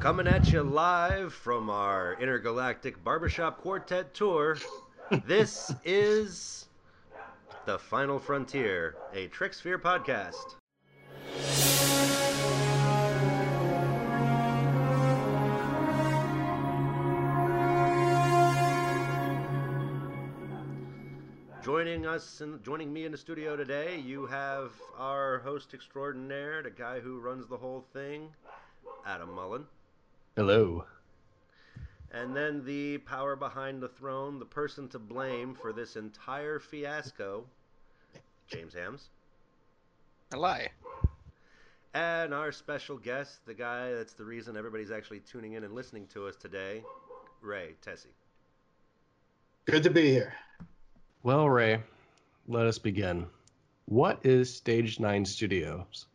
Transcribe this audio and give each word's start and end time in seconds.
Coming 0.00 0.28
at 0.28 0.50
you 0.50 0.62
live 0.62 1.34
from 1.34 1.68
our 1.68 2.16
intergalactic 2.18 3.04
barbershop 3.04 3.58
quartet 3.58 4.14
tour, 4.14 4.56
this 5.26 5.70
is 5.84 6.68
The 7.66 7.78
Final 7.78 8.18
Frontier, 8.18 8.96
a 9.12 9.26
Trek 9.26 9.52
Sphere 9.52 9.78
podcast. 9.78 10.54
Joining 21.62 22.06
us 22.06 22.40
and 22.40 22.64
joining 22.64 22.90
me 22.90 23.04
in 23.04 23.12
the 23.12 23.18
studio 23.18 23.54
today, 23.54 23.98
you 23.98 24.24
have 24.24 24.72
our 24.96 25.40
host 25.40 25.74
extraordinaire, 25.74 26.62
the 26.62 26.70
guy 26.70 27.00
who 27.00 27.20
runs 27.20 27.46
the 27.48 27.58
whole 27.58 27.84
thing, 27.92 28.30
Adam 29.04 29.34
Mullen. 29.34 29.66
Hello. 30.40 30.86
And 32.12 32.34
then 32.34 32.64
the 32.64 32.96
power 32.96 33.36
behind 33.36 33.82
the 33.82 33.90
throne, 33.90 34.38
the 34.38 34.46
person 34.46 34.88
to 34.88 34.98
blame 34.98 35.54
for 35.54 35.70
this 35.70 35.96
entire 35.96 36.58
fiasco, 36.58 37.44
James 38.48 38.72
Hams. 38.72 39.10
Hello. 40.30 40.56
And 41.92 42.32
our 42.32 42.52
special 42.52 42.96
guest, 42.96 43.44
the 43.44 43.52
guy 43.52 43.92
that's 43.92 44.14
the 44.14 44.24
reason 44.24 44.56
everybody's 44.56 44.90
actually 44.90 45.20
tuning 45.20 45.52
in 45.52 45.64
and 45.64 45.74
listening 45.74 46.06
to 46.14 46.26
us 46.26 46.36
today, 46.36 46.82
Ray 47.42 47.74
Tesi. 47.86 48.06
Good 49.66 49.82
to 49.82 49.90
be 49.90 50.08
here. 50.08 50.32
Well, 51.22 51.50
Ray, 51.50 51.82
let 52.48 52.64
us 52.64 52.78
begin. 52.78 53.26
What 53.84 54.24
is 54.24 54.56
Stage 54.56 55.00
9 55.00 55.26
Studios? 55.26 56.06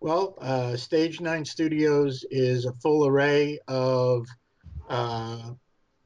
Well, 0.00 0.36
uh, 0.40 0.76
Stage 0.76 1.20
9 1.20 1.44
Studios 1.44 2.24
is 2.30 2.66
a 2.66 2.72
full 2.74 3.08
array 3.08 3.58
of 3.66 4.28
uh, 4.88 5.50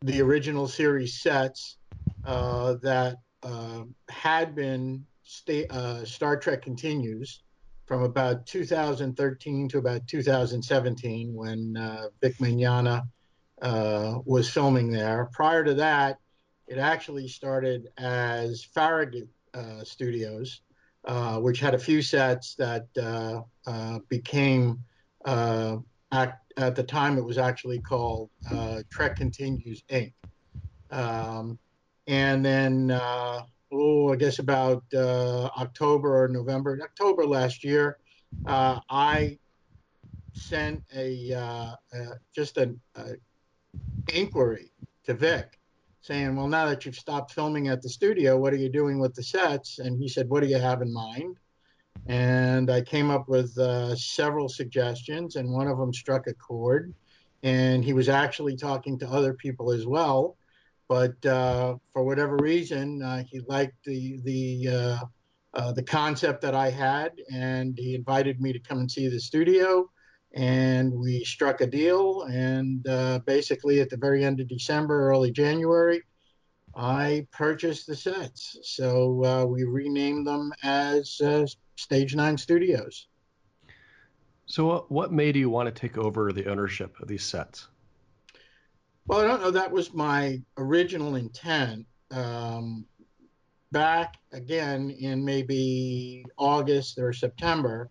the 0.01 0.23
original 0.23 0.67
series 0.67 1.21
sets 1.21 1.77
uh, 2.25 2.77
that 2.83 3.19
uh, 3.43 3.83
had 4.09 4.55
been 4.55 5.05
sta- 5.25 5.67
uh, 5.69 6.07
Star 6.07 6.39
Trek 6.39 6.63
Continues 6.63 7.43
from 7.85 8.03
about 8.03 8.47
2013 8.47 9.69
to 9.69 9.79
about 9.79 10.07
2017 10.09 11.35
when 11.35 11.77
uh, 11.77 12.07
Vic 12.23 12.39
Mignogna 12.39 13.03
was 14.25 14.49
filming 14.49 14.91
there. 14.91 15.29
Prior 15.35 15.65
to 15.65 15.75
that, 15.75 16.17
it 16.67 16.79
actually 16.79 17.29
started 17.29 17.89
as 17.99 18.65
Farragut 18.73 19.29
Studios. 19.85 20.63
Uh, 21.05 21.37
which 21.39 21.59
had 21.59 21.75
a 21.75 21.79
few 21.79 22.01
sets 22.01 22.55
that 22.55 22.87
uh, 22.97 23.41
uh, 23.67 23.99
became, 24.09 24.79
at, 25.27 26.39
at, 26.57 26.77
the 26.77 26.83
time, 26.85 27.19
it 27.19 27.25
was 27.25 27.39
actually 27.39 27.81
called 27.81 28.31
Trek 28.89 29.17
Continues 29.17 29.83
Inc. 29.91 30.13
Um, 30.93 31.59
and 32.07 32.45
then, 32.45 32.93
oh, 32.93 34.13
I 34.13 34.17
guess 34.17 34.39
about 34.39 34.85
October 34.95 36.23
or 36.23 36.29
November, 36.29 36.79
October 36.81 37.27
last 37.27 37.65
year, 37.65 37.99
I 38.47 39.39
sent 40.35 40.85
a 40.95 41.75
just 42.33 42.59
an 42.59 42.81
inquiry 44.15 44.71
to 45.03 45.15
Vic 45.15 45.59
saying, 46.03 46.37
Well, 46.37 46.49
now 46.49 46.67
that 46.67 46.85
you've 46.85 46.97
stopped 46.97 47.33
filming 47.33 47.69
at 47.69 47.81
the 47.81 47.89
studio, 47.89 48.37
what 48.37 48.53
are 48.53 48.59
you 48.59 48.69
doing 48.69 48.99
with 48.99 49.15
the 49.15 49.23
sets? 49.23 49.79
And 49.79 49.97
he 49.97 50.09
said, 50.09 50.29
What 50.29 50.43
do 50.43 50.49
you 50.49 50.59
have 50.59 50.83
in 50.83 50.93
mind? 50.93 51.39
And 52.07 52.71
I 52.71 52.83
came 52.83 53.11
up 53.11 53.29
with 53.29 53.57
uh, 53.57 53.95
several 53.95 54.49
suggestions, 54.49 55.37
and 55.37 55.51
one 55.51 55.69
of 55.69 55.79
them 55.79 55.95
struck 55.95 56.27
a 56.27 56.35
chord. 56.35 56.93
And 57.45 57.85
he 57.85 57.93
was 57.93 58.09
actually 58.09 58.57
talking 58.57 58.99
to 58.99 59.09
other 59.09 59.35
people 59.35 59.73
as 59.73 59.87
well. 59.87 60.37
But 60.89 61.25
uh, 61.25 61.77
for 61.93 62.05
whatever 62.05 62.37
reason, 62.37 63.03
uh, 63.03 63.25
he 63.29 63.41
liked 63.49 63.77
the, 63.85 64.21
the, 64.25 64.69
uh, 64.69 64.99
uh, 65.55 65.73
the 65.73 65.83
concept 65.83 66.43
that 66.43 66.55
I 66.55 66.71
had, 66.71 67.13
and 67.33 67.79
he 67.79 67.95
invited 67.95 68.41
me 68.41 68.53
to 68.53 68.59
come 68.59 68.79
and 68.79 68.91
see 68.91 69.09
the 69.09 69.21
studio 69.21 69.89
and 70.35 70.93
we 70.93 71.25
struck 71.25 71.61
a 71.61 71.67
deal. 71.67 72.23
And 72.23 72.87
uh, 72.89 73.21
basically, 73.27 73.81
at 73.81 73.91
the 73.91 73.97
very 73.97 74.25
end 74.25 74.41
of 74.41 74.49
December, 74.49 75.09
early 75.11 75.31
January, 75.31 76.03
I 76.75 77.27
purchased 77.33 77.87
the 77.87 77.97
sets. 77.97 78.59
So 78.63 79.25
uh, 79.25 79.45
we 79.45 79.65
renamed 79.65 80.27
them 80.27 80.53
as 80.63 81.21
uh, 81.21 81.47
Stage 81.77 82.15
Nine 82.15 82.39
Studios. 82.39 83.09
So, 84.47 84.87
what 84.89 85.13
made 85.13 85.37
you 85.37 85.49
want 85.49 85.75
to 85.75 85.81
take 85.81 85.97
over 85.97 86.33
the 86.33 86.51
ownership 86.51 86.99
of 87.01 87.09
these 87.09 87.25
sets? 87.25 87.69
Well, 89.07 89.21
I 89.21 89.27
don't 89.27 89.41
know. 89.41 89.51
That 89.51 89.73
was 89.73 89.95
my 89.95 90.43
original 90.57 91.17
intent. 91.17 91.87
Um, 92.11 92.87
back 93.71 94.19
again 94.33 94.91
in 94.91 95.25
maybe 95.25 96.25
August 96.37 96.99
or 96.99 97.13
September, 97.13 97.91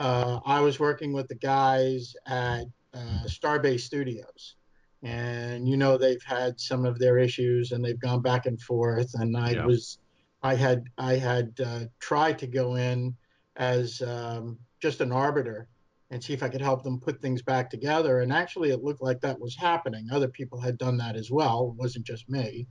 uh, 0.00 0.40
I 0.46 0.60
was 0.60 0.80
working 0.80 1.12
with 1.12 1.28
the 1.28 1.34
guys 1.34 2.16
at 2.26 2.64
uh, 2.94 3.24
Starbase 3.26 3.80
Studios, 3.80 4.56
and 5.02 5.68
you 5.68 5.76
know 5.76 5.98
they've 5.98 6.22
had 6.22 6.58
some 6.58 6.86
of 6.86 6.98
their 6.98 7.18
issues 7.18 7.72
and 7.72 7.84
they've 7.84 8.00
gone 8.00 8.22
back 8.22 8.46
and 8.46 8.60
forth. 8.60 9.10
And 9.14 9.36
I 9.36 9.50
yeah. 9.50 9.66
was, 9.66 9.98
I 10.42 10.54
had, 10.54 10.84
I 10.96 11.16
had 11.16 11.52
uh, 11.64 11.80
tried 12.00 12.38
to 12.38 12.46
go 12.46 12.76
in 12.76 13.14
as 13.56 14.00
um, 14.00 14.58
just 14.80 15.02
an 15.02 15.12
arbiter 15.12 15.68
and 16.10 16.24
see 16.24 16.32
if 16.32 16.42
I 16.42 16.48
could 16.48 16.62
help 16.62 16.82
them 16.82 16.98
put 16.98 17.20
things 17.20 17.42
back 17.42 17.68
together. 17.68 18.20
And 18.20 18.32
actually, 18.32 18.70
it 18.70 18.82
looked 18.82 19.02
like 19.02 19.20
that 19.20 19.38
was 19.38 19.54
happening. 19.54 20.08
Other 20.10 20.28
people 20.28 20.58
had 20.58 20.78
done 20.78 20.96
that 20.96 21.14
as 21.14 21.30
well. 21.30 21.74
It 21.74 21.80
wasn't 21.80 22.06
just 22.06 22.28
me. 22.28 22.66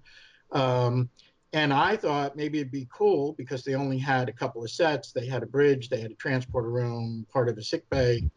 Um, 0.52 1.10
and 1.54 1.74
I 1.74 1.96
thought 1.96 2.36
maybe 2.36 2.60
it'd 2.60 2.72
be 2.72 2.88
cool 2.94 3.34
because 3.34 3.64
they 3.64 3.74
only 3.74 3.98
had 3.98 4.30
a 4.30 4.34
couple 4.34 4.64
of 4.64 4.70
sets. 4.70 5.12
They 5.12 5.26
had 5.26 5.42
a 5.42 5.48
bridge, 5.48 5.90
they 5.90 6.00
had 6.00 6.12
a 6.12 6.16
transporter 6.16 6.70
room, 6.70 7.26
part 7.32 7.50
of 7.50 7.58
a 7.58 7.64
sick 7.64 7.90
bay. 7.90 8.30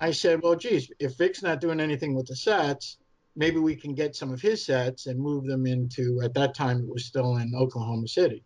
I 0.00 0.12
said, 0.12 0.40
well, 0.42 0.54
geez, 0.54 0.90
if 0.98 1.18
Vic's 1.18 1.42
not 1.42 1.60
doing 1.60 1.80
anything 1.80 2.14
with 2.14 2.26
the 2.26 2.36
sets, 2.36 2.98
maybe 3.36 3.58
we 3.58 3.76
can 3.76 3.94
get 3.94 4.16
some 4.16 4.32
of 4.32 4.40
his 4.40 4.64
sets 4.64 5.06
and 5.06 5.20
move 5.20 5.44
them 5.46 5.66
into, 5.66 6.20
at 6.22 6.32
that 6.34 6.54
time, 6.54 6.78
it 6.80 6.88
was 6.88 7.04
still 7.04 7.36
in 7.36 7.54
Oklahoma 7.54 8.08
City. 8.08 8.44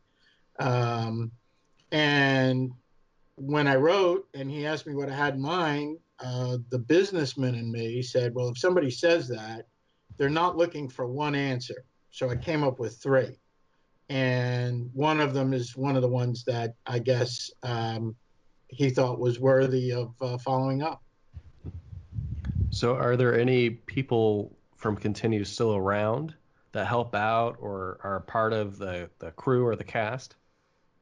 Um, 0.59 1.31
and 1.93 2.73
when 3.37 3.69
I 3.69 3.77
wrote 3.77 4.27
and 4.34 4.51
he 4.51 4.67
asked 4.67 4.87
me 4.87 4.95
what 4.95 5.11
I 5.11 5.15
had 5.15 5.34
in 5.34 5.43
mind, 5.43 5.99
uh, 6.19 6.57
the 6.71 6.78
businessman 6.78 7.55
in 7.55 7.71
me 7.71 8.03
said, 8.03 8.34
well, 8.34 8.49
if 8.49 8.59
somebody 8.59 8.91
says 8.91 9.28
that, 9.28 9.67
they're 10.17 10.28
not 10.28 10.57
looking 10.57 10.89
for 10.89 11.07
one 11.07 11.37
answer. 11.37 11.84
So 12.11 12.28
I 12.31 12.37
came 12.37 12.65
up 12.65 12.81
with 12.81 13.01
three 13.01 13.39
and 14.09 14.91
one 14.95 15.21
of 15.21 15.35
them 15.35 15.53
is 15.53 15.77
one 15.77 15.97
of 15.97 16.03
the 16.03 16.09
ones 16.09 16.45
that 16.45 16.75
I 16.87 16.99
guess 16.99 17.51
um, 17.63 18.17
he 18.69 18.91
thought 18.91 19.19
was 19.19 19.39
worthy 19.39 19.93
of 19.93 20.15
uh, 20.21 20.39
following 20.39 20.83
up. 20.83 21.03
So, 22.71 22.95
are 22.95 23.17
there 23.17 23.39
any 23.39 23.71
people 23.71 24.57
from 24.77 24.97
Continue 24.97 25.45
still 25.45 25.75
around 25.75 26.35
that 26.73 26.87
help 26.87 27.15
out 27.15 27.57
or 27.61 27.99
are 28.03 28.21
part 28.21 28.53
of 28.53 28.79
the, 28.79 29.11
the 29.19 29.31
crew 29.33 29.67
or 29.67 29.75
the 29.75 29.85
cast? 29.85 30.37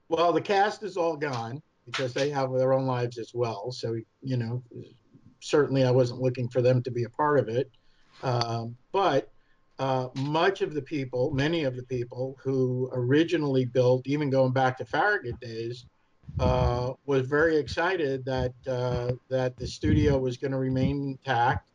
Well, 0.08 0.32
the 0.32 0.40
cast 0.40 0.82
is 0.82 0.96
all 0.96 1.16
gone 1.16 1.60
because 1.84 2.14
they 2.14 2.30
have 2.30 2.52
their 2.52 2.72
own 2.72 2.86
lives 2.86 3.18
as 3.18 3.32
well. 3.34 3.72
So, 3.72 3.96
you 4.22 4.36
know, 4.36 4.62
certainly 5.40 5.84
I 5.84 5.90
wasn't 5.90 6.20
looking 6.20 6.48
for 6.48 6.62
them 6.62 6.82
to 6.84 6.90
be 6.90 7.04
a 7.04 7.10
part 7.10 7.38
of 7.38 7.48
it. 7.48 7.70
Um, 8.22 8.76
but 8.92 9.30
uh, 9.78 10.08
much 10.14 10.62
of 10.62 10.74
the 10.74 10.82
people, 10.82 11.30
many 11.32 11.64
of 11.64 11.76
the 11.76 11.82
people 11.84 12.36
who 12.42 12.88
originally 12.92 13.64
built, 13.64 14.06
even 14.06 14.30
going 14.30 14.52
back 14.52 14.78
to 14.78 14.84
Farragut 14.84 15.38
days, 15.40 15.86
uh, 16.38 16.92
was 17.06 17.26
very 17.26 17.56
excited 17.56 18.24
that 18.24 18.52
uh, 18.66 19.12
that 19.28 19.56
the 19.56 19.66
studio 19.66 20.18
was 20.18 20.36
going 20.36 20.50
to 20.52 20.58
remain 20.58 21.02
intact 21.02 21.66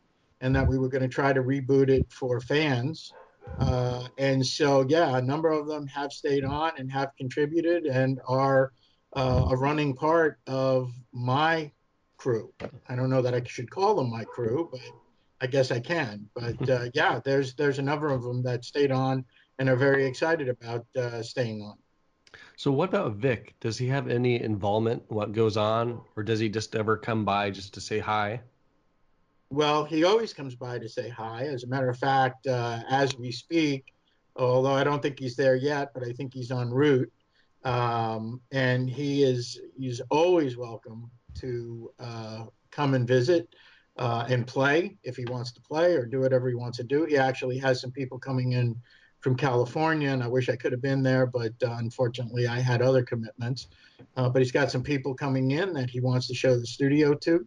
and 0.41 0.55
that 0.55 0.67
we 0.67 0.77
were 0.77 0.89
going 0.89 1.01
to 1.01 1.07
try 1.07 1.31
to 1.31 1.41
reboot 1.41 1.89
it 1.89 2.05
for 2.11 2.39
fans. 2.39 3.13
Uh, 3.59 4.07
and 4.17 4.45
so, 4.45 4.85
yeah, 4.87 5.17
a 5.17 5.21
number 5.21 5.49
of 5.49 5.67
them 5.67 5.85
have 5.87 6.11
stayed 6.11 6.43
on 6.43 6.71
and 6.77 6.91
have 6.91 7.11
contributed 7.17 7.85
and 7.85 8.19
are 8.27 8.71
uh, 9.13 9.47
a 9.49 9.55
running 9.55 9.93
part 9.93 10.39
of 10.47 10.91
my 11.11 11.71
crew. 12.17 12.53
I 12.87 12.95
don't 12.95 13.09
know 13.09 13.21
that 13.21 13.33
I 13.33 13.43
should 13.43 13.69
call 13.69 13.95
them 13.95 14.09
my 14.09 14.23
crew, 14.23 14.69
but 14.71 14.81
I 15.41 15.47
guess 15.47 15.71
I 15.71 15.79
can. 15.79 16.29
But 16.35 16.69
uh, 16.69 16.85
yeah, 16.93 17.19
there's 17.23 17.53
there's 17.55 17.79
a 17.79 17.83
number 17.83 18.09
of 18.09 18.23
them 18.23 18.43
that 18.43 18.63
stayed 18.63 18.91
on 18.91 19.25
and 19.59 19.69
are 19.69 19.75
very 19.75 20.05
excited 20.05 20.49
about 20.49 20.85
uh, 20.95 21.21
staying 21.21 21.61
on. 21.61 21.75
So 22.55 22.71
what 22.71 22.89
about 22.89 23.15
Vic? 23.15 23.55
Does 23.59 23.77
he 23.77 23.87
have 23.87 24.07
any 24.07 24.41
involvement 24.41 25.03
in 25.09 25.15
what 25.15 25.33
goes 25.33 25.57
on, 25.57 26.01
or 26.15 26.23
does 26.23 26.39
he 26.39 26.47
just 26.47 26.75
ever 26.75 26.95
come 26.95 27.25
by 27.25 27.49
just 27.49 27.73
to 27.73 27.81
say 27.81 27.99
hi? 27.99 28.41
Well, 29.49 29.83
he 29.83 30.05
always 30.05 30.33
comes 30.33 30.55
by 30.55 30.79
to 30.79 30.87
say 30.87 31.09
hi. 31.09 31.43
As 31.43 31.63
a 31.63 31.67
matter 31.67 31.89
of 31.89 31.97
fact, 31.97 32.47
uh, 32.47 32.83
as 32.89 33.17
we 33.17 33.31
speak, 33.31 33.93
although 34.37 34.73
I 34.73 34.85
don't 34.85 35.01
think 35.01 35.19
he's 35.19 35.35
there 35.35 35.55
yet, 35.55 35.89
but 35.93 36.03
I 36.03 36.13
think 36.13 36.33
he's 36.33 36.51
en 36.51 36.69
route, 36.69 37.11
um, 37.65 38.39
and 38.51 38.89
he 38.89 39.23
is 39.23 39.59
he's 39.77 39.99
always 40.09 40.55
welcome 40.55 41.11
to 41.39 41.91
uh, 41.99 42.45
come 42.71 42.93
and 42.93 43.05
visit. 43.07 43.49
Uh, 43.97 44.25
and 44.29 44.47
play 44.47 44.97
if 45.03 45.15
he 45.15 45.25
wants 45.25 45.51
to 45.53 45.61
play 45.61 45.93
or 45.93 46.05
do 46.05 46.19
whatever 46.19 46.47
he 46.49 46.55
wants 46.55 46.77
to 46.77 46.83
do. 46.83 47.05
He 47.05 47.17
actually 47.17 47.57
has 47.59 47.81
some 47.81 47.91
people 47.91 48.17
coming 48.17 48.53
in 48.53 48.75
from 49.19 49.35
California, 49.35 50.09
and 50.09 50.23
I 50.23 50.27
wish 50.27 50.49
I 50.49 50.55
could 50.55 50.71
have 50.71 50.81
been 50.81 51.03
there, 51.03 51.27
but 51.27 51.53
uh, 51.63 51.75
unfortunately 51.77 52.47
I 52.47 52.59
had 52.59 52.81
other 52.81 53.03
commitments. 53.03 53.67
Uh, 54.17 54.29
but 54.29 54.41
he's 54.41 54.51
got 54.51 54.71
some 54.71 54.81
people 54.81 55.13
coming 55.13 55.51
in 55.51 55.73
that 55.73 55.89
he 55.89 55.99
wants 55.99 56.27
to 56.27 56.33
show 56.33 56.57
the 56.57 56.65
studio 56.65 57.13
to. 57.13 57.45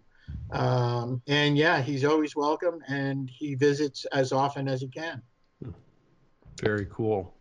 Um, 0.53 1.21
and 1.27 1.59
yeah, 1.59 1.83
he's 1.83 2.05
always 2.05 2.37
welcome, 2.37 2.81
and 2.87 3.29
he 3.29 3.57
visits 3.57 4.05
as 4.07 4.33
often 4.33 4.69
as 4.69 4.81
he 4.81 4.89
can. 4.89 5.21
Very 6.63 6.87
cool. 6.91 7.35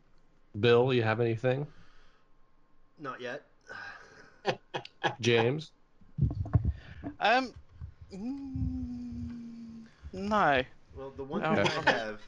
Bill, 0.59 0.93
you 0.93 1.03
have 1.03 1.19
anything? 1.19 1.67
Not 2.99 3.21
yet. 3.21 3.45
James? 5.19 5.71
Um, 7.19 7.53
mm, 8.13 8.92
no. 10.13 10.63
Well, 10.95 11.11
the 11.17 11.23
one 11.23 11.43
Okay. 11.43 11.63
thing 11.63 11.85
I 11.87 11.91
have. 11.91 12.21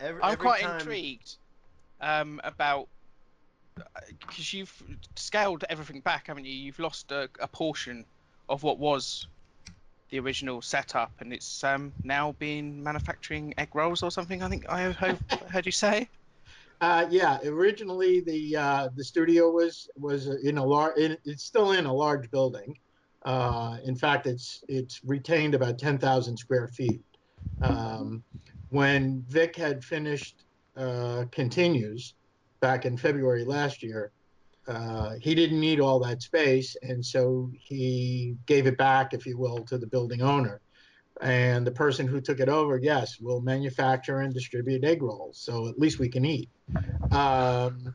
Every, 0.00 0.22
I'm 0.22 0.32
every 0.32 0.46
quite 0.46 0.62
time, 0.62 0.80
intrigued 0.80 1.36
um, 2.00 2.40
about 2.44 2.88
because 4.20 4.52
you've 4.52 4.82
scaled 5.16 5.64
everything 5.68 6.00
back, 6.00 6.26
haven't 6.26 6.44
you? 6.44 6.52
You've 6.52 6.78
lost 6.78 7.10
a, 7.12 7.28
a 7.40 7.48
portion 7.48 8.04
of 8.48 8.62
what 8.62 8.78
was 8.78 9.26
the 10.10 10.18
original 10.20 10.60
setup, 10.60 11.12
and 11.20 11.32
it's 11.32 11.64
um, 11.64 11.92
now 12.04 12.32
been 12.32 12.82
manufacturing 12.82 13.54
egg 13.58 13.74
rolls 13.74 14.02
or 14.02 14.10
something. 14.10 14.42
I 14.42 14.48
think 14.48 14.68
I 14.68 14.92
heard, 14.92 15.18
heard 15.50 15.66
you 15.66 15.72
say. 15.72 16.08
Uh, 16.80 17.06
yeah, 17.10 17.38
originally 17.44 18.20
the 18.20 18.56
uh, 18.56 18.88
the 18.96 19.04
studio 19.04 19.50
was 19.50 19.88
was 19.96 20.26
in 20.26 20.58
a 20.58 20.64
large. 20.64 20.94
It's 20.96 21.44
still 21.44 21.72
in 21.72 21.86
a 21.86 21.92
large 21.92 22.30
building. 22.30 22.76
Uh, 23.24 23.78
in 23.84 23.94
fact, 23.94 24.26
it's 24.26 24.64
it's 24.68 25.00
retained 25.04 25.54
about 25.54 25.78
ten 25.78 25.96
thousand 25.96 26.36
square 26.36 26.66
feet. 26.68 27.02
Um, 27.60 28.22
when 28.70 29.24
Vic 29.28 29.56
had 29.56 29.84
finished 29.84 30.44
uh, 30.76 31.24
continues 31.30 32.14
back 32.60 32.86
in 32.86 32.96
February 32.96 33.44
last 33.44 33.82
year, 33.82 34.12
uh, 34.68 35.14
he 35.20 35.34
didn't 35.34 35.60
need 35.60 35.80
all 35.80 35.98
that 36.00 36.22
space, 36.22 36.76
and 36.82 37.04
so 37.04 37.50
he 37.52 38.36
gave 38.46 38.66
it 38.66 38.78
back, 38.78 39.12
if 39.12 39.26
you 39.26 39.36
will, 39.36 39.58
to 39.64 39.76
the 39.76 39.86
building 39.86 40.22
owner. 40.22 40.60
And 41.20 41.66
the 41.66 41.72
person 41.72 42.06
who 42.06 42.20
took 42.20 42.40
it 42.40 42.48
over, 42.48 42.78
yes, 42.78 43.18
will 43.20 43.40
manufacture 43.40 44.20
and 44.20 44.32
distribute 44.32 44.84
egg 44.84 45.02
rolls, 45.02 45.38
so 45.38 45.68
at 45.68 45.78
least 45.78 45.98
we 45.98 46.08
can 46.08 46.24
eat. 46.24 46.48
Um, 47.10 47.94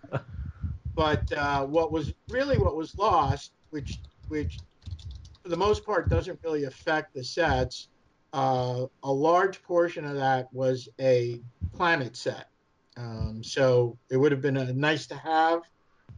but 0.96 1.32
uh, 1.32 1.66
what 1.66 1.92
was 1.92 2.14
really 2.30 2.58
what 2.58 2.76
was 2.76 2.98
lost, 2.98 3.54
which 3.70 4.02
which 4.28 4.58
for 5.42 5.50
the 5.50 5.58
most 5.58 5.86
part 5.86 6.10
doesn't 6.10 6.40
really 6.44 6.66
affect 6.66 7.14
the 7.14 7.24
sets, 7.24 7.90
uh, 8.34 8.86
a 9.04 9.12
large 9.12 9.64
portion 9.64 10.06
of 10.06 10.16
that 10.16 10.48
was 10.54 10.90
a 11.00 11.42
planet 11.74 12.16
set. 12.16 12.48
Um, 12.98 13.44
so 13.44 13.98
it 14.10 14.18
would 14.18 14.32
have 14.32 14.42
been 14.42 14.58
a 14.58 14.74
nice 14.74 15.08
to 15.08 15.16
have, 15.16 15.62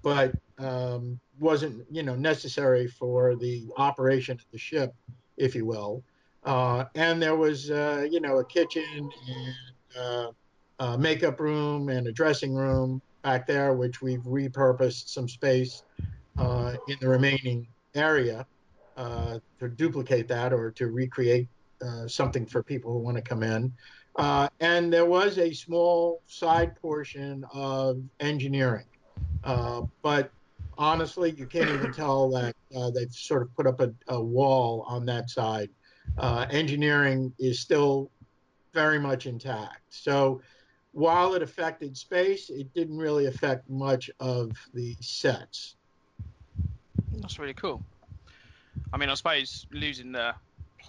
but 0.01 0.33
um, 0.57 1.19
wasn't 1.39 1.85
you 1.91 2.03
know 2.03 2.15
necessary 2.15 2.87
for 2.87 3.35
the 3.35 3.67
operation 3.77 4.35
of 4.35 4.45
the 4.51 4.57
ship, 4.57 4.93
if 5.37 5.55
you 5.55 5.65
will. 5.65 6.03
Uh, 6.43 6.85
and 6.95 7.21
there 7.21 7.35
was 7.35 7.69
uh, 7.69 8.07
you 8.09 8.21
know 8.21 8.39
a 8.39 8.45
kitchen 8.45 9.09
and 9.27 9.53
uh, 9.97 10.31
a 10.79 10.97
makeup 10.97 11.39
room 11.39 11.89
and 11.89 12.07
a 12.07 12.11
dressing 12.11 12.53
room 12.53 13.01
back 13.23 13.45
there, 13.45 13.73
which 13.73 14.01
we've 14.01 14.21
repurposed 14.21 15.09
some 15.09 15.27
space 15.27 15.83
uh, 16.37 16.75
in 16.87 16.97
the 17.01 17.07
remaining 17.07 17.67
area 17.95 18.45
to 18.97 19.69
duplicate 19.75 20.27
that 20.27 20.51
or 20.51 20.71
to 20.71 20.87
recreate 20.87 21.47
uh, 21.81 22.07
something 22.07 22.45
for 22.45 22.63
people 22.63 22.93
who 22.93 22.99
want 22.99 23.17
to 23.17 23.23
come 23.23 23.43
in. 23.43 23.71
Uh, 24.17 24.49
and 24.59 24.91
there 24.91 25.05
was 25.05 25.37
a 25.37 25.53
small 25.53 26.21
side 26.27 26.75
portion 26.81 27.45
of 27.53 28.01
engineering. 28.19 28.85
Uh, 29.43 29.83
but 30.01 30.31
honestly, 30.77 31.31
you 31.31 31.45
can't 31.45 31.69
even 31.69 31.93
tell 31.93 32.29
that 32.29 32.55
uh, 32.75 32.89
they've 32.89 33.13
sort 33.13 33.41
of 33.41 33.55
put 33.55 33.67
up 33.67 33.79
a, 33.79 33.93
a 34.07 34.21
wall 34.21 34.83
on 34.87 35.05
that 35.05 35.29
side. 35.29 35.69
Uh, 36.17 36.45
engineering 36.49 37.31
is 37.39 37.59
still 37.59 38.11
very 38.73 38.99
much 38.99 39.25
intact. 39.25 39.81
So 39.89 40.41
while 40.91 41.33
it 41.35 41.41
affected 41.41 41.95
space, 41.95 42.49
it 42.49 42.73
didn't 42.73 42.97
really 42.97 43.27
affect 43.27 43.69
much 43.69 44.09
of 44.19 44.51
the 44.73 44.95
sets. 45.01 45.75
That's 47.13 47.39
really 47.39 47.53
cool. 47.53 47.83
I 48.91 48.97
mean, 48.97 49.09
I 49.09 49.13
suppose 49.13 49.67
losing 49.71 50.11
the 50.11 50.33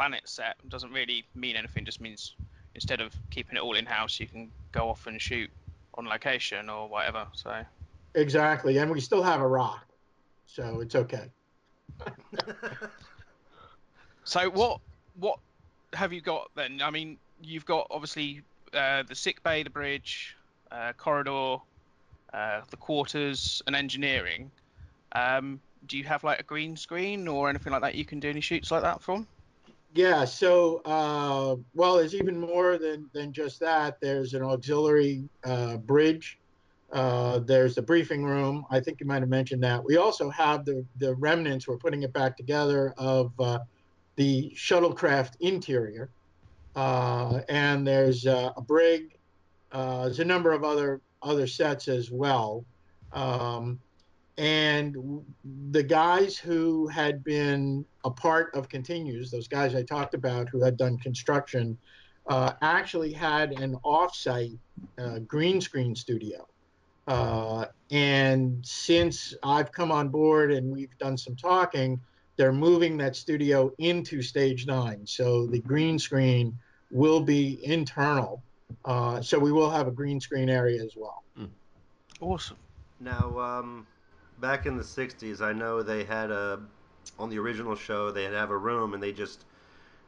planet 0.00 0.26
set 0.26 0.56
doesn't 0.70 0.92
really 0.92 1.26
mean 1.34 1.56
anything. 1.56 1.84
Just 1.84 2.00
means 2.00 2.34
instead 2.74 3.02
of 3.02 3.14
keeping 3.30 3.56
it 3.56 3.60
all 3.60 3.76
in 3.76 3.84
house, 3.84 4.18
you 4.18 4.26
can 4.26 4.50
go 4.72 4.88
off 4.88 5.06
and 5.06 5.20
shoot 5.20 5.50
on 5.94 6.06
location 6.06 6.70
or 6.70 6.88
whatever. 6.88 7.26
So 7.34 7.62
Exactly. 8.14 8.78
And 8.78 8.90
we 8.90 9.00
still 9.00 9.22
have 9.22 9.42
a 9.42 9.46
rock. 9.46 9.86
So 10.46 10.80
it's 10.80 10.94
okay. 10.94 11.30
So 14.24 14.48
what 14.50 14.80
what 15.18 15.40
have 15.92 16.12
you 16.12 16.20
got 16.20 16.50
then? 16.54 16.80
I 16.84 16.90
mean, 16.90 17.18
you've 17.42 17.66
got 17.66 17.88
obviously 17.90 18.42
uh, 18.72 19.02
the 19.02 19.14
sick 19.16 19.42
bay, 19.42 19.64
the 19.64 19.70
bridge, 19.70 20.36
uh, 20.70 20.92
corridor, 20.96 21.56
uh, 22.32 22.60
the 22.70 22.76
quarters, 22.76 23.60
and 23.66 23.74
engineering. 23.74 24.52
Um, 25.12 25.58
do 25.86 25.98
you 25.98 26.04
have 26.04 26.22
like 26.22 26.38
a 26.38 26.44
green 26.44 26.76
screen 26.76 27.26
or 27.26 27.48
anything 27.48 27.72
like 27.72 27.82
that 27.82 27.96
you 27.96 28.04
can 28.04 28.20
do 28.20 28.28
any 28.28 28.40
shoots 28.40 28.70
like 28.70 28.82
that 28.82 29.02
from? 29.02 29.26
Yeah, 29.92 30.24
so 30.24 30.82
uh, 30.84 31.56
well, 31.74 31.96
there's 31.96 32.14
even 32.14 32.38
more 32.38 32.78
than 32.78 33.10
than 33.12 33.32
just 33.32 33.58
that. 33.60 33.96
There's 34.00 34.34
an 34.34 34.42
auxiliary 34.42 35.28
uh, 35.44 35.78
bridge. 35.78 36.38
Uh, 36.92 37.40
there's 37.40 37.74
the 37.74 37.82
briefing 37.82 38.24
room. 38.24 38.64
I 38.70 38.80
think 38.80 39.00
you 39.00 39.06
might 39.06 39.22
have 39.22 39.28
mentioned 39.28 39.62
that. 39.64 39.84
We 39.84 39.96
also 39.96 40.30
have 40.30 40.64
the 40.64 40.86
the 40.98 41.14
remnants. 41.16 41.66
We're 41.66 41.76
putting 41.76 42.04
it 42.04 42.12
back 42.12 42.36
together 42.36 42.94
of 42.98 43.32
uh, 43.40 43.58
the 44.14 44.52
shuttlecraft 44.56 45.32
interior, 45.40 46.10
uh, 46.76 47.40
and 47.48 47.84
there's 47.84 48.26
uh, 48.26 48.52
a 48.56 48.60
brig. 48.60 49.16
There's 49.72 50.20
a 50.20 50.24
number 50.24 50.52
of 50.52 50.62
other 50.62 51.00
other 51.22 51.48
sets 51.48 51.88
as 51.88 52.12
well. 52.12 52.64
Um, 53.12 53.80
and 54.38 54.96
the 55.72 55.82
guys 55.82 56.38
who 56.38 56.86
had 56.86 57.22
been 57.24 57.84
a 58.04 58.10
part 58.10 58.54
of 58.54 58.68
continues 58.68 59.30
those 59.30 59.48
guys 59.48 59.74
i 59.74 59.82
talked 59.82 60.14
about 60.14 60.48
who 60.48 60.62
had 60.62 60.76
done 60.76 60.96
construction 60.98 61.76
uh, 62.28 62.52
actually 62.62 63.12
had 63.12 63.52
an 63.52 63.74
off-site 63.82 64.52
uh, 64.98 65.18
green 65.20 65.60
screen 65.60 65.96
studio. 65.96 66.46
Uh, 67.08 67.64
and 67.90 68.64
since 68.64 69.34
i've 69.42 69.72
come 69.72 69.90
on 69.90 70.08
board 70.08 70.52
and 70.52 70.70
we've 70.70 70.96
done 70.98 71.16
some 71.16 71.34
talking 71.34 72.00
they're 72.36 72.52
moving 72.52 72.96
that 72.96 73.16
studio 73.16 73.70
into 73.78 74.22
stage 74.22 74.66
nine. 74.66 75.06
So 75.06 75.46
the 75.46 75.60
green 75.60 75.98
screen 75.98 76.56
will 76.90 77.20
be 77.20 77.60
internal 77.64 78.42
uh, 78.84 79.20
so 79.20 79.38
we 79.38 79.52
will 79.52 79.70
have 79.70 79.88
a 79.88 79.90
green 79.90 80.20
screen 80.20 80.48
area 80.48 80.82
as 80.82 80.94
well. 80.96 81.22
Awesome. 82.20 82.56
Now, 83.00 83.38
um, 83.38 83.86
back 84.40 84.66
in 84.66 84.76
the 84.76 84.82
'60s, 84.82 85.40
I 85.40 85.52
know 85.52 85.82
they 85.82 86.04
had 86.04 86.30
a 86.30 86.60
on 87.18 87.30
the 87.30 87.38
original 87.38 87.76
show 87.76 88.10
they 88.10 88.24
had 88.24 88.32
have 88.32 88.50
a 88.50 88.56
room 88.56 88.94
and 88.94 89.02
they 89.02 89.12
just 89.12 89.44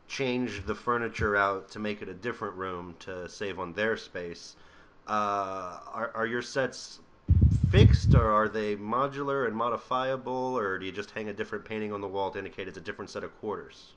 changed 0.09 0.67
the 0.67 0.75
furniture 0.75 1.37
out 1.37 1.71
to 1.71 1.79
make 1.79 2.03
it 2.03 2.09
a 2.09 2.15
different 2.15 2.55
room 2.57 2.95
to 3.01 3.29
save 3.29 3.59
on 3.59 3.73
their 3.73 3.97
space. 3.97 4.57
Uh, 5.07 5.79
are, 5.93 6.13
are 6.15 6.27
your 6.27 6.43
sets 6.43 7.01
fixed 7.71 8.15
or 8.15 8.31
are 8.31 8.49
they 8.49 8.77
modular 8.77 9.47
and 9.47 9.57
modifiable 9.57 10.57
or 10.59 10.79
do 10.79 10.85
you 10.87 10.93
just 10.93 11.11
hang 11.11 11.29
a 11.29 11.33
different 11.33 11.65
painting 11.65 11.93
on 11.93 12.01
the 12.01 12.09
wall 12.09 12.31
to 12.31 12.39
indicate 12.39 12.69
it's 12.69 12.79
a 12.79 12.83
different 12.83 13.11
set 13.11 13.25
of 13.25 13.39
quarters? 13.41 13.93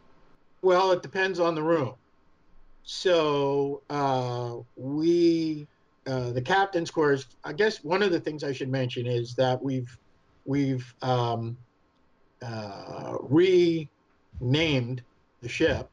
Well, 0.62 0.92
it 0.92 1.04
depends 1.04 1.40
on 1.40 1.56
the 1.56 1.64
room. 1.64 1.96
So 2.84 3.84
uh, 3.90 4.58
we, 4.76 5.68
uh, 6.08 6.32
the 6.32 6.42
captain's 6.42 6.92
quarters. 6.92 7.26
I 7.44 7.54
guess 7.54 7.84
one 7.84 8.02
of 8.02 8.12
the 8.12 8.20
things 8.20 8.44
I 8.44 8.54
should 8.54 8.70
mention 8.70 9.08
is 9.08 9.36
that 9.36 9.62
we've 9.62 9.98
we've 10.46 10.94
um, 11.02 11.58
uh, 12.46 13.18
renamed 13.22 15.02
the 15.42 15.50
ship 15.50 15.90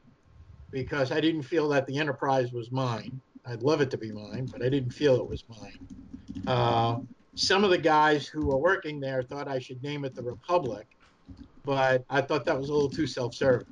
because 0.71 1.11
I 1.11 1.19
didn't 1.19 1.43
feel 1.43 1.67
that 1.69 1.87
the 1.87 1.97
Enterprise 1.97 2.51
was 2.51 2.71
mine. 2.71 3.19
I'd 3.45 3.61
love 3.61 3.81
it 3.81 3.91
to 3.91 3.97
be 3.97 4.11
mine, 4.11 4.49
but 4.51 4.61
I 4.61 4.69
didn't 4.69 4.91
feel 4.91 5.15
it 5.15 5.27
was 5.27 5.43
mine. 5.47 5.87
Uh, 6.47 6.99
some 7.35 7.63
of 7.63 7.69
the 7.69 7.77
guys 7.77 8.27
who 8.27 8.45
were 8.45 8.57
working 8.57 8.99
there 8.99 9.23
thought 9.23 9.47
I 9.47 9.59
should 9.59 9.81
name 9.83 10.05
it 10.05 10.15
the 10.15 10.23
Republic, 10.23 10.87
but 11.63 12.05
I 12.09 12.21
thought 12.21 12.45
that 12.45 12.57
was 12.57 12.69
a 12.69 12.73
little 12.73 12.89
too 12.89 13.07
self-serving. 13.07 13.67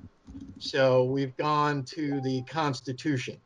So 0.59 1.03
we've 1.05 1.35
gone 1.37 1.83
to 1.83 2.21
the 2.21 2.41
Constitution. 2.43 3.37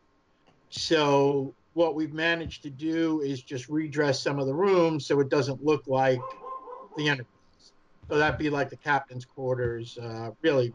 So 0.70 1.54
what 1.74 1.96
we've 1.96 2.14
managed 2.14 2.64
to 2.64 2.70
do 2.70 3.22
is 3.22 3.42
just 3.42 3.70
redress 3.70 4.22
some 4.22 4.40
of 4.40 4.48
the 4.48 4.54
rooms 4.54 5.06
so 5.06 5.20
it 5.20 5.30
doesn't 5.30 5.64
look 5.64 5.84
like 5.88 6.20
the 6.98 7.10
Enterprise. 7.10 7.35
So 8.10 8.18
that'd 8.18 8.38
be 8.38 8.50
like 8.50 8.70
the 8.70 8.78
captain's 8.78 9.26
quarters, 9.26 9.98
uh, 10.02 10.32
really, 10.44 10.74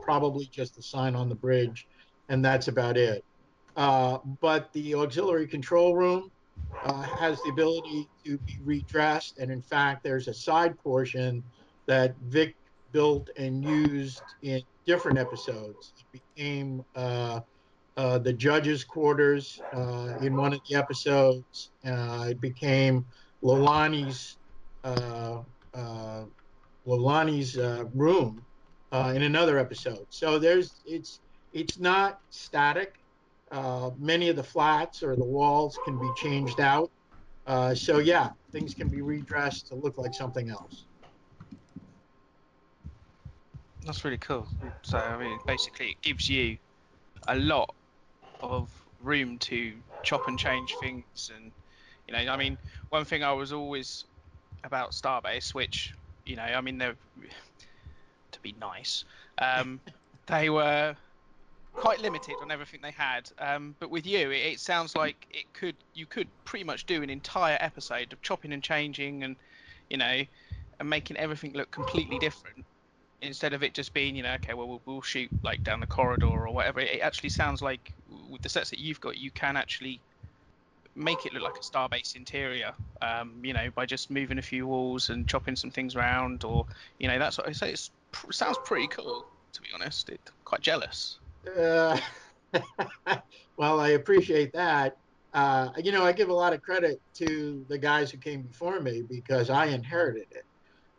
probably 0.00 0.46
just 0.46 0.74
the 0.74 0.82
sign 0.82 1.14
on 1.14 1.28
the 1.28 1.34
bridge, 1.34 1.86
and 2.28 2.44
that's 2.44 2.68
about 2.68 2.96
it. 2.96 3.24
Uh, 3.76 4.18
but 4.40 4.72
the 4.72 4.94
auxiliary 4.94 5.46
control 5.46 5.94
room 5.94 6.30
uh, 6.84 7.02
has 7.02 7.40
the 7.42 7.50
ability 7.50 8.08
to 8.24 8.38
be 8.38 8.58
redressed, 8.64 9.38
and 9.38 9.50
in 9.50 9.62
fact, 9.62 10.02
there's 10.02 10.28
a 10.28 10.34
side 10.34 10.76
portion 10.78 11.42
that 11.86 12.16
Vic 12.22 12.56
built 12.90 13.28
and 13.36 13.64
used 13.64 14.22
in 14.42 14.62
different 14.86 15.18
episodes. 15.18 15.92
It 15.98 16.22
became 16.36 16.82
uh, 16.94 17.40
uh, 17.96 18.18
the 18.18 18.32
judge's 18.32 18.84
quarters 18.84 19.60
uh, 19.72 20.14
in 20.20 20.36
one 20.36 20.52
of 20.52 20.60
the 20.68 20.76
episodes. 20.76 21.72
It 21.82 22.40
became 22.40 23.06
Lolani's 23.42 24.38
uh, 24.82 25.42
uh, 26.86 26.90
Lolani's 26.90 27.56
room 27.94 28.44
uh, 28.92 29.12
in 29.14 29.22
another 29.22 29.58
episode. 29.58 30.06
So 30.10 30.38
there's 30.38 30.80
it's 30.86 31.20
it's 31.52 31.78
not 31.78 32.20
static. 32.30 32.94
Uh, 33.50 33.90
many 33.98 34.28
of 34.28 34.36
the 34.36 34.42
flats 34.42 35.02
or 35.02 35.16
the 35.16 35.24
walls 35.24 35.78
can 35.84 35.98
be 35.98 36.10
changed 36.16 36.60
out. 36.60 36.90
Uh, 37.46 37.74
so 37.74 37.98
yeah, 37.98 38.30
things 38.52 38.74
can 38.74 38.88
be 38.88 39.02
redressed 39.02 39.66
to 39.68 39.74
look 39.74 39.98
like 39.98 40.14
something 40.14 40.48
else. 40.48 40.86
That's 43.84 44.04
really 44.04 44.18
cool. 44.18 44.46
So 44.82 44.98
I 44.98 45.16
mean, 45.18 45.38
basically, 45.46 45.90
it 45.90 46.02
gives 46.02 46.28
you 46.28 46.56
a 47.28 47.36
lot 47.36 47.74
of 48.42 48.70
room 49.02 49.38
to 49.38 49.74
chop 50.02 50.26
and 50.28 50.38
change 50.38 50.74
things, 50.80 51.30
and 51.34 51.52
you 52.06 52.14
know, 52.14 52.32
I 52.32 52.36
mean, 52.36 52.56
one 52.90 53.04
thing 53.04 53.22
I 53.22 53.32
was 53.32 53.52
always 53.52 54.04
about 54.64 54.92
Starbase, 54.92 55.52
which 55.52 55.94
you 56.26 56.36
know, 56.36 56.42
I 56.42 56.60
mean, 56.60 56.78
they're 56.78 56.96
to 58.32 58.40
be 58.40 58.54
nice, 58.60 59.04
um, 59.38 59.80
they 60.26 60.50
were 60.50 60.96
quite 61.72 62.00
limited 62.00 62.36
on 62.40 62.50
everything 62.50 62.80
they 62.82 62.92
had. 62.92 63.30
Um, 63.38 63.74
but 63.80 63.90
with 63.90 64.06
you, 64.06 64.30
it, 64.30 64.52
it, 64.52 64.60
sounds 64.60 64.94
like 64.94 65.26
it 65.30 65.52
could 65.52 65.76
you 65.94 66.06
could 66.06 66.28
pretty 66.44 66.64
much 66.64 66.86
do 66.86 67.02
an 67.02 67.10
entire 67.10 67.58
episode 67.60 68.12
of 68.12 68.22
chopping 68.22 68.52
and 68.52 68.62
changing, 68.62 69.24
and 69.24 69.36
you 69.90 69.96
know, 69.96 70.22
and 70.80 70.90
making 70.90 71.16
everything 71.16 71.52
look 71.52 71.70
completely 71.70 72.18
different 72.18 72.64
instead 73.24 73.54
of 73.54 73.62
it 73.62 73.74
just 73.74 73.94
being, 73.94 74.14
you 74.14 74.22
know, 74.22 74.34
okay, 74.34 74.54
well, 74.54 74.68
we'll, 74.68 74.82
we'll 74.84 75.02
shoot 75.02 75.30
like 75.42 75.64
down 75.64 75.80
the 75.80 75.86
corridor 75.86 76.26
or 76.26 76.50
whatever. 76.52 76.80
It 76.80 77.00
actually 77.00 77.30
sounds 77.30 77.62
like 77.62 77.92
with 78.28 78.42
the 78.42 78.48
sets 78.48 78.70
that 78.70 78.78
you've 78.78 79.00
got, 79.00 79.16
you 79.16 79.30
can 79.30 79.56
actually 79.56 80.00
make 80.94 81.26
it 81.26 81.32
look 81.32 81.42
like 81.42 81.56
a 81.56 81.60
starbase 81.60 82.16
interior, 82.16 82.72
um, 83.02 83.40
you 83.42 83.52
know, 83.52 83.70
by 83.74 83.86
just 83.86 84.10
moving 84.10 84.38
a 84.38 84.42
few 84.42 84.66
walls 84.66 85.10
and 85.10 85.26
chopping 85.26 85.56
some 85.56 85.70
things 85.70 85.96
around, 85.96 86.44
or 86.44 86.66
you 86.98 87.08
know, 87.08 87.18
that's 87.18 87.38
what 87.38 87.48
I 87.48 87.52
say. 87.52 87.72
It 87.72 87.90
sounds 88.30 88.58
pretty 88.64 88.88
cool, 88.88 89.26
to 89.52 89.60
be 89.60 89.68
honest. 89.74 90.08
It 90.08 90.20
quite 90.44 90.60
jealous. 90.60 91.18
Uh, 91.58 91.98
well, 93.56 93.80
I 93.80 93.90
appreciate 93.90 94.52
that. 94.52 94.96
Uh, 95.32 95.70
you 95.82 95.90
know, 95.90 96.04
I 96.04 96.12
give 96.12 96.28
a 96.28 96.34
lot 96.34 96.52
of 96.52 96.62
credit 96.62 97.00
to 97.14 97.64
the 97.68 97.76
guys 97.76 98.10
who 98.10 98.18
came 98.18 98.42
before 98.42 98.80
me 98.80 99.02
because 99.02 99.50
I 99.50 99.66
inherited 99.66 100.26
it. 100.30 100.44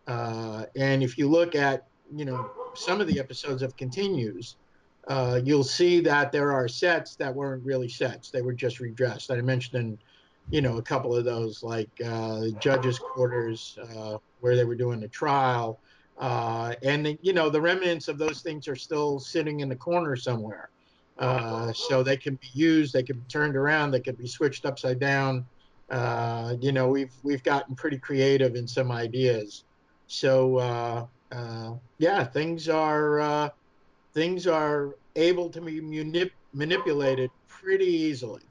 Uh, 0.08 0.66
and 0.76 1.02
if 1.02 1.18
you 1.18 1.30
look 1.30 1.56
at 1.56 1.88
you 2.14 2.26
know 2.26 2.52
some 2.76 3.02
of 3.02 3.08
the 3.08 3.20
episodes 3.20 3.62
of 3.62 3.76
continues 3.78 4.58
uh, 5.08 5.40
you'll 5.44 5.64
see 5.64 6.00
that 6.02 6.32
there 6.32 6.52
are 6.52 6.68
sets 6.68 7.16
that 7.16 7.34
weren't 7.34 7.64
really 7.64 7.90
sets. 7.90 8.32
They 8.32 8.42
were 8.42 8.54
just 8.54 8.80
redressed. 8.80 9.32
I 9.32 9.40
mentioned 9.42 9.82
in 9.82 9.98
you 10.50 10.62
know 10.62 10.78
a 10.78 10.82
couple 10.82 11.16
of 11.16 11.26
those 11.26 11.64
like 11.64 11.90
uh, 12.06 12.48
judges 12.60 13.00
quarters 13.00 13.78
uh, 13.82 14.18
where 14.42 14.56
they 14.56 14.66
were 14.66 14.76
doing 14.76 15.00
the 15.00 15.08
trial 15.08 15.80
uh, 16.20 16.74
and 16.84 17.18
you 17.22 17.34
know 17.34 17.50
the 17.50 17.60
remnants 17.60 18.08
of 18.08 18.18
those 18.18 18.42
things 18.42 18.68
are 18.68 18.76
still 18.76 19.20
sitting 19.20 19.62
in 19.62 19.70
the 19.70 19.76
corner 19.76 20.16
somewhere. 20.16 20.70
Uh, 21.18 21.72
so 21.72 22.04
they 22.04 22.18
can 22.18 22.36
be 22.36 22.50
used 22.54 22.94
they 22.94 23.02
can 23.02 23.18
be 23.18 23.26
turned 23.30 23.56
around 23.56 23.90
they 23.90 24.02
can 24.02 24.16
be 24.16 24.28
switched 24.28 24.66
upside 24.66 25.00
down. 25.00 25.46
Uh, 25.90 26.56
you 26.60 26.72
know 26.72 26.88
we've 26.88 27.14
we've 27.24 27.44
gotten 27.44 27.76
pretty 27.76 27.98
creative 27.98 28.56
in 28.56 28.68
some 28.68 28.92
ideas. 28.92 29.64
So 30.08 31.10
yeah, 31.98 32.24
things 32.24 32.70
are 32.70 33.52
things 34.16 34.48
are 34.48 34.96
able 35.16 35.50
to 35.50 35.62
be 35.62 35.82
manip- 35.82 36.32
manipulated 36.54 37.30
pretty 37.48 37.86
easily. 37.86 38.42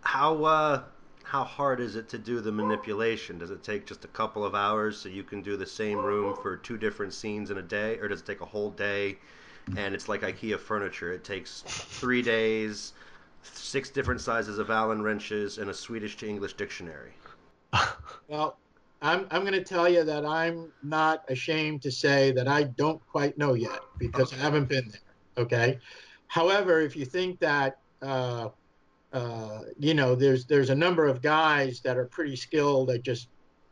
How 0.00 0.44
uh, 0.44 0.82
how 1.24 1.44
hard 1.44 1.80
is 1.80 1.96
it 1.96 2.08
to 2.10 2.18
do 2.18 2.40
the 2.40 2.52
manipulation? 2.52 3.38
Does 3.38 3.50
it 3.50 3.62
take 3.62 3.84
just 3.84 4.04
a 4.04 4.08
couple 4.08 4.44
of 4.44 4.54
hours 4.54 4.96
so 4.96 5.08
you 5.08 5.24
can 5.24 5.42
do 5.42 5.56
the 5.56 5.66
same 5.66 5.98
room 5.98 6.36
for 6.40 6.56
two 6.56 6.78
different 6.78 7.12
scenes 7.12 7.50
in 7.50 7.58
a 7.58 7.62
day, 7.62 7.98
or 7.98 8.08
does 8.08 8.20
it 8.20 8.26
take 8.26 8.40
a 8.40 8.46
whole 8.46 8.70
day? 8.70 9.18
And 9.76 9.94
it's 9.94 10.08
like 10.08 10.20
IKEA 10.20 10.58
furniture. 10.60 11.12
It 11.12 11.24
takes 11.24 11.62
three 11.62 12.20
days, 12.20 12.92
six 13.42 13.88
different 13.90 14.20
sizes 14.20 14.58
of 14.58 14.70
Allen 14.70 15.02
wrenches, 15.02 15.56
and 15.58 15.70
a 15.70 15.74
Swedish 15.74 16.16
to 16.18 16.28
English 16.28 16.52
dictionary. 16.52 17.12
well, 18.28 18.58
I'm, 19.02 19.26
I'm 19.30 19.42
going 19.42 19.52
to 19.52 19.64
tell 19.64 19.88
you 19.88 20.04
that 20.04 20.24
I'm 20.24 20.72
not 20.82 21.24
ashamed 21.28 21.82
to 21.82 21.90
say 21.90 22.32
that 22.32 22.48
I 22.48 22.64
don't 22.64 23.04
quite 23.06 23.36
know 23.36 23.54
yet 23.54 23.80
because 23.98 24.32
okay. 24.32 24.40
I 24.40 24.44
haven't 24.44 24.68
been 24.68 24.88
there. 24.88 25.44
Okay. 25.44 25.78
However, 26.28 26.80
if 26.80 26.96
you 26.96 27.04
think 27.04 27.38
that, 27.40 27.78
uh, 28.02 28.48
uh, 29.12 29.60
you 29.78 29.94
know, 29.94 30.14
there's 30.14 30.46
there's 30.46 30.70
a 30.70 30.74
number 30.74 31.06
of 31.06 31.22
guys 31.22 31.80
that 31.80 31.96
are 31.96 32.06
pretty 32.06 32.34
skilled 32.34 32.90
at 32.90 33.02
just 33.02 33.28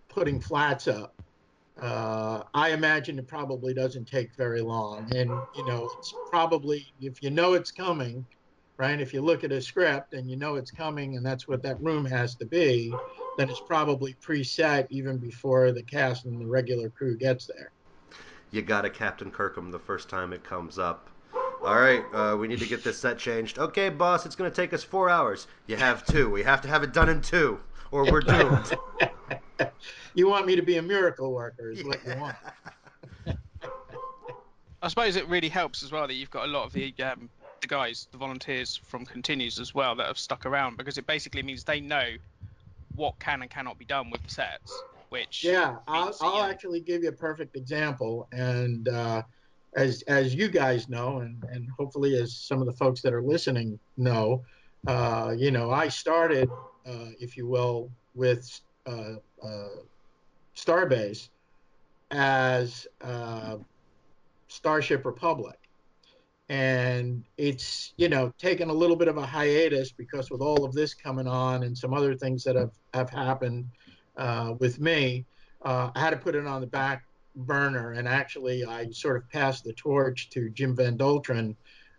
putting 0.09 0.41
flats 0.41 0.87
up. 0.87 1.15
Uh, 1.81 2.43
I 2.55 2.71
imagine 2.71 3.19
it 3.19 3.27
probably 3.27 3.75
doesn't 3.75 4.07
take 4.07 4.35
very 4.37 4.61
long, 4.61 5.13
and 5.17 5.31
you 5.57 5.67
know, 5.67 5.91
it's 5.99 6.15
probably 6.31 6.87
if 7.01 7.23
you 7.23 7.31
know 7.31 7.55
it's 7.55 7.73
coming, 7.73 8.25
right? 8.77 9.01
If 9.01 9.13
you 9.13 9.23
look 9.23 9.45
at 9.45 9.53
a 9.53 9.61
script 9.61 10.15
and 10.15 10.31
you 10.31 10.37
know 10.37 10.57
it's 10.57 10.71
coming 10.71 11.17
and 11.17 11.25
that's 11.25 11.47
what 11.47 11.63
that 11.63 11.81
room 11.81 12.05
has 12.07 12.35
to 12.37 12.45
be, 12.45 12.95
then 13.37 13.49
it's 13.49 13.61
probably 13.61 14.15
preset 14.15 14.87
even 14.91 15.19
before 15.19 15.73
the 15.73 15.83
cast 15.83 16.25
and 16.25 16.41
the 16.41 16.47
regular 16.47 16.91
crew 16.91 17.17
gets 17.17 17.47
there. 17.47 17.71
You 18.51 18.63
got 18.63 18.83
to 18.83 18.91
Captain 18.91 19.31
Kirkham 19.31 19.71
the 19.71 19.79
first 19.79 20.09
time 20.09 20.33
it 20.33 20.45
comes 20.45 20.79
up. 20.79 21.09
All 21.65 21.77
right, 21.77 22.05
uh, 22.13 22.37
we 22.37 22.49
need 22.49 22.59
to 22.59 22.67
get 22.67 22.83
this 22.83 22.99
set 22.99 23.19
changed. 23.19 23.59
Okay, 23.59 23.89
boss, 23.89 24.27
it's 24.27 24.35
going 24.35 24.51
to 24.51 24.55
take 24.55 24.73
us 24.73 24.83
four 24.83 25.09
hours. 25.09 25.47
You 25.69 25.77
have 25.77 26.05
two. 26.05 26.29
We 26.29 26.43
have 26.43 26.61
to 26.63 26.69
have 26.69 26.83
it 26.83 26.93
done 26.93 27.09
in 27.09 27.23
two, 27.23 27.61
or 27.93 28.11
we're 28.11 28.21
doomed. 28.21 28.77
you 30.15 30.29
want 30.29 30.45
me 30.47 30.57
to 30.57 30.63
be 30.63 30.79
a 30.79 30.83
miracle 30.83 31.33
worker, 31.33 31.71
is 31.71 31.79
yeah. 31.79 31.87
what 31.87 32.05
you 32.05 32.21
want. 32.21 32.37
I 34.83 34.89
suppose 34.89 35.15
it 35.15 35.29
really 35.29 35.49
helps 35.49 35.85
as 35.85 35.93
well 35.93 36.09
that 36.09 36.15
you've 36.15 36.31
got 36.31 36.47
a 36.49 36.51
lot 36.51 36.67
of 36.67 36.73
the 36.73 36.93
um, 37.01 37.31
the 37.63 37.69
guys, 37.69 38.09
the 38.11 38.19
volunteers 38.19 38.77
from 38.85 39.07
Continues 39.07 39.59
as 39.59 39.75
well 39.75 39.95
that 39.95 40.07
have 40.07 40.19
stuck 40.19 40.45
around 40.45 40.77
because 40.77 40.99
it 40.99 41.07
basically 41.07 41.43
means 41.43 41.65
they 41.65 41.81
know 41.81 42.09
what 42.97 43.19
can 43.21 43.41
and 43.41 43.51
cannot 43.51 43.79
be 43.79 43.87
done 43.87 44.11
with 44.11 44.23
the 44.23 44.31
sets. 44.31 44.83
Which 45.09 45.45
yeah, 45.45 45.77
I'll, 45.87 46.15
I'll 46.21 46.43
actually 46.45 46.81
give 46.81 47.03
you 47.03 47.11
a 47.11 47.13
perfect 47.13 47.55
example, 47.55 48.29
and 48.33 48.89
uh, 48.89 49.23
as 49.77 50.03
as 50.03 50.35
you 50.35 50.49
guys 50.49 50.89
know, 50.89 51.19
and 51.19 51.43
and 51.51 51.69
hopefully 51.79 52.19
as 52.19 52.35
some 52.35 52.61
of 52.61 52.67
the 52.67 52.73
folks 52.73 53.03
that 53.03 53.13
are 53.13 53.23
listening 53.23 53.79
know, 53.99 54.43
uh, 54.87 55.35
you 55.37 55.51
know, 55.51 55.71
I 55.71 55.89
started, 55.89 56.49
uh, 56.87 57.11
if 57.21 57.37
you 57.37 57.47
will, 57.47 57.91
with 58.15 58.59
uh, 58.87 59.17
uh, 59.45 59.69
Starbase 60.57 61.29
as 62.11 62.87
uh, 63.03 63.59
Starship 64.49 65.05
Republic 65.05 65.62
and 66.53 67.25
it's 67.39 67.95
you 67.97 68.11
know 68.11 68.31
taken 68.37 68.69
a 68.69 68.73
little 68.73 68.95
bit 68.95 69.09
of 69.09 69.17
a 69.17 69.25
hiatus 69.25 69.91
because 69.91 70.31
with 70.31 70.43
all 70.43 70.67
of 70.67 70.75
this 70.75 70.93
coming 70.93 71.27
on 71.27 71.63
and 71.63 71.77
some 71.77 71.95
other 71.95 72.15
things 72.15 72.45
that 72.45 72.57
have 72.57 72.73
have 72.93 73.09
happened 73.09 73.65
uh, 74.19 74.53
with 74.61 74.79
me 74.79 75.25
uh, 75.63 75.91
i 75.95 75.99
had 75.99 76.11
to 76.11 76.17
put 76.19 76.35
it 76.35 76.47
on 76.47 76.61
the 76.61 76.67
back 76.67 77.05
burner. 77.35 77.93
And 77.93 78.07
actually 78.07 78.67
i 78.67 78.91
sort 78.91 79.17
of 79.17 79.31
passed 79.31 79.65
the 79.65 79.73
torch 79.73 80.29
to 80.31 80.51
jim 80.51 80.77
van 80.77 80.99
Doltren, 80.99 81.57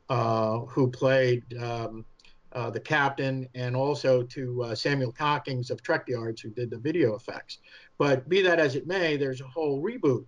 uh, 0.10 0.60
who 0.60 0.88
played 0.88 1.44
um, 1.60 2.06
uh, 2.52 2.70
the 2.70 2.80
captain 2.80 3.50
and 3.56 3.76
also 3.76 4.22
to 4.22 4.62
uh, 4.66 4.76
samuel 4.76 5.12
cockings 5.12 5.72
of 5.72 5.82
trek 5.82 6.08
yards 6.08 6.42
who 6.42 6.52
did 6.52 6.70
the 6.70 6.78
video 6.78 7.16
effects. 7.16 7.58
But 7.98 8.30
be 8.30 8.44
that 8.44 8.60
as 8.60 8.76
it 8.76 8.86
may 8.86 9.18
there's 9.18 9.42
a 9.42 9.48
whole 9.48 9.82
reboot 9.82 10.26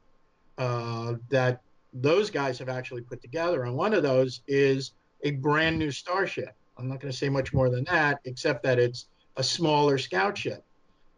uh, 0.57 1.13
that 1.29 1.61
those 1.95 2.29
guys 2.29 2.59
have 2.59 2.69
actually 2.69 3.01
put 3.01 3.21
together. 3.21 3.63
And 3.63 3.75
one 3.75 3.93
of 3.93 4.03
those 4.03 4.41
is 4.47 4.93
a 5.23 5.31
brand 5.31 5.79
new 5.79 5.91
starship. 5.91 6.53
I'm 6.77 6.89
not 6.89 6.99
going 6.99 7.11
to 7.11 7.17
say 7.17 7.29
much 7.29 7.53
more 7.53 7.69
than 7.69 7.85
that, 7.85 8.19
except 8.25 8.63
that 8.63 8.79
it's 8.79 9.07
a 9.37 9.43
smaller 9.43 9.97
scout 9.97 10.37
ship. 10.37 10.61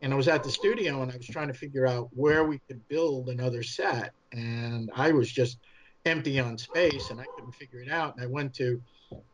And 0.01 0.13
I 0.13 0.15
was 0.15 0.27
at 0.27 0.43
the 0.43 0.51
studio 0.51 1.01
and 1.01 1.11
I 1.11 1.17
was 1.17 1.27
trying 1.27 1.47
to 1.47 1.53
figure 1.53 1.87
out 1.87 2.09
where 2.11 2.45
we 2.45 2.59
could 2.67 2.87
build 2.87 3.29
another 3.29 3.63
set. 3.63 4.13
And 4.31 4.91
I 4.95 5.11
was 5.11 5.31
just 5.31 5.57
empty 6.05 6.39
on 6.39 6.57
space 6.57 7.09
and 7.09 7.19
I 7.19 7.25
couldn't 7.35 7.55
figure 7.55 7.81
it 7.81 7.89
out. 7.89 8.15
And 8.15 8.23
I 8.23 8.27
went 8.27 8.53
to 8.55 8.79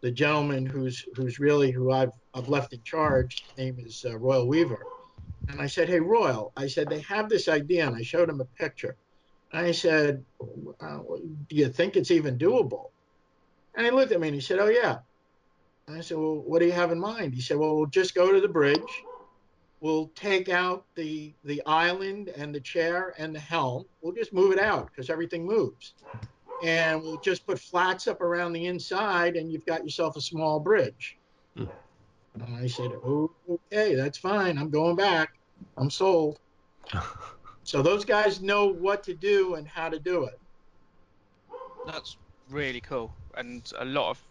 the 0.02 0.12
gentleman 0.12 0.66
who's 0.66 1.04
who's 1.16 1.40
really 1.40 1.72
who 1.72 1.92
I've 1.92 2.12
I've 2.34 2.48
left 2.48 2.74
in 2.74 2.82
charge. 2.84 3.44
His 3.50 3.66
name 3.66 3.78
is 3.80 4.06
uh, 4.08 4.18
Royal 4.18 4.48
Weaver. 4.48 4.86
And 5.50 5.60
I 5.60 5.68
said, 5.68 5.90
"Hey, 5.90 6.00
Royal," 6.00 6.54
I 6.56 6.68
said, 6.68 6.90
"They 6.90 7.02
have 7.02 7.28
this 7.28 7.48
idea," 7.48 7.88
and 7.88 7.96
I 7.96 8.02
showed 8.02 8.30
him 8.30 8.40
a 8.40 8.46
picture. 8.46 8.96
I 9.54 9.72
said, 9.72 10.26
uh, 10.80 11.00
Do 11.48 11.56
you 11.56 11.70
think 11.70 11.96
it's 11.96 12.12
even 12.12 12.38
doable? 12.38 12.90
And 13.76 13.86
he 13.86 13.92
looked 13.92 14.12
at 14.12 14.20
me 14.20 14.28
and 14.28 14.36
he 14.36 14.42
said, 14.42 14.60
"Oh 14.60 14.68
yeah." 14.68 15.00
And 15.88 15.98
I 15.98 16.02
said, 16.02 16.18
"Well, 16.18 16.44
what 16.46 16.60
do 16.60 16.66
you 16.66 16.72
have 16.72 16.92
in 16.92 17.00
mind?" 17.00 17.34
He 17.34 17.42
said, 17.42 17.58
"Well, 17.58 17.76
we'll 17.76 17.88
just 17.88 18.16
go 18.16 18.32
to 18.32 18.40
the 18.40 18.48
bridge. 18.48 19.04
We'll 19.80 20.10
take 20.16 20.50
out 20.50 20.86
the 20.96 21.34
the 21.44 21.62
island 21.66 22.30
and 22.30 22.54
the 22.54 22.62
chair 22.62 23.14
and 23.18 23.36
the 23.36 23.40
helm. 23.40 23.86
We'll 24.02 24.14
just 24.14 24.34
move 24.34 24.52
it 24.52 24.60
out 24.60 24.88
because 24.88 25.10
everything 25.10 25.46
moves, 25.46 25.96
and 26.62 27.02
we'll 27.02 27.18
just 27.18 27.46
put 27.46 27.60
flats 27.60 28.08
up 28.08 28.22
around 28.22 28.54
the 28.54 28.66
inside, 28.66 29.36
and 29.36 29.52
you've 29.52 29.66
got 29.66 29.84
yourself 29.84 30.16
a 30.16 30.22
small 30.22 30.60
bridge." 30.60 31.18
Hmm. 31.58 31.66
And 32.36 32.56
I 32.56 32.68
said, 32.68 32.92
"Oh, 33.04 33.32
okay, 33.50 33.96
that's 33.96 34.18
fine. 34.18 34.58
I'm 34.58 34.70
going 34.70 34.96
back. 34.96 35.30
I'm 35.78 35.90
sold." 35.90 36.40
So 37.64 37.82
those 37.82 38.06
guys 38.06 38.42
know 38.42 38.68
what 38.68 39.04
to 39.06 39.14
do 39.14 39.56
and 39.56 39.68
how 39.68 39.90
to 39.90 40.00
do 40.00 40.26
it. 40.26 40.40
That's 41.86 42.18
really 42.50 42.82
cool, 42.82 43.12
and 43.36 43.70
a 43.78 43.86
lot 43.86 44.12
of 44.12 44.22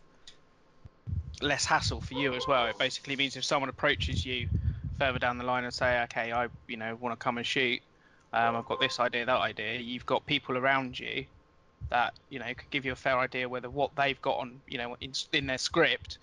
less 1.40 1.64
hassle 1.64 2.00
for 2.00 2.14
you 2.14 2.34
as 2.34 2.46
well. 2.46 2.66
It 2.66 2.78
basically 2.78 3.16
means 3.16 3.36
if 3.36 3.44
someone 3.44 3.68
approaches 3.68 4.24
you 4.24 4.48
further 4.98 5.18
down 5.18 5.38
the 5.38 5.44
line 5.44 5.64
and 5.64 5.72
say, 5.72 6.02
"Okay, 6.02 6.32
I 6.32 6.48
you 6.68 6.76
know 6.76 6.96
want 7.00 7.18
to 7.18 7.22
come 7.22 7.38
and 7.38 7.46
shoot. 7.46 7.80
Um, 8.32 8.56
I've 8.56 8.66
got 8.66 8.80
this 8.80 9.00
idea, 9.00 9.26
that 9.26 9.40
idea." 9.40 9.78
You've 9.80 10.06
got 10.06 10.24
people 10.26 10.56
around 10.56 10.98
you 10.98 11.26
that 11.90 12.14
you 12.30 12.38
know 12.38 12.46
could 12.46 12.70
give 12.70 12.84
you 12.84 12.92
a 12.92 12.96
fair 12.96 13.18
idea 13.18 13.48
whether 13.48 13.68
what 13.68 13.94
they've 13.96 14.20
got 14.22 14.38
on 14.38 14.60
you 14.68 14.78
know 14.78 14.96
in, 15.00 15.12
in 15.32 15.46
their 15.46 15.58
script 15.58 16.18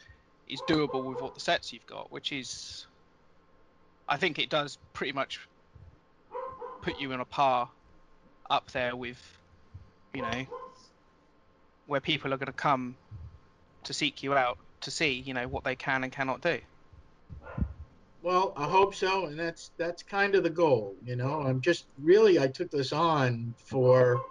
is 0.48 0.62
doable 0.62 1.04
with 1.04 1.22
what 1.22 1.34
the 1.36 1.40
sets 1.40 1.72
you've 1.72 1.86
got, 1.86 2.12
which 2.12 2.32
is, 2.32 2.88
I 4.08 4.18
think 4.18 4.40
it 4.40 4.50
does 4.50 4.78
pretty 4.94 5.14
much 5.14 5.40
put 6.82 7.00
you 7.00 7.12
on 7.14 7.20
a 7.20 7.26
par 7.26 7.70
up 8.50 8.72
there 8.72 8.96
with, 8.96 9.22
you 10.14 10.22
know, 10.22 10.46
where 11.88 12.02
people 12.02 12.34
are 12.34 12.38
going 12.38 12.48
to 12.48 12.54
come 12.54 12.96
to 13.84 13.94
seek 13.94 14.24
you 14.24 14.34
out 14.34 14.58
to 14.82 14.92
see, 14.92 15.20
you 15.20 15.34
know, 15.34 15.48
what 15.48 15.64
they 15.64 15.76
can 15.76 16.04
and 16.04 16.12
cannot 16.12 16.42
do. 16.42 16.60
Well, 18.22 18.54
I 18.58 18.66
hope 18.66 18.96
so, 18.96 19.28
and 19.28 19.40
that's 19.40 19.72
that's 19.78 20.04
kind 20.04 20.36
of 20.36 20.44
the 20.44 20.50
goal. 20.50 20.94
You 21.06 21.16
know, 21.16 21.42
I'm 21.42 21.62
just 21.62 21.86
really 22.02 22.38
I 22.38 22.48
took 22.48 22.70
this 22.70 22.92
on 22.92 23.54
for 23.58 24.22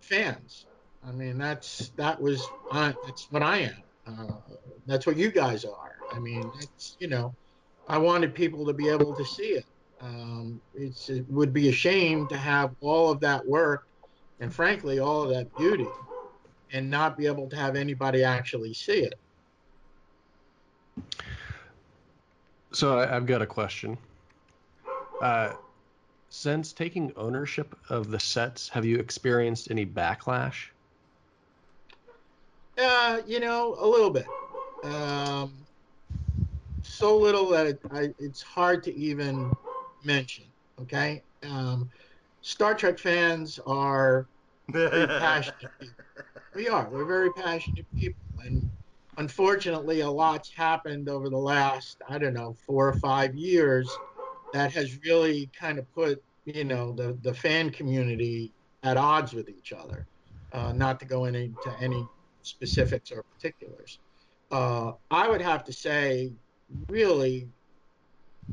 fans. 0.00 0.66
I 1.06 1.12
mean, 1.12 1.36
that's 1.36 1.90
that 1.96 2.20
was 2.20 2.46
I, 2.72 2.94
that's 3.04 3.30
what 3.30 3.42
I 3.42 3.58
am. 3.58 3.82
Uh, 4.06 4.32
that's 4.86 5.06
what 5.06 5.16
you 5.16 5.30
guys 5.30 5.64
are. 5.64 5.96
I 6.10 6.18
mean, 6.18 6.50
it's 6.60 6.96
you 7.00 7.08
know, 7.08 7.34
I 7.86 7.98
wanted 7.98 8.34
people 8.34 8.64
to 8.66 8.72
be 8.72 8.88
able 8.88 9.14
to 9.14 9.24
see 9.24 9.48
it. 9.48 9.66
Um, 10.04 10.60
it's 10.74 11.08
it 11.08 11.24
would 11.30 11.54
be 11.54 11.70
a 11.70 11.72
shame 11.72 12.28
to 12.28 12.36
have 12.36 12.74
all 12.82 13.10
of 13.10 13.20
that 13.20 13.46
work, 13.46 13.86
and 14.38 14.52
frankly, 14.52 14.98
all 14.98 15.22
of 15.22 15.30
that 15.30 15.56
beauty, 15.56 15.88
and 16.72 16.90
not 16.90 17.16
be 17.16 17.26
able 17.26 17.48
to 17.48 17.56
have 17.56 17.74
anybody 17.74 18.22
actually 18.22 18.74
see 18.74 19.08
it. 19.08 19.14
So 22.72 22.98
I, 22.98 23.16
I've 23.16 23.24
got 23.24 23.40
a 23.40 23.46
question. 23.46 23.96
Uh, 25.22 25.54
since 26.28 26.74
taking 26.74 27.10
ownership 27.16 27.74
of 27.88 28.10
the 28.10 28.20
sets, 28.20 28.68
have 28.68 28.84
you 28.84 28.98
experienced 28.98 29.70
any 29.70 29.86
backlash? 29.86 30.66
Uh, 32.76 33.20
you 33.26 33.40
know, 33.40 33.76
a 33.78 33.86
little 33.86 34.10
bit. 34.10 34.26
Um, 34.82 35.54
so 36.82 37.16
little 37.16 37.48
that 37.50 37.66
it, 37.68 37.80
I, 37.90 38.12
it's 38.18 38.42
hard 38.42 38.82
to 38.82 38.94
even 38.94 39.50
mention. 40.04 40.44
Okay. 40.80 41.22
Um, 41.42 41.90
Star 42.42 42.74
Trek 42.74 42.98
fans 42.98 43.58
are 43.66 44.26
very 44.68 45.06
passionate 45.06 45.70
people. 45.78 45.94
We 46.54 46.68
are. 46.68 46.88
We're 46.90 47.04
very 47.04 47.32
passionate 47.32 47.86
people, 47.96 48.22
and 48.44 48.68
unfortunately, 49.16 50.00
a 50.00 50.10
lot's 50.10 50.50
happened 50.50 51.08
over 51.08 51.28
the 51.28 51.38
last 51.38 51.98
I 52.08 52.18
don't 52.18 52.34
know 52.34 52.54
four 52.66 52.88
or 52.88 52.94
five 52.94 53.34
years 53.34 53.90
that 54.52 54.72
has 54.72 54.98
really 55.04 55.50
kind 55.58 55.78
of 55.78 55.92
put 55.94 56.22
you 56.44 56.64
know 56.64 56.92
the 56.92 57.18
the 57.22 57.34
fan 57.34 57.70
community 57.70 58.52
at 58.82 58.96
odds 58.96 59.32
with 59.32 59.48
each 59.48 59.72
other. 59.72 60.06
Uh, 60.52 60.72
not 60.72 61.00
to 61.00 61.06
go 61.06 61.24
into 61.24 61.50
any 61.80 62.06
specifics 62.42 63.10
or 63.10 63.24
particulars. 63.24 63.98
Uh, 64.52 64.92
I 65.10 65.28
would 65.28 65.40
have 65.40 65.64
to 65.64 65.72
say, 65.72 66.30
really, 66.88 67.48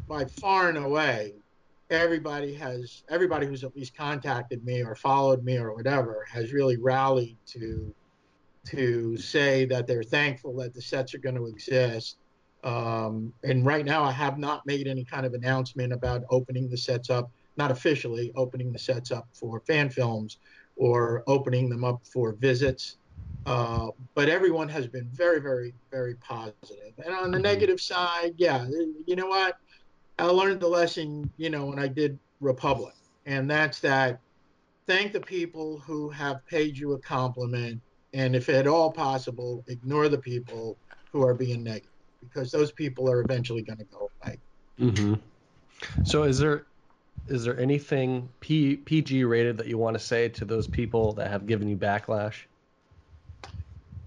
by 0.08 0.26
far 0.26 0.70
and 0.70 0.80
away, 0.80 1.34
everybody 1.92 2.54
has 2.54 3.04
everybody 3.10 3.46
who's 3.46 3.64
at 3.64 3.76
least 3.76 3.96
contacted 3.96 4.64
me 4.64 4.82
or 4.82 4.96
followed 4.96 5.44
me 5.44 5.58
or 5.58 5.76
whatever 5.76 6.26
has 6.32 6.54
really 6.54 6.78
rallied 6.78 7.38
to 7.46 7.94
to 8.66 9.18
say 9.18 9.66
that 9.66 9.88
they're 9.88 10.04
thankful 10.04 10.56
that 10.56 10.74
the 10.74 10.82
sets 10.82 11.14
are 11.14 11.20
going 11.20 11.36
to 11.36 11.48
exist. 11.48 12.18
Um, 12.64 13.34
and 13.44 13.66
right 13.66 13.84
now, 13.84 14.04
I 14.04 14.12
have 14.12 14.38
not 14.38 14.62
made 14.68 14.88
any 14.88 15.04
kind 15.04 15.26
of 15.26 15.34
announcement 15.34 15.92
about 15.92 16.22
opening 16.30 16.70
the 16.70 16.78
sets 16.78 17.10
up, 17.10 17.32
not 17.58 17.72
officially 17.72 18.32
opening 18.36 18.72
the 18.72 18.78
sets 18.78 19.12
up 19.12 19.28
for 19.34 19.62
fan 19.62 19.90
films 19.90 20.38
or 20.76 21.24
opening 21.28 21.70
them 21.70 21.84
up 21.84 22.02
for 22.14 22.34
visits. 22.34 22.98
Uh, 23.48 23.88
but 24.14 24.30
everyone 24.30 24.70
has 24.70 24.86
been 24.88 25.10
very, 25.12 25.42
very, 25.42 25.74
very 25.90 26.14
positive. 26.18 26.94
And 27.04 27.16
on 27.16 27.32
the 27.32 27.40
Mhm. 27.40 27.44
negative 27.44 27.82
side, 27.82 28.36
yeah, 28.38 28.68
you 29.08 29.16
know 29.16 29.28
what? 29.28 29.56
I 30.22 30.26
learned 30.26 30.60
the 30.60 30.68
lesson, 30.68 31.32
you 31.38 31.50
know, 31.50 31.66
when 31.66 31.80
I 31.80 31.88
did 31.88 32.20
Republic, 32.42 32.94
and 33.26 33.50
that's 33.50 33.80
that 33.80 34.20
thank 34.86 35.14
the 35.14 35.20
people 35.20 35.80
who 35.80 36.10
have 36.10 36.46
paid 36.46 36.78
you 36.78 36.94
a 36.94 37.00
compliment, 37.00 37.82
and 38.14 38.36
if 38.36 38.48
at 38.48 38.68
all 38.68 38.92
possible, 38.92 39.64
ignore 39.68 40.10
the 40.10 40.20
people 40.20 40.78
who 41.12 41.24
are 41.24 41.34
being 41.34 41.64
negative, 41.64 41.90
because 42.20 42.52
those 42.52 42.72
people 42.72 43.10
are 43.10 43.22
eventually 43.22 43.64
going 43.64 43.80
to 43.80 43.86
go 43.86 44.12
away. 44.24 44.38
Mm-hmm. 44.80 45.16
So 46.04 46.22
is 46.24 46.38
there 46.38 46.68
is 47.28 47.44
there 47.44 47.60
anything 47.60 48.30
P, 48.42 48.76
PG 48.76 49.24
rated 49.24 49.58
that 49.58 49.66
you 49.66 49.80
want 49.80 49.96
to 49.96 50.00
say 50.00 50.30
to 50.30 50.46
those 50.46 50.68
people 50.68 51.14
that 51.14 51.32
have 51.32 51.48
given 51.48 51.68
you 51.68 51.78
backlash? 51.78 52.44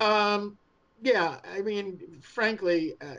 Um, 0.00 0.58
yeah, 1.02 1.38
I 1.52 1.60
mean, 1.62 2.20
frankly, 2.20 2.94
uh, 3.00 3.16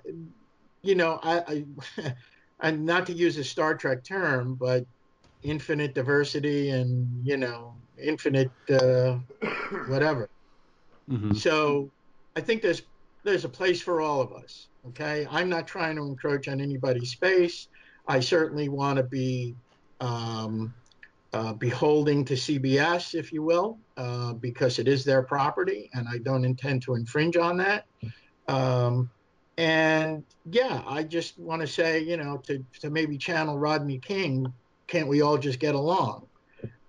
you 0.81 0.95
know, 0.95 1.19
I, 1.23 1.65
I, 1.97 2.13
and 2.61 2.85
not 2.85 3.05
to 3.07 3.13
use 3.13 3.37
a 3.37 3.43
Star 3.43 3.75
Trek 3.75 4.03
term, 4.03 4.55
but 4.55 4.85
infinite 5.43 5.93
diversity 5.93 6.69
and 6.71 7.25
you 7.25 7.37
know, 7.37 7.75
infinite 8.01 8.51
uh, 8.69 9.17
whatever. 9.87 10.29
Mm-hmm. 11.09 11.33
So, 11.33 11.91
I 12.35 12.41
think 12.41 12.61
there's 12.61 12.81
there's 13.23 13.45
a 13.45 13.49
place 13.49 13.81
for 13.81 14.01
all 14.01 14.21
of 14.21 14.33
us. 14.33 14.67
Okay, 14.89 15.27
I'm 15.29 15.49
not 15.49 15.67
trying 15.67 15.95
to 15.95 16.03
encroach 16.03 16.47
on 16.47 16.61
anybody's 16.61 17.11
space. 17.11 17.67
I 18.07 18.19
certainly 18.19 18.69
want 18.69 18.97
to 18.97 19.03
be 19.03 19.55
um, 19.99 20.73
uh, 21.33 21.53
beholding 21.53 22.23
to 22.25 22.33
CBS, 22.33 23.13
if 23.13 23.33
you 23.33 23.43
will, 23.43 23.77
uh, 23.97 24.33
because 24.33 24.79
it 24.79 24.87
is 24.87 25.03
their 25.03 25.23
property, 25.23 25.89
and 25.93 26.07
I 26.07 26.19
don't 26.19 26.45
intend 26.45 26.83
to 26.83 26.95
infringe 26.95 27.35
on 27.35 27.57
that. 27.57 27.85
Um, 28.47 29.09
and 29.57 30.23
yeah, 30.49 30.81
I 30.85 31.03
just 31.03 31.39
want 31.39 31.61
to 31.61 31.67
say, 31.67 32.01
you 32.01 32.17
know, 32.17 32.37
to, 32.45 32.63
to 32.81 32.89
maybe 32.89 33.17
channel 33.17 33.57
Rodney 33.57 33.99
King, 33.99 34.51
can't 34.87 35.07
we 35.07 35.21
all 35.21 35.37
just 35.37 35.59
get 35.59 35.75
along? 35.75 36.27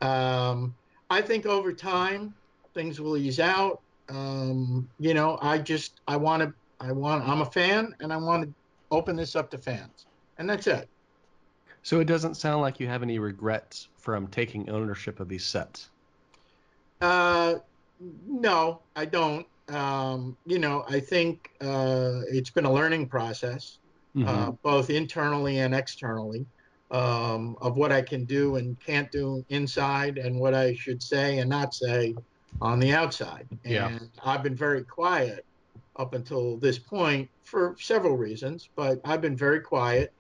Um, 0.00 0.74
I 1.08 1.20
think 1.22 1.46
over 1.46 1.72
time 1.72 2.34
things 2.74 3.00
will 3.00 3.16
ease 3.16 3.40
out. 3.40 3.80
Um, 4.08 4.88
you 4.98 5.14
know, 5.14 5.38
I 5.40 5.58
just 5.58 6.00
I 6.06 6.16
want 6.16 6.42
to 6.42 6.52
I 6.80 6.92
want 6.92 7.26
I'm 7.26 7.40
a 7.40 7.46
fan 7.46 7.94
and 8.00 8.12
I 8.12 8.16
want 8.16 8.44
to 8.44 8.54
open 8.90 9.16
this 9.16 9.36
up 9.36 9.50
to 9.50 9.58
fans, 9.58 10.06
and 10.38 10.48
that's 10.48 10.66
it. 10.66 10.88
So 11.82 12.00
it 12.00 12.06
doesn't 12.06 12.36
sound 12.36 12.62
like 12.62 12.80
you 12.80 12.88
have 12.88 13.02
any 13.04 13.20
regrets 13.20 13.88
from 13.96 14.26
taking 14.26 14.68
ownership 14.68 15.20
of 15.20 15.28
these 15.28 15.44
sets. 15.44 15.90
Uh, 17.00 17.54
no, 18.26 18.80
I 18.96 19.04
don't. 19.04 19.46
Um, 19.68 20.36
you 20.44 20.58
know, 20.58 20.84
I 20.88 21.00
think 21.00 21.50
uh, 21.60 22.20
it's 22.28 22.50
been 22.50 22.66
a 22.66 22.72
learning 22.72 23.08
process, 23.08 23.78
Mhm. 24.14 24.28
uh, 24.28 24.52
both 24.62 24.90
internally 24.90 25.58
and 25.58 25.74
externally, 25.74 26.46
um, 26.90 27.56
of 27.60 27.76
what 27.76 27.90
I 27.90 28.02
can 28.02 28.24
do 28.24 28.56
and 28.56 28.78
can't 28.80 29.10
do 29.10 29.44
inside, 29.48 30.18
and 30.18 30.38
what 30.38 30.54
I 30.54 30.74
should 30.74 31.02
say 31.02 31.38
and 31.38 31.50
not 31.50 31.74
say 31.74 32.14
on 32.60 32.78
the 32.78 32.92
outside. 32.92 33.48
Yeah. 33.64 33.88
And 33.88 34.10
I've 34.24 34.42
been 34.42 34.56
very 34.56 34.84
quiet 34.84 35.44
up 35.96 36.14
until 36.14 36.58
this 36.58 36.78
point 36.78 37.28
for 37.42 37.76
several 37.78 38.16
reasons, 38.16 38.70
but 38.76 39.00
I've 39.04 39.20
been 39.20 39.36
very 39.36 39.60
quiet 39.60 40.12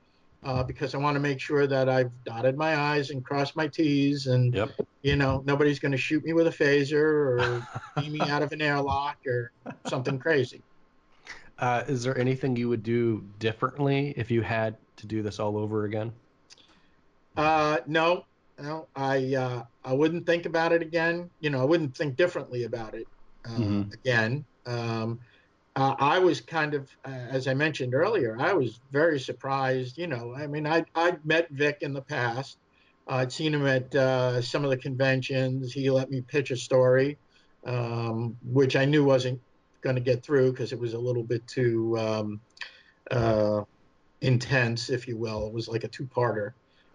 uh, 0.44 0.62
because 0.64 0.94
I 0.94 0.98
want 0.98 1.16
to 1.16 1.20
make 1.20 1.40
sure 1.40 1.66
that 1.66 1.88
I've 1.88 2.12
dotted 2.24 2.56
my 2.56 2.76
I's 2.76 3.10
and 3.10 3.24
crossed 3.24 3.56
my 3.56 3.68
T's, 3.68 4.26
and 4.26 4.54
Yep. 4.54 4.76
you 5.02 5.16
know 5.16 5.42
nobody's 5.46 5.78
going 5.80 5.92
to 5.92 5.98
shoot 5.98 6.24
me 6.24 6.32
with 6.32 6.46
a 6.46 6.50
phaser 6.50 6.94
or 7.02 7.66
beam 7.94 8.12
me 8.12 8.28
out 8.28 8.42
of 8.42 8.52
an 8.52 8.62
airlock 8.62 9.18
or 9.26 9.52
something 9.84 10.18
crazy. 10.18 10.64
Uh, 11.58 11.84
is 11.88 12.02
there 12.02 12.16
anything 12.18 12.56
you 12.56 12.68
would 12.68 12.82
do 12.82 13.26
differently 13.38 14.12
if 14.16 14.30
you 14.30 14.42
had 14.42 14.76
to 14.96 15.06
do 15.06 15.22
this 15.22 15.38
all 15.40 15.56
over 15.56 15.84
again? 15.84 16.12
Uh, 17.36 17.78
no, 17.86 18.24
no, 18.58 18.88
I 18.94 19.34
uh, 19.34 19.64
I 19.84 19.92
wouldn't 19.92 20.26
think 20.26 20.46
about 20.46 20.72
it 20.72 20.82
again. 20.82 21.30
You 21.40 21.50
know, 21.50 21.60
I 21.60 21.64
wouldn't 21.64 21.96
think 21.96 22.16
differently 22.16 22.64
about 22.64 22.94
it 22.94 23.08
uh, 23.44 23.58
Mhm. 23.60 23.92
again. 23.92 24.46
Um, 24.64 25.20
uh, 25.76 25.94
I 25.98 26.18
was 26.18 26.40
kind 26.40 26.72
of, 26.72 26.90
uh, 27.04 27.10
as 27.10 27.46
I 27.46 27.54
mentioned 27.54 27.94
earlier, 27.94 28.36
I 28.40 28.54
was 28.54 28.80
very 28.92 29.20
surprised. 29.20 29.98
You 29.98 30.06
know, 30.06 30.34
I 30.34 30.46
mean, 30.46 30.66
I 30.66 30.84
I'd 30.94 31.24
met 31.24 31.50
Vic 31.50 31.78
in 31.82 31.92
the 31.92 32.00
past. 32.00 32.58
I'd 33.06 33.30
seen 33.30 33.54
him 33.54 33.66
at 33.66 33.94
uh, 33.94 34.40
some 34.40 34.64
of 34.64 34.70
the 34.70 34.76
conventions. 34.78 35.72
He 35.72 35.90
let 35.90 36.10
me 36.10 36.22
pitch 36.22 36.50
a 36.50 36.56
story, 36.56 37.18
um, 37.64 38.36
which 38.42 38.74
I 38.74 38.84
knew 38.86 39.04
wasn't 39.04 39.40
going 39.82 39.96
to 39.96 40.02
get 40.02 40.24
through 40.24 40.50
because 40.50 40.72
it 40.72 40.80
was 40.80 40.94
a 40.94 40.98
little 40.98 41.22
bit 41.22 41.46
too 41.46 41.96
um, 41.98 42.40
uh, 43.10 43.62
intense, 44.22 44.90
if 44.90 45.06
you 45.06 45.16
will. 45.16 45.46
It 45.46 45.52
was 45.52 45.68
like 45.68 45.84
a 45.84 45.88
two-parter. 45.88 46.54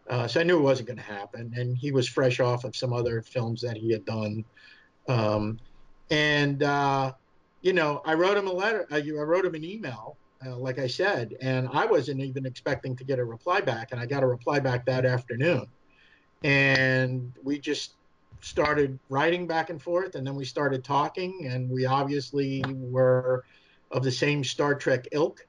Uh, 0.09 0.27
so 0.27 0.41
I 0.41 0.43
knew 0.43 0.57
it 0.57 0.63
wasn't 0.63 0.87
going 0.87 0.97
to 0.97 1.03
happen. 1.03 1.53
And 1.55 1.77
he 1.77 1.91
was 1.91 2.09
fresh 2.09 2.41
off 2.41 2.65
of 2.65 2.75
some 2.75 2.91
other 2.91 3.21
films 3.21 3.61
that 3.61 3.77
he 3.77 3.91
had 3.93 4.03
done. 4.03 4.43
Um, 5.07 5.59
and, 6.09 6.63
uh, 6.63 7.13
you 7.61 7.73
know, 7.73 8.01
I 8.05 8.13
wrote 8.13 8.37
him 8.37 8.47
a 8.47 8.53
letter, 8.53 8.87
I, 8.91 8.97
I 8.97 9.21
wrote 9.21 9.45
him 9.45 9.55
an 9.55 9.63
email, 9.63 10.17
uh, 10.45 10.55
like 10.57 10.79
I 10.79 10.87
said, 10.87 11.35
and 11.41 11.69
I 11.71 11.85
wasn't 11.85 12.21
even 12.21 12.45
expecting 12.45 12.95
to 12.97 13.03
get 13.03 13.19
a 13.19 13.25
reply 13.25 13.61
back. 13.61 13.91
And 13.91 14.01
I 14.01 14.05
got 14.05 14.23
a 14.23 14.27
reply 14.27 14.59
back 14.59 14.85
that 14.85 15.05
afternoon. 15.05 15.67
And 16.43 17.31
we 17.43 17.59
just 17.59 17.93
started 18.41 18.97
writing 19.09 19.45
back 19.45 19.69
and 19.69 19.81
forth, 19.81 20.15
and 20.15 20.25
then 20.25 20.35
we 20.35 20.45
started 20.45 20.83
talking, 20.83 21.45
and 21.45 21.69
we 21.69 21.85
obviously 21.85 22.63
were 22.67 23.45
of 23.91 24.03
the 24.03 24.11
same 24.11 24.43
Star 24.43 24.73
Trek 24.73 25.07
ilk. 25.11 25.45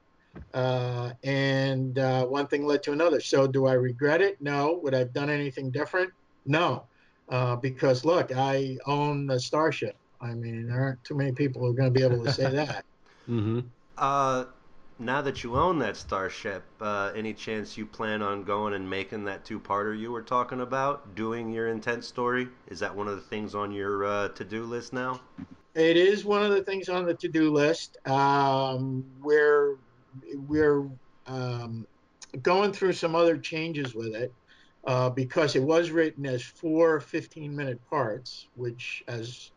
Uh, 0.53 1.13
and 1.23 1.99
uh, 1.99 2.25
one 2.25 2.47
thing 2.47 2.65
led 2.65 2.83
to 2.83 2.91
another. 2.91 3.19
So, 3.19 3.47
do 3.47 3.67
I 3.67 3.73
regret 3.73 4.21
it? 4.21 4.41
No. 4.41 4.79
Would 4.83 4.93
I 4.93 4.99
have 4.99 5.13
done 5.13 5.29
anything 5.29 5.69
different? 5.69 6.11
No. 6.45 6.85
Uh, 7.29 7.55
because 7.55 8.03
look, 8.03 8.31
I 8.35 8.77
own 8.85 9.29
a 9.29 9.39
starship. 9.39 9.95
I 10.23 10.33
mean, 10.33 10.67
there 10.67 10.81
aren't 10.81 11.03
too 11.03 11.15
many 11.15 11.33
people 11.33 11.61
who 11.61 11.67
are 11.67 11.73
going 11.73 11.93
to 11.93 11.99
be 11.99 12.03
able 12.03 12.23
to 12.23 12.31
say 12.31 12.49
that. 12.49 12.85
mm-hmm. 13.29 13.59
Uh, 13.97 14.45
now 14.99 15.21
that 15.21 15.43
you 15.43 15.55
own 15.55 15.79
that 15.79 15.97
starship, 15.97 16.63
uh, 16.79 17.11
any 17.15 17.33
chance 17.33 17.77
you 17.77 17.85
plan 17.85 18.21
on 18.21 18.43
going 18.43 18.73
and 18.73 18.89
making 18.89 19.25
that 19.25 19.43
two-parter 19.43 19.97
you 19.97 20.11
were 20.11 20.21
talking 20.21 20.61
about, 20.61 21.15
doing 21.15 21.51
your 21.51 21.67
intent 21.67 22.03
story? 22.05 22.47
Is 22.67 22.79
that 22.79 22.95
one 22.95 23.07
of 23.07 23.15
the 23.15 23.21
things 23.21 23.53
on 23.53 23.71
your 23.71 24.05
uh, 24.05 24.29
to-do 24.29 24.63
list 24.63 24.93
now? 24.93 25.19
It 25.75 25.97
is 25.97 26.23
one 26.23 26.43
of 26.43 26.51
the 26.51 26.63
things 26.63 26.87
on 26.87 27.05
the 27.05 27.15
to-do 27.15 27.51
list. 27.51 27.97
Um, 28.07 29.03
we're 29.21 29.77
we're 30.47 30.87
um, 31.25 31.87
going 32.41 32.71
through 32.71 32.93
some 32.93 33.15
other 33.15 33.37
changes 33.37 33.95
with 33.95 34.13
it 34.13 34.31
uh, 34.85 35.09
because 35.09 35.55
it 35.55 35.63
was 35.63 35.89
written 35.89 36.25
as 36.25 36.43
four 36.43 36.99
15-minute 36.99 37.79
parts, 37.89 38.47
which, 38.55 39.03
as 39.07 39.51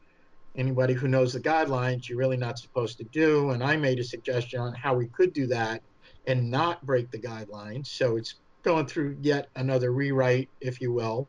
anybody 0.57 0.95
who 0.95 1.09
knows 1.09 1.33
the 1.33 1.41
guidelines, 1.41 2.09
you're 2.09 2.19
really 2.19 2.37
not 2.37 2.59
supposed 2.59 2.99
to 2.99 3.05
do. 3.05 3.51
And 3.51 3.63
I 3.63 3.77
made 3.77 3.99
a 3.99 4.05
suggestion 4.05 4.61
on 4.61 4.75
how 4.75 4.95
we 4.95 5.07
could 5.07 5.33
do 5.33 5.47
that 5.49 5.83
and 6.27 6.51
not 6.51 6.85
break 6.85 7.11
the 7.11 7.19
guidelines. 7.19 7.87
So 7.87 8.17
it's 8.17 8.35
going 8.63 8.87
through 8.87 9.17
yet 9.21 9.49
another 9.57 9.93
rewrite, 9.93 10.49
if 10.61 10.81
you 10.81 10.93
will. 10.93 11.29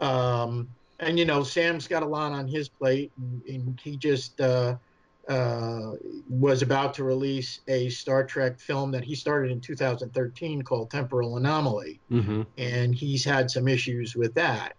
Um, 0.00 0.68
and 0.98 1.18
you 1.18 1.24
know, 1.24 1.42
Sam's 1.42 1.88
got 1.88 2.02
a 2.02 2.06
lot 2.06 2.32
on 2.32 2.46
his 2.46 2.68
plate, 2.68 3.10
and, 3.16 3.42
and 3.46 3.80
he 3.80 3.96
just 3.96 4.40
uh, 4.40 4.76
uh, 5.28 5.92
was 6.28 6.62
about 6.62 6.92
to 6.94 7.04
release 7.04 7.60
a 7.68 7.88
Star 7.88 8.24
Trek 8.24 8.58
film 8.60 8.90
that 8.90 9.04
he 9.04 9.14
started 9.14 9.50
in 9.50 9.60
2013 9.60 10.62
called 10.62 10.90
Temporal 10.90 11.38
Anomaly, 11.38 12.00
mm-hmm. 12.10 12.42
and 12.58 12.94
he's 12.94 13.24
had 13.24 13.50
some 13.50 13.66
issues 13.66 14.14
with 14.14 14.34
that. 14.34 14.74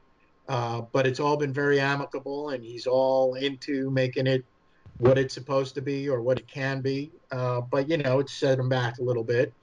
Uh, 0.52 0.82
but 0.92 1.08
it's 1.08 1.22
all 1.22 1.38
been 1.38 1.54
very 1.54 1.80
amicable, 1.80 2.50
and 2.50 2.62
he's 2.62 2.86
all 2.86 3.36
into 3.36 3.90
making 3.90 4.28
it 4.28 4.44
what 4.98 5.18
it's 5.18 5.34
supposed 5.34 5.74
to 5.74 5.82
be 5.82 6.10
or 6.10 6.22
what 6.22 6.38
it 6.38 6.46
can 6.46 6.82
be. 6.82 7.10
Uh, 7.32 7.62
but 7.62 7.88
you 7.88 7.96
know, 7.96 8.20
it's 8.20 8.34
set 8.34 8.60
him 8.60 8.68
back 8.68 8.98
a 8.98 9.02
little 9.02 9.24
bit. 9.24 9.54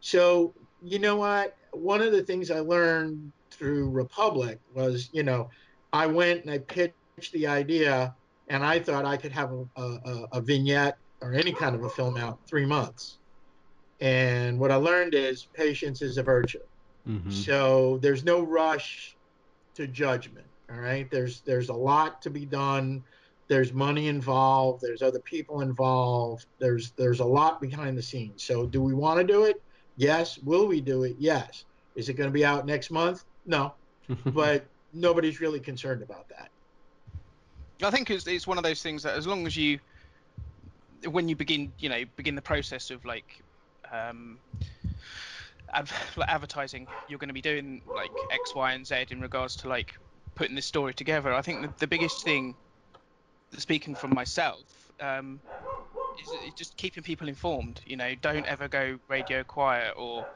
So 0.00 0.52
you 0.82 0.98
know 0.98 1.14
what? 1.14 1.56
One 1.70 2.02
of 2.02 2.10
the 2.10 2.24
things 2.24 2.50
I 2.50 2.58
learned 2.58 3.30
through 3.52 3.90
Republic 3.90 4.58
was, 4.74 5.10
you 5.12 5.22
know, 5.22 5.48
I 5.92 6.08
went 6.08 6.42
and 6.42 6.50
I 6.50 6.58
pitched 6.58 7.32
the 7.32 7.46
idea, 7.46 8.12
and 8.48 8.64
I 8.64 8.80
thought 8.80 9.04
I 9.04 9.16
could 9.16 9.30
have 9.30 9.52
a, 9.52 9.80
a, 9.80 10.26
a 10.32 10.40
vignette 10.40 10.98
or 11.20 11.34
any 11.34 11.52
kind 11.52 11.76
of 11.76 11.84
a 11.84 11.88
film 11.88 12.16
out 12.16 12.38
in 12.42 12.48
three 12.48 12.66
months. 12.66 13.18
And 14.00 14.58
what 14.58 14.72
I 14.72 14.74
learned 14.74 15.14
is 15.14 15.46
patience 15.54 16.02
is 16.02 16.18
a 16.18 16.24
virtue. 16.24 16.58
Mm-hmm. 17.08 17.30
So 17.30 17.98
there's 17.98 18.24
no 18.24 18.42
rush 18.42 19.16
to 19.74 19.86
judgment. 19.86 20.46
All 20.70 20.80
right. 20.80 21.10
There's 21.10 21.40
there's 21.40 21.68
a 21.68 21.74
lot 21.74 22.22
to 22.22 22.30
be 22.30 22.46
done. 22.46 23.02
There's 23.48 23.72
money 23.72 24.08
involved. 24.08 24.80
There's 24.82 25.02
other 25.02 25.18
people 25.18 25.60
involved. 25.60 26.46
There's 26.58 26.92
there's 26.92 27.20
a 27.20 27.24
lot 27.24 27.60
behind 27.60 27.98
the 27.98 28.02
scenes. 28.02 28.42
So 28.42 28.66
do 28.66 28.82
we 28.82 28.94
want 28.94 29.18
to 29.18 29.24
do 29.24 29.44
it? 29.44 29.62
Yes. 29.96 30.38
Will 30.38 30.66
we 30.66 30.80
do 30.80 31.04
it? 31.04 31.16
Yes. 31.18 31.64
Is 31.94 32.08
it 32.08 32.14
going 32.14 32.28
to 32.28 32.32
be 32.32 32.44
out 32.44 32.64
next 32.64 32.90
month? 32.90 33.24
No. 33.46 33.74
but 34.26 34.64
nobody's 34.92 35.40
really 35.40 35.60
concerned 35.60 36.02
about 36.02 36.28
that. 36.28 36.50
I 37.82 37.90
think 37.90 38.10
it's, 38.10 38.26
it's 38.26 38.46
one 38.46 38.58
of 38.58 38.64
those 38.64 38.82
things 38.82 39.02
that 39.02 39.16
as 39.16 39.26
long 39.26 39.46
as 39.46 39.56
you, 39.56 39.78
when 41.10 41.28
you 41.28 41.34
begin, 41.34 41.72
you 41.78 41.88
know, 41.88 42.04
begin 42.16 42.34
the 42.34 42.42
process 42.42 42.90
of 42.90 43.04
like, 43.04 43.42
um, 43.92 44.38
like 46.16 46.28
advertising, 46.28 46.86
you're 47.08 47.18
going 47.18 47.28
to 47.28 47.34
be 47.34 47.40
doing 47.40 47.82
like 47.86 48.10
X, 48.30 48.54
Y, 48.54 48.72
and 48.72 48.86
Z 48.86 49.06
in 49.10 49.20
regards 49.20 49.56
to 49.56 49.68
like 49.68 49.94
putting 50.34 50.54
this 50.54 50.66
story 50.66 50.94
together. 50.94 51.32
I 51.32 51.42
think 51.42 51.62
the, 51.62 51.72
the 51.78 51.86
biggest 51.86 52.24
thing, 52.24 52.54
speaking 53.56 53.94
from 53.94 54.14
myself, 54.14 54.90
um, 55.00 55.40
is, 56.20 56.48
is 56.48 56.54
just 56.54 56.76
keeping 56.76 57.02
people 57.02 57.28
informed. 57.28 57.80
You 57.86 57.96
know, 57.96 58.14
don't 58.20 58.46
ever 58.46 58.68
go 58.68 58.98
radio 59.08 59.42
quiet 59.44 59.94
or, 59.96 60.26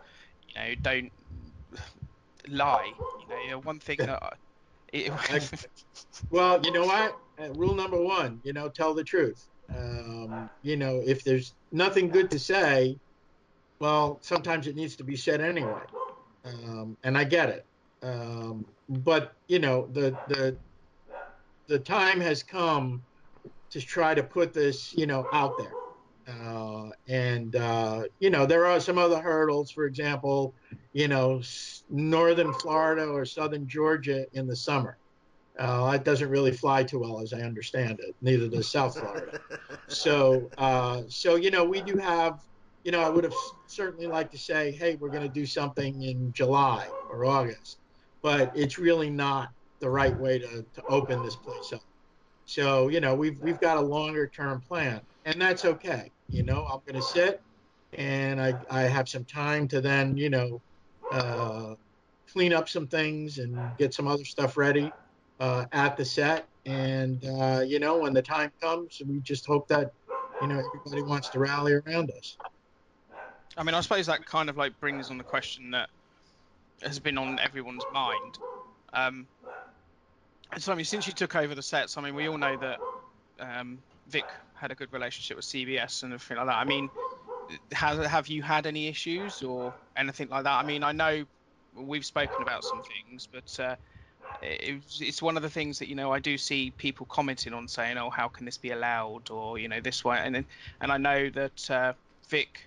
you 0.49 0.61
know, 0.61 0.75
don't 0.83 1.13
lie. 2.49 2.93
You 3.45 3.51
know, 3.51 3.61
one 3.61 3.81
thing 3.81 3.99
that. 3.99 4.23
I, 4.23 4.31
it, 4.93 5.13
well, 6.31 6.61
you 6.63 6.73
know 6.73 6.87
what? 6.87 7.17
Uh, 7.39 7.53
rule 7.55 7.75
number 7.75 8.01
one, 8.01 8.41
you 8.45 8.53
know, 8.53 8.69
tell 8.69 8.95
the 8.95 9.05
truth. 9.05 9.49
Um, 9.75 10.49
you 10.63 10.77
know, 10.77 11.03
if 11.05 11.25
there's 11.25 11.55
nothing 11.73 12.09
good 12.09 12.31
to 12.31 12.39
say, 12.39 12.97
well, 13.79 14.19
sometimes 14.23 14.67
it 14.67 14.77
needs 14.77 14.97
to 14.97 15.05
be 15.05 15.17
said 15.17 15.41
anyway, 15.41 15.83
um, 16.45 16.97
and 17.05 17.17
I 17.17 17.25
get 17.25 17.49
it. 17.49 17.67
Um, 18.03 18.65
but 18.89 19.35
you 19.49 19.59
know, 19.59 19.89
the 19.93 20.17
the 20.29 20.57
the 21.67 21.79
time 21.79 22.21
has 22.21 22.43
come 22.43 23.03
to 23.71 23.81
try 23.81 24.15
to 24.15 24.23
put 24.23 24.55
this, 24.55 24.95
you 24.95 25.07
know, 25.07 25.27
out 25.33 25.59
there. 25.59 25.73
Uh, 26.29 26.91
and 27.09 27.55
uh, 27.57 28.05
you 28.19 28.31
know, 28.31 28.47
there 28.47 28.67
are 28.67 28.81
some 28.81 28.99
other 28.99 29.21
hurdles. 29.21 29.71
For 29.71 29.85
example, 29.85 30.55
you 30.93 31.09
know, 31.09 31.41
northern 31.89 32.53
Florida 32.55 33.07
or 33.07 33.25
southern 33.25 33.69
Georgia 33.69 34.27
in 34.33 34.47
the 34.47 34.57
summer. 34.57 34.99
Uh, 35.59 35.91
that 35.93 36.05
doesn't 36.05 36.29
really 36.29 36.53
fly 36.53 36.83
too 36.83 36.99
well, 36.99 37.21
as 37.21 37.33
I 37.33 37.41
understand 37.41 37.99
it. 38.01 38.15
Neither 38.21 38.49
does 38.49 38.71
South 38.71 38.99
Florida. 38.99 39.41
so, 39.89 40.51
uh, 40.59 41.03
so 41.09 41.37
you 41.37 41.51
know, 41.51 41.65
we 41.65 41.81
do 41.81 41.97
have 41.97 42.41
you 42.87 42.93
know, 42.93 43.01
I 43.01 43.09
would 43.09 43.25
have 43.25 43.35
certainly 43.67 44.07
liked 44.07 44.31
to 44.31 44.39
say, 44.39 44.71
hey, 44.71 44.95
we're 44.95 45.09
going 45.09 45.25
to 45.25 45.29
do 45.29 45.45
something 45.45 46.05
in 46.05 46.33
July 46.33 46.87
or 47.11 47.25
August, 47.25 47.79
but 48.23 48.53
it's 48.55 48.79
really 48.79 49.11
not 49.11 49.49
the 49.81 49.91
right 49.91 50.17
way 50.21 50.39
to, 50.39 50.65
to 50.73 50.83
open 50.89 51.21
this 51.25 51.35
place 51.35 51.73
up. 51.73 51.81
So, 52.45 52.87
you 52.87 53.01
know, 53.01 53.13
we've, 53.13 53.41
we've 53.43 53.59
got 53.59 53.77
a 53.77 53.81
longer 53.81 54.29
term 54.29 54.61
plan, 54.61 55.01
and 55.25 55.41
that's 55.41 55.65
okay. 55.65 56.13
You 56.31 56.45
know, 56.45 56.65
I'm 56.65 56.79
going 56.87 56.95
to 56.95 57.03
sit 57.03 57.43
and 57.95 58.41
I, 58.41 58.55
I 58.71 58.83
have 58.83 59.09
some 59.09 59.25
time 59.25 59.67
to 59.67 59.81
then, 59.81 60.17
you 60.17 60.31
know, 60.31 60.63
uh, 61.11 61.75
clean 62.33 62.53
up 62.53 62.69
some 62.69 62.87
things 62.87 63.39
and 63.39 63.59
get 63.79 63.95
some 63.95 64.07
other 64.07 64.25
stuff 64.25 64.57
ready 64.57 64.93
uh, 65.41 65.65
at 65.73 65.97
the 65.97 66.05
set. 66.05 66.47
And, 66.67 67.25
uh, 67.25 67.65
you 67.67 67.81
know, 67.81 67.99
when 67.99 68.15
the 68.15 68.23
time 68.23 68.53
comes, 68.63 69.03
we 69.05 69.19
just 69.23 69.45
hope 69.45 69.67
that, 69.67 69.91
you 70.41 70.47
know, 70.47 70.63
everybody 70.85 71.03
wants 71.03 71.31
to 71.31 71.41
rally 71.41 71.73
around 71.73 72.13
us. 72.17 72.37
I 73.57 73.63
mean, 73.63 73.75
I 73.75 73.81
suppose 73.81 74.07
that 74.07 74.27
kind 74.27 74.49
of 74.49 74.57
like 74.57 74.79
brings 74.81 75.11
on 75.11 75.19
the 75.19 75.25
question 75.25 75.71
that 75.71 75.89
has 76.83 76.99
been 76.99 77.17
on 77.19 77.39
everyone's 77.39 77.85
mind. 77.93 78.39
Um, 78.93 79.27
so, 80.59 80.73
I 80.73 80.75
mean, 80.75 80.85
since 80.85 81.07
you 81.07 81.13
took 81.13 81.35
over 81.35 81.55
the 81.55 81.63
sets, 81.63 81.97
I 81.97 82.03
mean, 82.03 82.15
we 82.15 82.29
all 82.29 82.39
know 82.39 82.57
that 82.57 82.79
um, 83.41 83.79
Vic 84.09 84.25
had 84.55 84.71
a 84.71 84.75
good 84.75 84.93
relationship 84.93 85.37
with 85.37 85.47
CBS 85.47 86.03
and 86.03 86.13
everything 86.13 86.37
like 86.37 86.47
that. 86.47 86.57
I 86.57 86.65
mean, 86.65 86.89
have, 87.73 88.05
have 88.05 88.29
you 88.29 88.43
had 88.43 88.67
any 88.67 88.89
issues 88.89 89.43
or 89.43 89.75
anything 89.97 90.29
like 90.29 90.45
that? 90.45 90.53
I 90.53 90.63
mean, 90.63 90.83
I 90.83 90.93
know 90.93 91.25
we've 91.75 92.05
spoken 92.05 92.43
about 92.43 92.65
some 92.65 92.83
things, 92.83 93.29
but 93.31 93.61
uh, 93.61 93.77
it, 94.43 94.83
it's 95.01 95.23
one 95.23 95.37
of 95.37 95.43
the 95.43 95.51
things 95.51 95.79
that 95.79 95.89
you 95.89 95.95
know 95.95 96.13
I 96.13 96.19
do 96.19 96.39
see 96.39 96.71
people 96.71 97.07
commenting 97.07 97.53
on 97.53 97.69
saying, 97.69 97.99
"Oh, 97.99 98.11
how 98.11 98.29
can 98.29 98.47
this 98.47 98.59
be 98.59 98.71
allowed?" 98.71 99.31
or 99.31 99.59
you 99.59 99.69
know 99.69 99.81
this 99.81 100.05
way, 100.05 100.19
and 100.23 100.45
and 100.81 100.93
I 100.93 100.97
know 100.97 101.31
that 101.31 101.71
uh, 101.71 101.93
Vic 102.29 102.61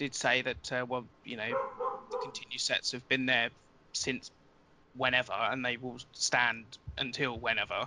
did 0.00 0.14
say 0.14 0.40
that, 0.40 0.72
uh, 0.72 0.86
well, 0.88 1.04
you 1.26 1.36
know, 1.36 1.50
the 2.10 2.16
continuous 2.22 2.62
sets 2.62 2.90
have 2.92 3.06
been 3.10 3.26
there 3.26 3.50
since 3.92 4.30
whenever, 4.96 5.34
and 5.34 5.62
they 5.62 5.76
will 5.76 5.98
stand 6.12 6.64
until 6.96 7.38
whenever. 7.38 7.86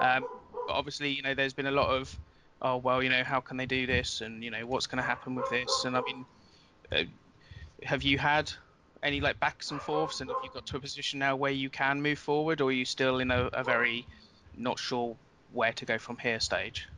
Um, 0.00 0.24
but 0.66 0.72
obviously, 0.72 1.10
you 1.10 1.20
know, 1.20 1.34
there's 1.34 1.52
been 1.52 1.66
a 1.66 1.70
lot 1.70 1.90
of 1.90 2.18
oh 2.62 2.78
well, 2.78 3.02
you 3.02 3.10
know, 3.10 3.22
how 3.22 3.40
can 3.40 3.58
they 3.58 3.66
do 3.66 3.86
this, 3.86 4.22
and 4.22 4.42
you 4.42 4.50
know, 4.50 4.64
what's 4.64 4.86
going 4.86 4.96
to 4.96 5.04
happen 5.04 5.34
with 5.34 5.50
this, 5.50 5.84
and 5.84 5.98
I 5.98 6.00
mean, 6.00 6.24
uh, 6.90 7.02
have 7.82 8.02
you 8.02 8.16
had 8.16 8.50
any 9.02 9.20
like 9.20 9.38
backs 9.38 9.70
and 9.70 9.82
forths, 9.82 10.22
and 10.22 10.30
have 10.30 10.38
you 10.42 10.48
got 10.54 10.64
to 10.68 10.78
a 10.78 10.80
position 10.80 11.18
now 11.18 11.36
where 11.36 11.52
you 11.52 11.68
can 11.68 12.00
move 12.00 12.18
forward, 12.18 12.62
or 12.62 12.70
are 12.70 12.72
you 12.72 12.86
still 12.86 13.18
in 13.18 13.30
a, 13.30 13.50
a 13.52 13.62
very 13.62 14.06
not 14.56 14.78
sure 14.78 15.14
where 15.52 15.74
to 15.74 15.84
go 15.84 15.98
from 15.98 16.16
here 16.16 16.40
stage? 16.40 16.88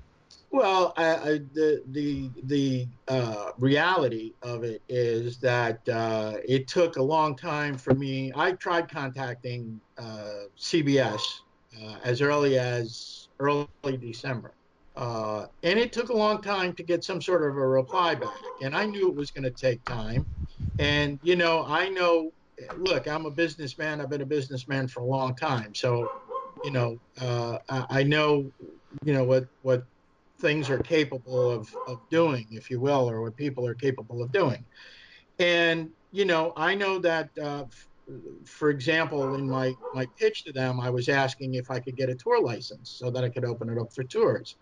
Well, 0.50 0.94
I, 0.96 1.04
I, 1.04 1.40
the 1.52 1.82
the 1.90 2.30
the 2.44 2.88
uh, 3.08 3.50
reality 3.58 4.32
of 4.42 4.64
it 4.64 4.82
is 4.88 5.38
that 5.40 5.86
uh, 5.88 6.36
it 6.48 6.66
took 6.68 6.96
a 6.96 7.02
long 7.02 7.36
time 7.36 7.76
for 7.76 7.94
me. 7.94 8.32
I 8.34 8.52
tried 8.52 8.88
contacting 8.88 9.80
uh, 9.98 10.44
CBS 10.58 11.20
uh, 11.78 11.96
as 12.04 12.22
early 12.22 12.58
as 12.58 13.28
early 13.38 13.66
December, 14.00 14.54
uh, 14.96 15.46
and 15.62 15.78
it 15.78 15.92
took 15.92 16.08
a 16.08 16.16
long 16.16 16.40
time 16.40 16.72
to 16.76 16.82
get 16.82 17.04
some 17.04 17.20
sort 17.20 17.42
of 17.42 17.56
a 17.56 17.68
reply 17.68 18.14
back. 18.14 18.40
And 18.62 18.74
I 18.74 18.86
knew 18.86 19.08
it 19.08 19.14
was 19.14 19.30
going 19.30 19.44
to 19.44 19.50
take 19.50 19.84
time. 19.84 20.26
And 20.78 21.18
you 21.22 21.36
know, 21.36 21.64
I 21.66 21.88
know. 21.88 22.30
Look, 22.78 23.06
I'm 23.06 23.26
a 23.26 23.30
businessman. 23.30 24.00
I've 24.00 24.08
been 24.08 24.22
a 24.22 24.26
businessman 24.26 24.88
for 24.88 25.00
a 25.00 25.04
long 25.04 25.36
time, 25.36 25.74
so 25.74 26.08
you 26.64 26.70
know, 26.70 26.96
uh, 27.20 27.58
I, 27.68 27.86
I 27.90 28.02
know, 28.04 28.50
you 29.04 29.12
know 29.12 29.24
what 29.24 29.44
what 29.60 29.82
things 30.40 30.70
are 30.70 30.78
capable 30.78 31.50
of, 31.50 31.74
of 31.86 31.98
doing, 32.10 32.46
if 32.50 32.70
you 32.70 32.80
will, 32.80 33.08
or 33.08 33.22
what 33.22 33.36
people 33.36 33.66
are 33.66 33.74
capable 33.74 34.22
of 34.22 34.32
doing. 34.32 34.64
And, 35.38 35.90
you 36.12 36.24
know, 36.24 36.52
I 36.56 36.74
know 36.74 36.98
that, 37.00 37.30
uh, 37.40 37.64
f- 37.64 37.88
for 38.44 38.70
example, 38.70 39.34
in 39.34 39.48
my, 39.48 39.74
my 39.94 40.06
pitch 40.18 40.44
to 40.44 40.52
them, 40.52 40.80
I 40.80 40.90
was 40.90 41.08
asking 41.08 41.54
if 41.54 41.70
I 41.70 41.80
could 41.80 41.96
get 41.96 42.08
a 42.08 42.14
tour 42.14 42.42
license 42.42 42.96
so 42.98 43.10
that 43.10 43.24
I 43.24 43.28
could 43.28 43.44
open 43.44 43.68
it 43.68 43.78
up 43.78 43.92
for 43.94 44.04
tours. 44.04 44.56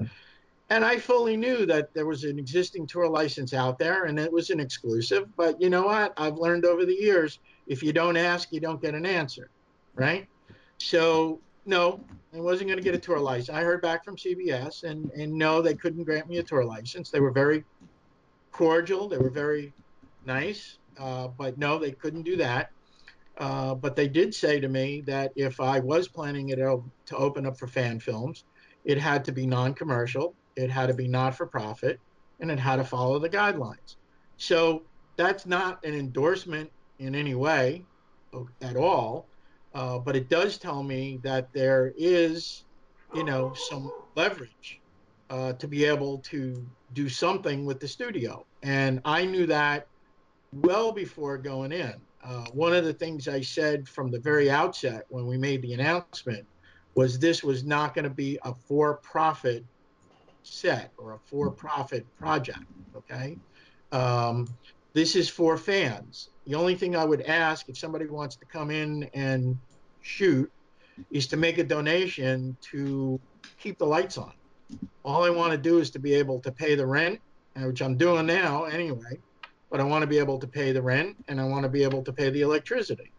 And 0.70 0.84
I 0.84 0.98
fully 0.98 1.36
knew 1.36 1.66
that 1.66 1.88
there 1.94 2.06
was 2.06 2.24
an 2.24 2.38
existing 2.38 2.86
tour 2.86 3.08
license 3.08 3.52
out 3.52 3.78
there 3.78 4.04
and 4.04 4.18
it 4.18 4.32
was 4.32 4.50
an 4.50 4.60
exclusive. 4.60 5.24
But 5.36 5.60
you 5.60 5.68
know 5.68 5.84
what? 5.84 6.14
I've 6.16 6.36
learned 6.36 6.64
over 6.64 6.86
the 6.86 6.94
years 6.94 7.38
if 7.66 7.82
you 7.82 7.92
don't 7.92 8.16
ask, 8.16 8.48
you 8.50 8.60
don't 8.60 8.80
get 8.80 8.94
an 8.94 9.04
answer, 9.04 9.50
right? 9.94 10.26
So 10.78 11.40
no, 11.66 12.00
I 12.34 12.40
wasn't 12.40 12.68
going 12.68 12.78
to 12.78 12.84
get 12.84 12.94
a 12.94 12.98
tour 12.98 13.18
license. 13.18 13.50
I 13.56 13.62
heard 13.62 13.80
back 13.80 14.04
from 14.04 14.16
CBS, 14.16 14.84
and 14.84 15.10
and 15.12 15.32
no, 15.32 15.62
they 15.62 15.74
couldn't 15.74 16.04
grant 16.04 16.28
me 16.28 16.38
a 16.38 16.42
tour 16.42 16.64
license. 16.64 17.10
They 17.10 17.20
were 17.20 17.30
very 17.30 17.64
cordial. 18.52 19.08
They 19.08 19.18
were 19.18 19.30
very 19.30 19.72
nice, 20.24 20.78
uh, 20.98 21.28
but 21.28 21.58
no, 21.58 21.78
they 21.78 21.92
couldn't 21.92 22.22
do 22.22 22.36
that. 22.36 22.70
Uh, 23.36 23.74
but 23.74 23.96
they 23.96 24.06
did 24.06 24.34
say 24.34 24.60
to 24.60 24.68
me 24.68 25.00
that 25.02 25.32
if 25.34 25.60
I 25.60 25.80
was 25.80 26.06
planning 26.06 26.50
it 26.50 26.56
to 26.56 27.16
open 27.16 27.46
up 27.46 27.58
for 27.58 27.66
fan 27.66 27.98
films, 27.98 28.44
it 28.84 28.98
had 28.98 29.24
to 29.24 29.32
be 29.32 29.44
non-commercial, 29.44 30.34
it 30.54 30.70
had 30.70 30.86
to 30.86 30.94
be 30.94 31.08
not-for-profit, 31.08 31.98
and 32.38 32.50
it 32.50 32.60
had 32.60 32.76
to 32.76 32.84
follow 32.84 33.18
the 33.18 33.28
guidelines. 33.28 33.96
So 34.36 34.82
that's 35.16 35.46
not 35.46 35.84
an 35.84 35.94
endorsement 35.94 36.70
in 37.00 37.16
any 37.16 37.34
way 37.34 37.84
at 38.60 38.76
all 38.76 39.26
uh, 39.74 39.98
but 39.98 40.14
it 40.16 40.28
does 40.28 40.56
tell 40.58 40.82
me 40.82 41.18
that 41.22 41.52
there 41.52 41.92
is, 41.96 42.64
you 43.14 43.24
know, 43.24 43.52
some 43.54 43.90
leverage 44.14 44.80
uh, 45.30 45.52
to 45.54 45.66
be 45.66 45.84
able 45.84 46.18
to 46.18 46.64
do 46.92 47.08
something 47.08 47.66
with 47.66 47.80
the 47.80 47.88
studio. 47.88 48.46
And 48.62 49.00
I 49.04 49.24
knew 49.24 49.46
that 49.46 49.88
well 50.52 50.92
before 50.92 51.36
going 51.38 51.72
in. 51.72 51.94
Uh, 52.22 52.46
one 52.52 52.72
of 52.72 52.84
the 52.84 52.94
things 52.94 53.28
I 53.28 53.40
said 53.40 53.88
from 53.88 54.10
the 54.10 54.18
very 54.18 54.50
outset 54.50 55.04
when 55.08 55.26
we 55.26 55.36
made 55.36 55.60
the 55.60 55.74
announcement 55.74 56.46
was 56.94 57.18
this 57.18 57.42
was 57.42 57.64
not 57.64 57.94
going 57.94 58.04
to 58.04 58.10
be 58.10 58.38
a 58.44 58.54
for 58.54 58.94
profit 58.94 59.64
set 60.42 60.92
or 60.96 61.14
a 61.14 61.18
for 61.18 61.50
profit 61.50 62.06
project. 62.18 62.64
Okay. 62.96 63.36
Um, 63.92 64.46
this 64.92 65.16
is 65.16 65.28
for 65.28 65.56
fans. 65.56 66.30
The 66.46 66.54
only 66.54 66.74
thing 66.74 66.94
I 66.94 67.04
would 67.04 67.22
ask 67.22 67.68
if 67.68 67.78
somebody 67.78 68.06
wants 68.06 68.36
to 68.36 68.44
come 68.46 68.70
in 68.70 69.04
and 69.14 69.58
shoot 70.02 70.50
is 71.10 71.26
to 71.28 71.36
make 71.36 71.58
a 71.58 71.64
donation 71.64 72.56
to 72.70 73.18
keep 73.58 73.78
the 73.78 73.86
lights 73.86 74.18
on. 74.18 74.32
All 75.04 75.24
I 75.24 75.30
want 75.30 75.52
to 75.52 75.58
do 75.58 75.78
is 75.78 75.90
to 75.90 75.98
be 75.98 76.14
able 76.14 76.40
to 76.40 76.52
pay 76.52 76.74
the 76.74 76.86
rent, 76.86 77.20
uh, 77.56 77.66
which 77.66 77.80
I'm 77.82 77.96
doing 77.96 78.26
now 78.26 78.64
anyway, 78.64 79.18
but 79.70 79.80
I 79.80 79.84
want 79.84 80.02
to 80.02 80.06
be 80.06 80.18
able 80.18 80.38
to 80.38 80.46
pay 80.46 80.72
the 80.72 80.82
rent 80.82 81.16
and 81.28 81.40
I 81.40 81.44
want 81.44 81.62
to 81.64 81.68
be 81.68 81.82
able 81.82 82.02
to 82.04 82.12
pay 82.12 82.30
the 82.30 82.42
electricity. 82.42 83.10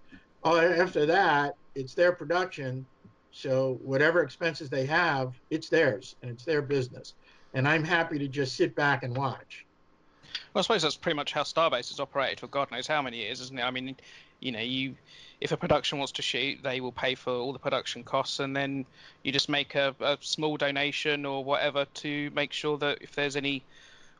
Uh, 0.43 0.57
after 0.57 1.05
that, 1.07 1.55
it's 1.73 1.95
their 1.95 2.11
production. 2.11 2.85
So 3.31 3.79
whatever 3.81 4.21
expenses 4.21 4.69
they 4.69 4.85
have, 4.85 5.33
it's 5.49 5.69
theirs 5.69 6.15
and 6.21 6.31
it's 6.31 6.45
their 6.45 6.61
business. 6.61 7.15
And 7.53 7.67
I'm 7.67 7.83
happy 7.83 8.19
to 8.19 8.27
just 8.27 8.55
sit 8.55 8.75
back 8.75 9.03
and 9.03 9.15
watch. 9.15 9.64
Well, 10.55 10.61
I 10.61 10.63
suppose 10.63 10.83
that's 10.83 10.95
pretty 10.95 11.17
much 11.17 11.33
how 11.33 11.43
Starbase 11.43 11.89
has 11.89 11.99
operated 11.99 12.39
for 12.39 12.47
God 12.47 12.71
knows 12.71 12.87
how 12.87 13.01
many 13.01 13.17
years, 13.17 13.41
isn't 13.41 13.59
it? 13.59 13.61
I 13.61 13.71
mean, 13.71 13.93
you 14.39 14.53
know, 14.53 14.61
you 14.61 14.95
if 15.41 15.51
a 15.51 15.57
production 15.57 15.97
wants 15.97 16.13
to 16.13 16.21
shoot, 16.21 16.59
they 16.63 16.79
will 16.79 16.93
pay 16.93 17.15
for 17.15 17.33
all 17.33 17.51
the 17.51 17.59
production 17.59 18.05
costs, 18.05 18.39
and 18.39 18.55
then 18.55 18.85
you 19.21 19.33
just 19.33 19.49
make 19.49 19.75
a, 19.75 19.93
a 19.99 20.17
small 20.21 20.55
donation 20.55 21.25
or 21.25 21.43
whatever 21.43 21.83
to 21.95 22.31
make 22.33 22.53
sure 22.53 22.77
that 22.77 22.99
if 23.01 23.13
there's 23.15 23.35
any 23.35 23.63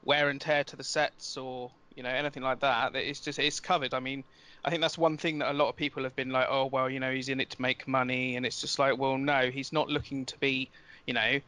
wear 0.04 0.28
and 0.28 0.42
tear 0.42 0.66
to 0.66 0.76
the 0.76 0.84
sets 0.84 1.38
or 1.38 1.72
you 1.96 2.04
know 2.04 2.10
anything 2.10 2.44
like 2.44 2.60
that, 2.60 2.92
that 2.92 3.10
it's 3.10 3.22
just 3.22 3.40
it's 3.40 3.62
covered. 3.62 3.94
I 3.94 4.02
mean, 4.02 4.22
I 4.66 4.70
think 4.72 4.82
that's 4.82 4.98
one 4.98 5.16
thing 5.16 5.38
that 5.38 5.52
a 5.52 5.54
lot 5.54 5.70
of 5.70 5.78
people 5.78 6.04
have 6.04 6.18
been 6.18 6.32
like, 6.32 6.48
oh 6.50 6.66
well, 6.66 6.90
you 6.90 7.00
know, 7.00 7.14
he's 7.14 7.30
in 7.30 7.40
it 7.40 7.52
to 7.52 7.62
make 7.62 7.88
money, 7.88 8.36
and 8.36 8.46
it's 8.46 8.60
just 8.60 8.78
like, 8.78 8.98
well, 8.98 9.18
no, 9.18 9.50
he's 9.52 9.72
not 9.72 9.88
looking 9.88 10.26
to 10.26 10.38
be, 10.40 10.70
you 11.08 11.14
know, 11.14 11.40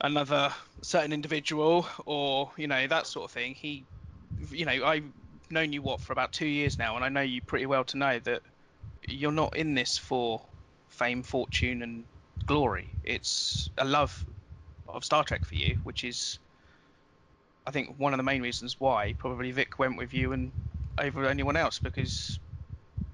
another 0.00 0.52
certain 0.82 1.12
individual 1.12 1.86
or 2.06 2.50
you 2.56 2.66
know 2.66 2.86
that 2.86 3.06
sort 3.06 3.24
of 3.26 3.32
thing. 3.32 3.54
He, 3.54 3.84
you 4.50 4.64
know, 4.64 4.84
I've 4.84 5.04
known 5.50 5.72
you 5.72 5.82
what 5.82 6.00
for 6.00 6.12
about 6.12 6.32
two 6.32 6.46
years 6.46 6.78
now, 6.78 6.96
and 6.96 7.04
I 7.04 7.08
know 7.08 7.20
you 7.20 7.42
pretty 7.42 7.66
well 7.66 7.84
to 7.84 7.98
know 7.98 8.18
that 8.20 8.42
you're 9.08 9.32
not 9.32 9.56
in 9.56 9.74
this 9.74 9.98
for 9.98 10.40
fame, 10.88 11.22
fortune, 11.22 11.82
and 11.82 12.04
glory. 12.46 12.88
It's 13.04 13.70
a 13.78 13.84
love 13.84 14.24
of 14.88 15.04
Star 15.04 15.24
Trek 15.24 15.44
for 15.44 15.54
you, 15.54 15.78
which 15.84 16.04
is, 16.04 16.38
I 17.66 17.70
think, 17.70 17.98
one 17.98 18.12
of 18.12 18.16
the 18.16 18.24
main 18.24 18.42
reasons 18.42 18.76
why 18.78 19.14
probably 19.18 19.50
Vic 19.52 19.78
went 19.78 19.96
with 19.96 20.12
you 20.12 20.32
and 20.32 20.52
over 20.98 21.26
anyone 21.26 21.56
else 21.56 21.78
because, 21.78 22.38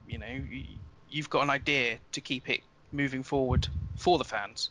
you 0.07 0.19
know, 0.19 0.45
you've 1.09 1.31
got 1.31 1.43
an 1.43 1.51
idea 1.51 1.99
to 2.13 2.21
keep 2.21 2.49
it 2.49 2.61
moving 2.93 3.23
forward 3.23 3.69
for 3.97 4.19
the 4.19 4.25
fans. 4.25 4.71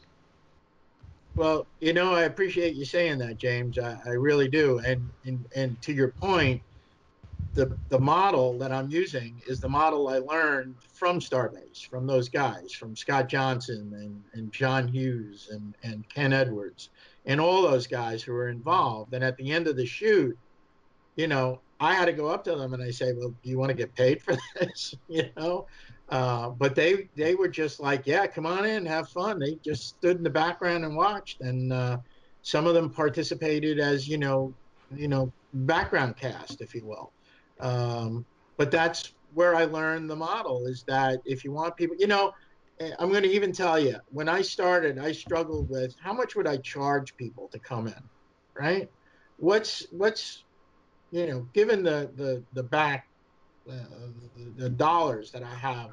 Well, 1.36 1.68
you 1.82 1.94
know, 1.94 2.14
I 2.14 2.24
appreciate 2.24 2.76
you 2.76 2.86
saying 2.86 3.18
that, 3.20 3.38
James. 3.38 3.78
I, 3.78 3.98
I 4.06 4.12
really 4.12 4.48
do. 4.48 4.80
And, 4.80 5.10
and 5.26 5.46
and 5.56 5.82
to 5.82 5.92
your 5.94 6.12
point, 6.12 6.62
the 7.54 7.78
the 7.90 8.00
model 8.00 8.58
that 8.60 8.72
I'm 8.72 8.90
using 8.90 9.42
is 9.48 9.60
the 9.60 9.70
model 9.70 10.08
I 10.08 10.20
learned 10.20 10.76
from 10.94 11.20
Starbase, 11.20 11.86
from 11.90 12.08
those 12.08 12.30
guys, 12.30 12.72
from 12.72 12.96
Scott 12.96 13.28
Johnson 13.28 13.92
and, 13.96 14.24
and 14.34 14.52
John 14.52 14.88
Hughes 14.88 15.50
and, 15.52 15.76
and 15.84 16.08
Ken 16.10 16.32
Edwards 16.32 16.90
and 17.26 17.42
all 17.42 17.64
those 17.64 17.88
guys 17.88 18.24
who 18.24 18.34
were 18.34 18.50
involved. 18.50 19.14
And 19.14 19.24
at 19.24 19.36
the 19.38 19.52
end 19.52 19.68
of 19.68 19.76
the 19.76 19.86
shoot, 19.86 20.38
you 21.16 21.28
know, 21.28 21.64
I 21.80 21.94
had 21.94 22.06
to 22.06 22.14
go 22.14 22.28
up 22.28 22.44
to 22.46 22.56
them 22.56 22.74
and 22.74 22.82
I 22.84 22.92
say, 22.92 23.14
"Well, 23.14 23.30
do 23.44 23.50
you 23.50 23.58
want 23.58 23.70
to 23.70 23.76
get 23.76 23.94
paid 23.96 24.22
for 24.22 24.36
this?" 24.60 24.94
you 25.08 25.30
know, 25.38 25.66
uh, 26.10 26.50
but 26.52 26.76
they 26.76 27.10
they 27.16 27.36
were 27.36 27.48
just 27.50 27.80
like, 27.80 28.04
"Yeah, 28.06 28.28
come 28.28 28.46
on 28.46 28.66
in, 28.66 28.86
have 28.86 29.10
fun." 29.10 29.40
They 29.40 29.56
just 29.64 29.84
stood 29.98 30.18
in 30.18 30.24
the 30.24 30.30
background 30.30 30.86
and 30.86 30.96
watched, 30.96 31.42
and 31.42 31.72
uh, 31.74 31.98
some 32.42 32.66
of 32.68 32.74
them 32.74 32.92
participated 32.92 33.80
as 33.80 34.08
you 34.08 34.18
know, 34.18 34.56
you 34.90 35.08
know, 35.08 35.34
background 35.54 36.18
cast, 36.18 36.62
if 36.62 36.74
you 36.74 36.86
will. 36.86 37.14
Um, 37.60 38.26
but 38.58 38.72
that's 38.72 39.14
where 39.34 39.56
I 39.56 39.66
learned 39.66 40.10
the 40.10 40.16
model 40.16 40.66
is 40.68 40.84
that 40.88 41.20
if 41.26 41.44
you 41.44 41.52
want 41.52 41.76
people, 41.76 41.96
you 42.00 42.08
know, 42.08 42.32
eh, 42.80 42.92
I'm 43.00 43.10
going 43.10 43.24
to 43.24 43.30
even 43.30 43.52
tell 43.52 43.80
you 43.80 43.98
when 44.08 44.30
I 44.30 44.42
started, 44.42 44.98
I 45.00 45.12
struggled 45.12 45.70
with 45.70 45.94
how 46.02 46.14
much 46.14 46.36
would 46.36 46.48
I 46.48 46.58
charge 46.58 47.16
people 47.18 47.50
to 47.52 47.60
come 47.60 47.88
in, 47.88 48.10
right? 48.58 48.88
What's 49.38 49.86
what's 49.92 50.46
you 51.20 51.28
know, 51.28 51.48
given 51.54 51.84
the 51.84 52.12
the 52.16 52.44
the 52.54 52.64
back 52.64 53.06
uh, 53.70 53.74
the, 54.36 54.54
the 54.64 54.70
dollars 54.70 55.32
that 55.32 55.44
I 55.44 55.56
have 55.56 55.92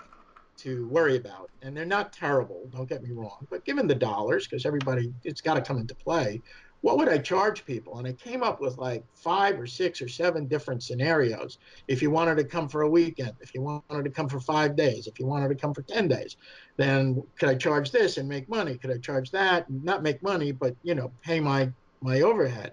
to 0.58 0.88
worry 0.88 1.16
about, 1.16 1.50
and 1.62 1.76
they're 1.76 1.84
not 1.84 2.12
terrible, 2.12 2.68
don't 2.70 2.88
get 2.88 3.02
me 3.02 3.10
wrong, 3.12 3.46
but 3.50 3.64
given 3.64 3.86
the 3.86 3.94
dollars, 3.94 4.46
because 4.46 4.66
everybody 4.66 5.12
it's 5.24 5.40
got 5.40 5.54
to 5.54 5.62
come 5.62 5.78
into 5.78 5.94
play 5.94 6.42
what 6.82 6.98
would 6.98 7.08
I 7.08 7.18
charge 7.18 7.64
people? 7.64 7.98
And 7.98 8.08
I 8.08 8.12
came 8.12 8.42
up 8.42 8.60
with 8.60 8.76
like 8.76 9.04
five 9.14 9.58
or 9.58 9.66
six 9.66 10.02
or 10.02 10.08
seven 10.08 10.48
different 10.48 10.82
scenarios. 10.82 11.58
If 11.86 12.02
you 12.02 12.10
wanted 12.10 12.36
to 12.38 12.44
come 12.44 12.68
for 12.68 12.82
a 12.82 12.90
weekend, 12.90 13.34
if 13.40 13.54
you 13.54 13.62
wanted 13.62 14.04
to 14.04 14.10
come 14.10 14.28
for 14.28 14.40
five 14.40 14.76
days, 14.76 15.06
if 15.06 15.18
you 15.20 15.26
wanted 15.26 15.48
to 15.48 15.54
come 15.54 15.72
for 15.72 15.82
10 15.82 16.08
days, 16.08 16.36
then 16.76 17.22
could 17.38 17.48
I 17.48 17.54
charge 17.54 17.92
this 17.92 18.16
and 18.16 18.28
make 18.28 18.48
money? 18.48 18.78
Could 18.78 18.90
I 18.90 18.98
charge 18.98 19.30
that 19.30 19.68
and 19.68 19.82
not 19.84 20.02
make 20.02 20.22
money, 20.24 20.50
but, 20.50 20.74
you 20.82 20.96
know, 20.96 21.12
pay 21.22 21.38
my, 21.38 21.70
my 22.02 22.22
overhead? 22.22 22.72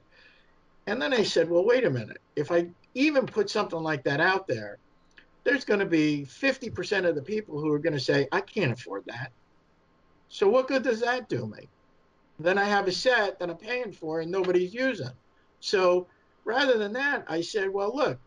And 0.88 1.02
then 1.02 1.14
I 1.14 1.24
said, 1.24 1.50
well, 1.50 1.66
wait 1.66 1.86
a 1.86 1.90
minute. 1.90 2.22
If 2.36 2.52
I 2.52 2.70
even 2.96 3.26
put 3.26 3.50
something 3.50 3.82
like 3.82 4.04
that 4.06 4.20
out 4.20 4.48
there, 4.48 4.80
there's 5.44 5.66
going 5.66 5.80
to 5.80 5.86
be 5.86 6.26
50% 6.28 7.08
of 7.08 7.16
the 7.16 7.22
people 7.22 7.60
who 7.60 7.72
are 7.72 7.80
going 7.80 7.94
to 7.94 8.00
say, 8.00 8.28
I 8.32 8.42
can't 8.42 8.72
afford 8.72 9.04
that. 9.08 9.32
So 10.30 10.50
what 10.50 10.68
good 10.68 10.84
does 10.84 11.02
that 11.02 11.30
do 11.30 11.48
me? 11.48 11.70
then 12.40 12.58
I 12.58 12.64
have 12.64 12.88
a 12.88 12.92
set 12.92 13.38
that 13.40 13.50
I'm 13.50 13.58
paying 13.58 13.92
for 13.92 14.22
and 14.22 14.32
nobody's 14.32 14.74
using. 14.74 15.12
So 15.60 16.08
rather 16.46 16.78
than 16.78 16.94
that, 16.94 17.26
I 17.28 17.42
said, 17.42 17.70
well, 17.70 17.94
look, 17.94 18.18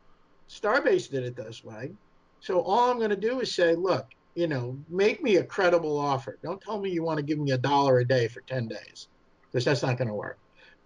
Starbase 0.48 1.10
did 1.10 1.24
it 1.24 1.34
this 1.34 1.64
way. 1.64 1.92
So 2.40 2.60
all 2.60 2.90
I'm 2.90 2.98
going 2.98 3.10
to 3.10 3.16
do 3.16 3.40
is 3.40 3.54
say, 3.54 3.74
look, 3.74 4.06
you 4.34 4.46
know, 4.46 4.78
make 4.88 5.22
me 5.22 5.36
a 5.36 5.44
credible 5.44 5.98
offer. 5.98 6.38
Don't 6.42 6.60
tell 6.60 6.78
me 6.78 6.90
you 6.90 7.02
want 7.02 7.18
to 7.18 7.24
give 7.24 7.38
me 7.38 7.52
a 7.52 7.58
dollar 7.58 7.98
a 7.98 8.06
day 8.06 8.28
for 8.28 8.42
10 8.42 8.68
days 8.68 9.08
because 9.50 9.64
that's 9.64 9.82
not 9.82 9.96
going 9.96 10.08
to 10.08 10.14
work. 10.14 10.38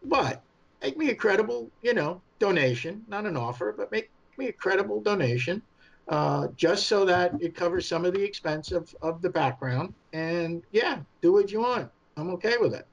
But 0.05 0.42
make 0.82 0.96
me 0.96 1.10
a 1.10 1.14
credible, 1.14 1.70
you 1.82 1.94
know, 1.94 2.20
donation, 2.38 3.02
not 3.08 3.26
an 3.26 3.36
offer, 3.36 3.74
but 3.76 3.90
make 3.90 4.10
me 4.38 4.48
a 4.48 4.52
credible 4.52 5.00
donation 5.00 5.62
uh, 6.08 6.48
just 6.56 6.86
so 6.86 7.04
that 7.04 7.32
it 7.40 7.54
covers 7.54 7.88
some 7.88 8.04
of 8.04 8.14
the 8.14 8.22
expense 8.22 8.72
of, 8.72 8.94
of 9.02 9.22
the 9.22 9.30
background. 9.30 9.94
And 10.12 10.62
yeah, 10.72 10.98
do 11.22 11.32
what 11.32 11.50
you 11.50 11.60
want. 11.60 11.90
I'm 12.16 12.30
okay 12.30 12.56
with 12.58 12.74
it. 12.74 12.86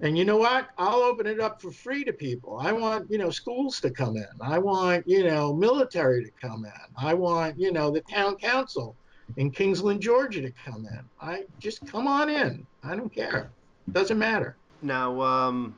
And 0.00 0.16
you 0.16 0.24
know 0.24 0.36
what? 0.36 0.68
I'll 0.78 1.02
open 1.02 1.26
it 1.26 1.40
up 1.40 1.60
for 1.60 1.72
free 1.72 2.04
to 2.04 2.12
people. 2.12 2.58
I 2.60 2.70
want, 2.70 3.10
you 3.10 3.18
know, 3.18 3.30
schools 3.30 3.80
to 3.80 3.90
come 3.90 4.16
in. 4.16 4.28
I 4.40 4.58
want, 4.58 5.08
you 5.08 5.24
know, 5.24 5.52
military 5.52 6.24
to 6.24 6.30
come 6.40 6.64
in. 6.64 6.72
I 6.96 7.14
want, 7.14 7.58
you 7.58 7.72
know, 7.72 7.90
the 7.90 8.02
town 8.02 8.36
council 8.36 8.94
in 9.36 9.50
Kingsland, 9.50 10.00
Georgia 10.00 10.40
to 10.40 10.52
come 10.64 10.86
in. 10.86 11.00
I 11.20 11.44
just 11.58 11.84
come 11.86 12.06
on 12.06 12.30
in. 12.30 12.64
I 12.84 12.94
don't 12.94 13.12
care. 13.12 13.50
Doesn't 13.90 14.18
matter. 14.18 14.56
Now, 14.82 15.20
um, 15.20 15.74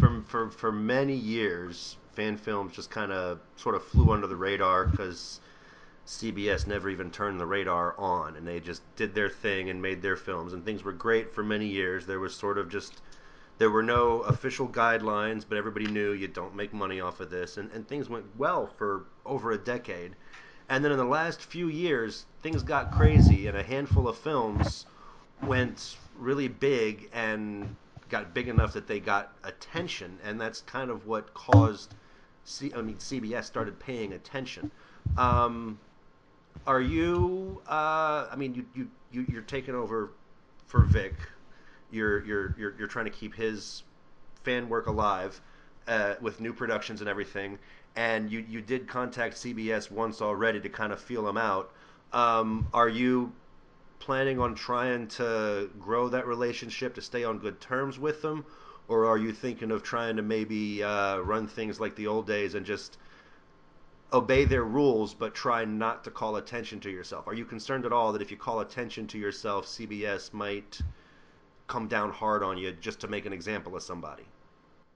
for, 0.00 0.22
for, 0.22 0.50
for 0.50 0.72
many 0.72 1.14
years, 1.14 1.96
fan 2.12 2.36
films 2.36 2.74
just 2.74 2.90
kind 2.90 3.12
of 3.12 3.38
sort 3.56 3.74
of 3.74 3.84
flew 3.84 4.10
under 4.10 4.26
the 4.26 4.36
radar 4.36 4.86
because 4.86 5.40
CBS 6.06 6.66
never 6.66 6.90
even 6.90 7.10
turned 7.10 7.38
the 7.38 7.46
radar 7.46 7.94
on 7.98 8.34
and 8.34 8.46
they 8.46 8.58
just 8.58 8.82
did 8.96 9.14
their 9.14 9.28
thing 9.28 9.70
and 9.70 9.80
made 9.80 10.02
their 10.02 10.16
films 10.16 10.52
and 10.52 10.64
things 10.64 10.82
were 10.82 10.92
great 10.92 11.32
for 11.32 11.44
many 11.44 11.66
years. 11.66 12.06
There 12.06 12.18
was 12.18 12.34
sort 12.34 12.58
of 12.58 12.68
just 12.68 13.02
there 13.58 13.70
were 13.70 13.82
no 13.82 14.20
official 14.22 14.66
guidelines, 14.66 15.44
but 15.46 15.58
everybody 15.58 15.86
knew 15.86 16.12
you 16.12 16.26
don't 16.28 16.56
make 16.56 16.72
money 16.72 16.98
off 16.98 17.20
of 17.20 17.28
this, 17.28 17.58
and, 17.58 17.70
and 17.72 17.86
things 17.86 18.08
went 18.08 18.24
well 18.38 18.66
for 18.66 19.04
over 19.26 19.52
a 19.52 19.58
decade. 19.58 20.16
And 20.70 20.82
then 20.82 20.92
in 20.92 20.96
the 20.96 21.04
last 21.04 21.42
few 21.42 21.68
years, 21.68 22.24
things 22.40 22.62
got 22.62 22.90
crazy, 22.90 23.48
and 23.48 23.56
a 23.58 23.62
handful 23.62 24.08
of 24.08 24.16
films 24.16 24.86
went 25.42 25.98
really 26.16 26.48
big 26.48 27.10
and 27.12 27.76
got 28.10 28.34
big 28.34 28.48
enough 28.48 28.72
that 28.74 28.86
they 28.86 29.00
got 29.00 29.32
attention, 29.44 30.18
and 30.24 30.40
that's 30.40 30.60
kind 30.62 30.90
of 30.90 31.06
what 31.06 31.32
caused. 31.34 31.94
C- 32.44 32.72
I 32.74 32.82
mean, 32.82 32.96
CBS 32.96 33.44
started 33.44 33.78
paying 33.78 34.12
attention. 34.12 34.70
Um, 35.16 35.78
are 36.66 36.80
you? 36.80 37.62
Uh, 37.66 38.26
I 38.30 38.36
mean, 38.36 38.54
you 38.54 38.66
you 38.74 38.90
you 39.12 39.26
you're 39.30 39.42
taking 39.42 39.74
over 39.74 40.12
for 40.66 40.82
Vic 40.84 41.14
you're 41.90 42.24
you're 42.24 42.54
you're, 42.58 42.74
you're 42.78 42.88
trying 42.88 43.06
to 43.06 43.10
keep 43.10 43.34
his 43.34 43.82
fan 44.44 44.68
work 44.68 44.86
alive 44.86 45.40
uh, 45.86 46.14
with 46.20 46.40
new 46.40 46.52
productions 46.52 47.00
and 47.00 47.08
everything. 47.08 47.58
And 47.96 48.30
you 48.30 48.44
you 48.48 48.60
did 48.60 48.86
contact 48.86 49.34
CBS 49.36 49.90
once 49.90 50.22
already 50.22 50.60
to 50.60 50.68
kind 50.68 50.92
of 50.92 51.00
feel 51.00 51.24
them 51.24 51.36
out. 51.36 51.72
Um, 52.12 52.68
are 52.72 52.88
you 52.88 53.32
planning 54.00 54.40
on 54.40 54.54
trying 54.54 55.06
to 55.06 55.70
grow 55.78 56.08
that 56.08 56.26
relationship 56.26 56.94
to 56.94 57.02
stay 57.02 57.22
on 57.22 57.38
good 57.38 57.60
terms 57.60 57.98
with 57.98 58.20
them, 58.22 58.44
or 58.88 59.06
are 59.06 59.18
you 59.18 59.30
thinking 59.32 59.70
of 59.70 59.84
trying 59.84 60.16
to 60.16 60.22
maybe 60.22 60.82
uh, 60.82 61.18
run 61.18 61.46
things 61.46 61.78
like 61.78 61.94
the 61.94 62.08
old 62.08 62.26
days 62.26 62.54
and 62.56 62.66
just 62.66 62.98
obey 64.12 64.44
their 64.44 64.64
rules 64.64 65.14
but 65.14 65.34
try 65.34 65.64
not 65.64 66.02
to 66.02 66.10
call 66.10 66.36
attention 66.36 66.80
to 66.80 66.90
yourself? 66.90 67.28
Are 67.28 67.34
you 67.34 67.44
concerned 67.44 67.86
at 67.86 67.92
all 67.92 68.12
that 68.12 68.22
if 68.22 68.30
you 68.30 68.36
call 68.36 68.60
attention 68.60 69.06
to 69.08 69.18
yourself, 69.18 69.66
CBS 69.66 70.32
might 70.32 70.80
come 71.68 71.86
down 71.86 72.10
hard 72.10 72.42
on 72.42 72.58
you 72.58 72.72
just 72.72 72.98
to 73.00 73.08
make 73.08 73.26
an 73.26 73.32
example 73.32 73.76
of 73.76 73.82
somebody? 73.82 74.24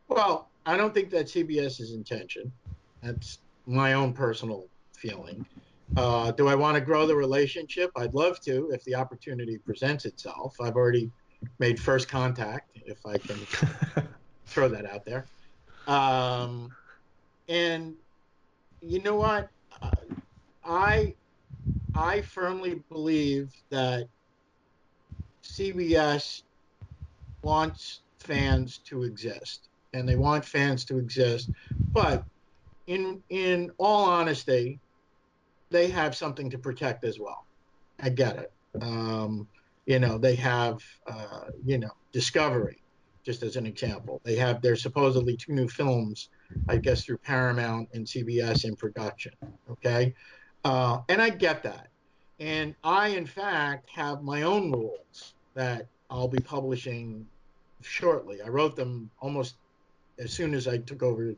Well, 0.08 0.48
I 0.66 0.76
don't 0.76 0.92
think 0.92 1.10
that's 1.10 1.32
CBS's 1.32 1.92
intention. 1.92 2.50
That's 3.02 3.38
my 3.66 3.92
own 3.92 4.12
personal 4.12 4.66
feeling. 4.96 5.46
Uh, 5.96 6.32
do 6.32 6.48
I 6.48 6.54
want 6.54 6.76
to 6.76 6.80
grow 6.80 7.06
the 7.06 7.14
relationship? 7.14 7.90
I'd 7.96 8.14
love 8.14 8.40
to 8.40 8.70
if 8.72 8.82
the 8.84 8.94
opportunity 8.94 9.58
presents 9.58 10.04
itself. 10.04 10.56
I've 10.60 10.76
already 10.76 11.10
made 11.58 11.78
first 11.78 12.08
contact, 12.08 12.78
if 12.86 12.98
I 13.06 13.18
can 13.18 13.38
throw 14.46 14.68
that 14.68 14.86
out 14.86 15.04
there. 15.04 15.26
Um, 15.86 16.70
and 17.48 17.94
you 18.80 19.02
know 19.02 19.16
what? 19.16 19.48
Uh, 19.82 19.90
I 20.64 21.14
I 21.94 22.22
firmly 22.22 22.82
believe 22.88 23.52
that 23.70 24.08
CBS 25.42 26.42
wants 27.42 28.00
fans 28.18 28.78
to 28.78 29.02
exist 29.02 29.68
and 29.92 30.08
they 30.08 30.16
want 30.16 30.44
fans 30.44 30.84
to 30.86 30.98
exist 30.98 31.50
but 31.92 32.24
in 32.86 33.22
in 33.28 33.70
all 33.78 34.04
honesty 34.04 34.80
they 35.74 35.88
have 35.88 36.14
something 36.14 36.48
to 36.50 36.58
protect 36.58 37.04
as 37.04 37.18
well. 37.18 37.44
I 38.00 38.08
get 38.08 38.36
it. 38.36 38.52
Um, 38.80 39.48
you 39.86 39.98
know 39.98 40.16
they 40.18 40.36
have 40.36 40.78
uh, 41.06 41.46
you 41.64 41.78
know 41.78 41.90
discovery 42.12 42.80
just 43.24 43.42
as 43.42 43.56
an 43.56 43.66
example. 43.66 44.20
They 44.24 44.36
have 44.36 44.62
there's 44.62 44.82
supposedly 44.82 45.36
two 45.36 45.52
new 45.52 45.68
films 45.68 46.28
i 46.68 46.76
guess 46.76 47.04
through 47.04 47.18
paramount 47.18 47.88
and 47.94 48.06
cbs 48.06 48.64
in 48.64 48.76
production 48.76 49.32
okay? 49.68 50.14
Uh, 50.62 50.98
and 51.08 51.20
i 51.20 51.30
get 51.30 51.62
that. 51.64 51.88
And 52.38 52.74
i 52.84 53.08
in 53.08 53.26
fact 53.26 53.90
have 53.90 54.22
my 54.22 54.42
own 54.42 54.70
rules 54.70 55.34
that 55.54 55.88
i'll 56.10 56.28
be 56.28 56.42
publishing 56.56 57.26
shortly. 57.82 58.40
I 58.42 58.48
wrote 58.48 58.76
them 58.76 59.10
almost 59.20 59.56
as 60.18 60.32
soon 60.32 60.54
as 60.54 60.68
I 60.68 60.78
took 60.78 61.02
over 61.02 61.34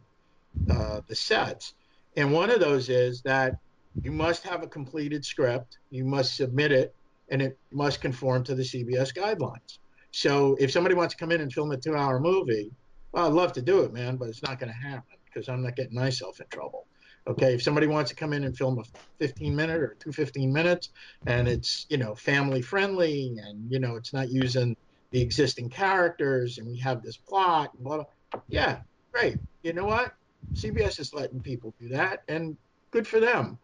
uh, 0.70 1.00
the 1.08 1.14
sets. 1.14 1.74
And 2.16 2.32
one 2.32 2.50
of 2.50 2.60
those 2.60 2.88
is 2.88 3.22
that 3.22 3.56
you 4.02 4.12
must 4.12 4.42
have 4.44 4.62
a 4.62 4.66
completed 4.66 5.24
script, 5.24 5.78
you 5.90 6.04
must 6.04 6.36
submit 6.36 6.72
it, 6.72 6.94
and 7.30 7.42
it 7.42 7.58
must 7.72 8.00
conform 8.00 8.44
to 8.44 8.54
the 8.54 8.62
CBS 8.62 9.14
guidelines. 9.14 9.78
So 10.12 10.56
if 10.58 10.70
somebody 10.70 10.94
wants 10.94 11.14
to 11.14 11.18
come 11.18 11.32
in 11.32 11.40
and 11.40 11.52
film 11.52 11.72
a 11.72 11.76
two 11.76 11.96
hour 11.96 12.20
movie, 12.20 12.70
well, 13.12 13.26
I'd 13.26 13.32
love 13.32 13.52
to 13.54 13.62
do 13.62 13.80
it, 13.80 13.92
man, 13.92 14.16
but 14.16 14.28
it's 14.28 14.42
not 14.42 14.58
going 14.58 14.72
to 14.72 14.78
happen 14.78 15.16
because 15.26 15.48
I'm 15.48 15.62
not 15.62 15.76
getting 15.76 15.94
myself 15.94 16.40
in 16.40 16.46
trouble. 16.48 16.86
Okay, 17.28 17.54
if 17.54 17.62
somebody 17.62 17.88
wants 17.88 18.10
to 18.10 18.16
come 18.16 18.32
in 18.32 18.44
and 18.44 18.56
film 18.56 18.78
a 18.78 18.84
15 19.18 19.54
minute 19.54 19.80
or 19.80 19.96
two 19.98 20.12
15 20.12 20.52
minutes 20.52 20.90
and 21.26 21.48
it's, 21.48 21.86
you 21.88 21.96
know, 21.96 22.14
family 22.14 22.62
friendly 22.62 23.36
and, 23.42 23.70
you 23.70 23.80
know, 23.80 23.96
it's 23.96 24.12
not 24.12 24.28
using 24.28 24.76
the 25.10 25.20
existing 25.20 25.68
characters 25.68 26.58
and 26.58 26.68
we 26.68 26.78
have 26.78 27.02
this 27.02 27.16
plot 27.16 27.74
and 27.74 27.82
blah, 27.82 27.96
blah. 27.96 28.40
Yeah, 28.48 28.78
great. 29.12 29.38
You 29.64 29.72
know 29.72 29.86
what? 29.86 30.14
CBS 30.54 31.00
is 31.00 31.12
letting 31.12 31.40
people 31.40 31.74
do 31.80 31.88
that 31.88 32.22
and 32.28 32.56
good 32.92 33.08
for 33.08 33.18
them. 33.18 33.58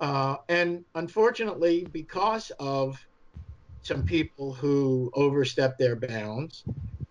Uh, 0.00 0.36
and 0.48 0.84
unfortunately, 0.94 1.86
because 1.92 2.50
of 2.58 2.98
some 3.82 4.04
people 4.04 4.52
who 4.52 5.10
overstepped 5.14 5.78
their 5.78 5.96
bounds, 5.96 6.64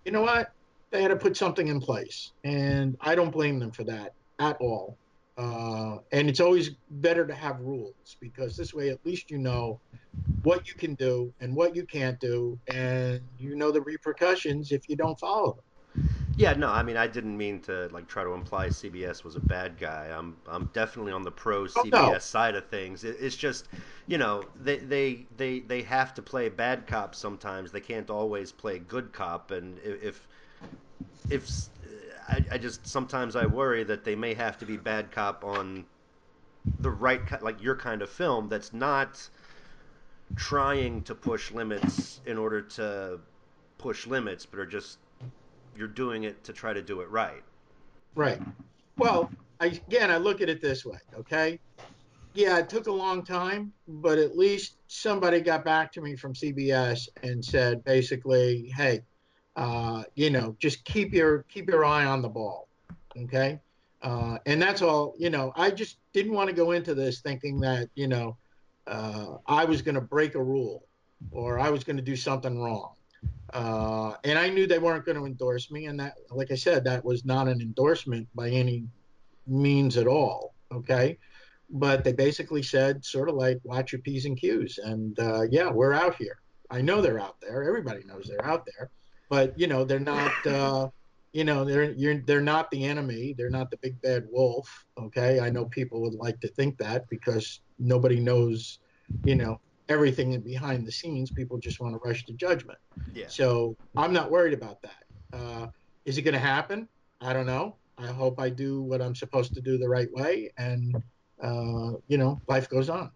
you 0.04 0.12
know 0.12 0.22
what? 0.22 0.50
They 0.92 1.02
had 1.02 1.10
to 1.10 1.16
put 1.16 1.36
something 1.36 1.68
in 1.68 1.80
place. 1.80 2.34
And 2.44 2.96
I 3.02 3.16
don't 3.16 3.32
blame 3.32 3.60
them 3.60 3.72
for 3.72 3.84
that 3.86 4.14
at 4.40 4.58
all. 4.60 4.98
Uh, 5.38 5.98
and 6.12 6.30
it's 6.30 6.40
always 6.40 6.72
better 6.90 7.28
to 7.28 7.34
have 7.34 7.60
rules 7.60 8.18
because 8.22 8.56
this 8.56 8.74
way, 8.74 8.90
at 8.90 9.00
least 9.06 9.30
you 9.30 9.38
know 9.38 9.82
what 10.44 10.68
you 10.68 10.76
can 10.76 10.96
do 10.96 11.34
and 11.42 11.56
what 11.56 11.76
you 11.76 11.86
can't 11.86 12.20
do, 12.20 12.58
and 12.72 13.20
you 13.38 13.56
know 13.56 13.72
the 13.72 13.82
repercussions 13.82 14.72
if 14.72 14.88
you 14.88 14.96
don't 14.96 15.20
follow 15.20 15.54
them. 15.56 15.64
Yeah, 16.38 16.54
no, 16.54 16.70
I 16.70 16.84
mean, 16.84 16.98
I 16.98 17.08
didn't 17.08 17.38
mean 17.38 17.62
to 17.62 17.88
like 17.94 18.08
try 18.08 18.24
to 18.24 18.32
imply 18.32 18.68
CBS 18.68 19.24
was 19.24 19.36
a 19.38 19.40
bad 19.40 19.78
guy. 19.80 20.14
I'm, 20.14 20.36
I'm 20.48 20.70
definitely 20.74 21.14
on 21.14 21.24
the 21.24 21.32
pro 21.32 21.64
CBS 21.64 21.94
oh, 21.94 22.12
no. 22.12 22.20
side 22.20 22.56
of 22.56 22.68
things. 22.68 23.06
It, 23.06 23.18
it's 23.22 23.38
just, 23.38 23.68
you 24.08 24.18
know, 24.18 24.44
they, 24.62 24.78
they, 24.78 25.26
they, 25.38 25.60
they 25.60 25.82
have 25.84 26.14
to 26.16 26.22
play 26.22 26.50
bad 26.50 26.88
cop 26.88 27.16
sometimes. 27.16 27.72
They 27.72 27.80
can't 27.80 28.10
always 28.10 28.52
play 28.52 28.80
good 28.80 29.14
cop, 29.14 29.52
and 29.52 29.80
if, 29.84 30.28
if 31.30 31.50
I, 32.28 32.44
I 32.52 32.58
just 32.58 32.86
sometimes 32.86 33.36
I 33.36 33.46
worry 33.46 33.84
that 33.84 34.04
they 34.04 34.16
may 34.16 34.34
have 34.34 34.58
to 34.60 34.66
be 34.66 34.78
bad 34.78 35.12
cop 35.12 35.44
on 35.44 35.86
the 36.80 36.90
right 36.90 37.22
like 37.44 37.62
your 37.62 37.76
kind 37.76 38.02
of 38.02 38.10
film 38.10 38.50
that's 38.50 38.74
not 38.74 39.30
trying 40.36 41.04
to 41.04 41.14
push 41.14 41.52
limits 41.52 42.20
in 42.26 42.38
order 42.38 42.62
to 42.62 43.20
push 43.78 44.08
limits, 44.08 44.46
but 44.46 44.60
are 44.60 44.66
just 44.66 44.98
you're 45.76 45.88
doing 45.88 46.24
it 46.24 46.44
to 46.46 46.54
try 46.54 46.74
to 46.74 46.82
do 46.82 47.02
it 47.02 47.10
right. 47.10 47.44
Right. 48.16 48.40
Well, 48.98 49.30
I, 49.60 49.68
again, 49.68 50.10
I 50.10 50.18
look 50.18 50.42
at 50.42 50.50
it 50.50 50.62
this 50.62 50.86
way. 50.86 51.00
Okay. 51.18 51.60
Yeah, 52.34 52.58
it 52.58 52.70
took 52.70 52.88
a 52.88 52.92
long 52.92 53.24
time, 53.24 53.72
but 53.88 54.18
at 54.18 54.38
least 54.38 54.78
somebody 54.88 55.40
got 55.40 55.64
back 55.64 55.92
to 55.94 56.02
me 56.02 56.16
from 56.16 56.34
CBS 56.34 57.08
and 57.24 57.44
said 57.44 57.84
basically, 57.86 58.74
"Hey, 58.76 59.04
uh, 59.56 60.04
you 60.16 60.30
know, 60.30 60.56
just 60.60 60.84
keep 60.84 61.14
your 61.14 61.44
keep 61.44 61.70
your 61.70 61.86
eye 61.86 62.04
on 62.04 62.22
the 62.22 62.28
ball, 62.28 62.68
okay? 63.18 63.62
Uh, 64.02 64.38
and 64.46 64.62
that's 64.62 64.82
all. 64.82 65.16
You 65.18 65.30
know, 65.30 65.54
I 65.56 65.72
just 65.72 65.98
didn't 66.12 66.34
want 66.34 66.50
to 66.50 66.56
go 66.56 66.72
into 66.72 66.94
this 66.94 67.22
thinking 67.22 67.62
that 67.62 67.90
you 67.96 68.10
know 68.10 68.38
uh, 68.86 69.38
I 69.48 69.64
was 69.64 69.82
going 69.82 69.96
to 69.96 70.02
break 70.02 70.36
a 70.36 70.44
rule 70.44 70.88
or 71.32 71.58
I 71.58 71.70
was 71.70 71.86
going 71.86 71.98
to 71.98 72.04
do 72.04 72.18
something 72.18 72.60
wrong. 72.60 72.96
Uh, 73.56 74.14
and 74.26 74.38
I 74.38 74.50
knew 74.50 74.68
they 74.68 74.80
weren't 74.80 75.06
going 75.06 75.18
to 75.18 75.26
endorse 75.26 75.72
me. 75.72 75.86
And 75.86 75.98
that, 75.98 76.16
like 76.30 76.52
I 76.52 76.56
said, 76.56 76.84
that 76.84 77.06
was 77.06 77.24
not 77.24 77.48
an 77.48 77.62
endorsement 77.62 78.28
by 78.36 78.50
any 78.50 78.84
means 79.48 79.96
at 79.96 80.08
all. 80.08 80.54
Okay. 80.74 81.18
But 81.70 82.04
they 82.04 82.12
basically 82.12 82.62
said, 82.62 83.04
sort 83.06 83.30
of 83.30 83.36
like, 83.36 83.60
watch 83.64 83.94
your 83.94 84.02
P's 84.02 84.26
and 84.26 84.38
Q's. 84.38 84.78
And 84.78 85.18
uh, 85.20 85.44
yeah, 85.50 85.72
we're 85.72 85.94
out 85.94 86.16
here. 86.16 86.40
I 86.70 86.82
know 86.82 87.02
they're 87.02 87.20
out 87.20 87.38
there. 87.42 87.64
Everybody 87.64 88.04
knows 88.04 88.28
they're 88.28 88.46
out 88.46 88.68
there. 88.76 88.90
But, 89.30 89.58
you 89.58 89.68
know, 89.68 89.86
they're 89.86 90.00
not. 90.00 90.34
Uh, 90.46 90.90
you 91.36 91.44
know 91.44 91.66
they're 91.66 91.92
you're, 91.92 92.20
they're 92.20 92.40
not 92.40 92.72
the 92.72 92.86
enemy 92.86 93.36
they're 93.38 93.50
not 93.50 93.70
the 93.70 93.76
big 93.82 94.02
bad 94.02 94.26
wolf 94.32 94.86
okay 94.98 95.42
i 95.42 95.50
know 95.50 95.66
people 95.66 96.00
would 96.00 96.14
like 96.14 96.40
to 96.40 96.48
think 96.48 96.78
that 96.78 97.10
because 97.10 97.60
nobody 97.78 98.22
knows 98.22 98.80
you 99.26 99.36
know 99.36 99.60
everything 99.90 100.34
in 100.34 100.42
behind 100.42 100.86
the 100.86 100.92
scenes 100.92 101.32
people 101.32 101.58
just 101.58 101.80
want 101.80 101.94
to 101.94 102.00
rush 102.08 102.26
to 102.26 102.34
judgment 102.34 102.80
Yeah. 103.14 103.28
so 103.28 103.78
i'm 103.96 104.14
not 104.14 104.32
worried 104.32 104.54
about 104.54 104.82
that 104.82 105.04
uh, 105.34 105.68
is 106.06 106.18
it 106.18 106.24
going 106.24 106.34
to 106.34 106.40
happen 106.40 106.88
i 107.22 107.34
don't 107.34 107.46
know 107.46 107.78
i 107.98 108.08
hope 108.08 108.40
i 108.40 108.50
do 108.50 108.82
what 108.82 109.02
i'm 109.02 109.16
supposed 109.16 109.54
to 109.54 109.62
do 109.62 109.78
the 109.78 109.88
right 109.88 110.12
way 110.12 110.52
and 110.58 110.96
uh, 111.44 111.92
you 112.08 112.18
know 112.18 112.42
life 112.48 112.70
goes 112.70 112.90
on 112.90 113.12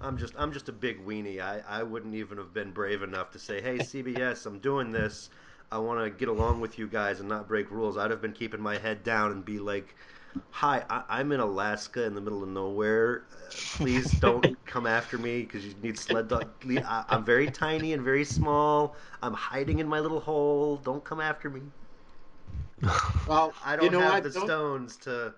I'm 0.00 0.16
just 0.16 0.34
I'm 0.38 0.52
just 0.52 0.68
a 0.68 0.72
big 0.72 1.04
weenie. 1.04 1.40
I, 1.40 1.60
I 1.68 1.82
wouldn't 1.82 2.14
even 2.14 2.38
have 2.38 2.54
been 2.54 2.70
brave 2.70 3.02
enough 3.02 3.32
to 3.32 3.38
say, 3.40 3.60
"Hey 3.60 3.78
CBS, 3.78 4.46
I'm 4.46 4.60
doing 4.60 4.92
this. 4.92 5.28
I 5.72 5.78
want 5.78 6.04
to 6.04 6.10
get 6.10 6.28
along 6.28 6.60
with 6.60 6.78
you 6.78 6.86
guys 6.86 7.18
and 7.18 7.28
not 7.28 7.48
break 7.48 7.68
rules." 7.72 7.96
I'd 7.96 8.12
have 8.12 8.22
been 8.22 8.32
keeping 8.32 8.60
my 8.60 8.78
head 8.78 9.02
down 9.02 9.32
and 9.32 9.44
be 9.44 9.58
like, 9.58 9.96
"Hi, 10.50 10.84
I, 10.90 11.04
I'm 11.08 11.32
in 11.32 11.40
Alaska 11.40 12.04
in 12.04 12.14
the 12.14 12.20
middle 12.20 12.42
of 12.42 12.48
nowhere. 12.48 13.24
Uh, 13.32 13.50
please 13.76 14.10
don't 14.12 14.56
come 14.66 14.86
after 14.86 15.18
me 15.18 15.42
because 15.42 15.64
you 15.64 15.74
need 15.82 15.98
sled 15.98 16.28
dog. 16.28 16.48
I, 16.68 17.04
I'm 17.08 17.24
very 17.24 17.50
tiny 17.50 17.92
and 17.92 18.02
very 18.02 18.24
small. 18.24 18.96
I'm 19.22 19.34
hiding 19.34 19.78
in 19.78 19.88
my 19.88 20.00
little 20.00 20.20
hole. 20.20 20.76
Don't 20.76 21.04
come 21.04 21.20
after 21.20 21.48
me. 21.50 21.62
well 23.26 23.52
I 23.64 23.74
don't 23.76 23.86
you 23.86 23.90
know 23.90 24.00
have 24.00 24.12
what? 24.14 24.22
the 24.24 24.30
Don't- 24.30 24.44
stones 24.46 24.96
to. 24.98 25.34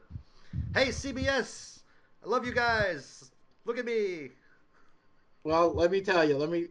Hey 0.75 0.89
CBS, 0.89 1.81
I 2.25 2.29
love 2.29 2.45
you 2.47 2.53
guys. 2.53 3.31
Look 3.65 3.79
at 3.79 3.85
me." 3.85 4.31
Well, 5.43 5.73
let 5.73 5.91
me 5.91 6.03
tell 6.03 6.29
you. 6.29 6.37
Let 6.37 6.51
me. 6.51 6.67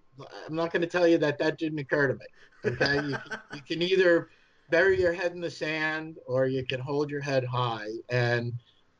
I'm 0.47 0.53
not 0.55 0.71
going 0.71 0.81
to 0.83 0.87
tell 0.87 1.07
you 1.07 1.17
that 1.17 1.39
that 1.39 1.57
didn't 1.57 1.79
occur 1.79 2.09
to 2.09 2.13
me. 2.13 2.25
Okay, 2.65 3.01
you, 3.07 3.17
you 3.55 3.61
can 3.63 3.81
either 3.81 4.29
bury 4.69 4.99
your 4.99 5.13
head 5.13 5.31
in 5.31 5.41
the 5.41 5.49
sand 5.49 6.17
or 6.25 6.47
you 6.47 6.65
can 6.65 6.79
hold 6.79 7.09
your 7.09 7.21
head 7.21 7.45
high. 7.45 7.89
And 8.09 8.53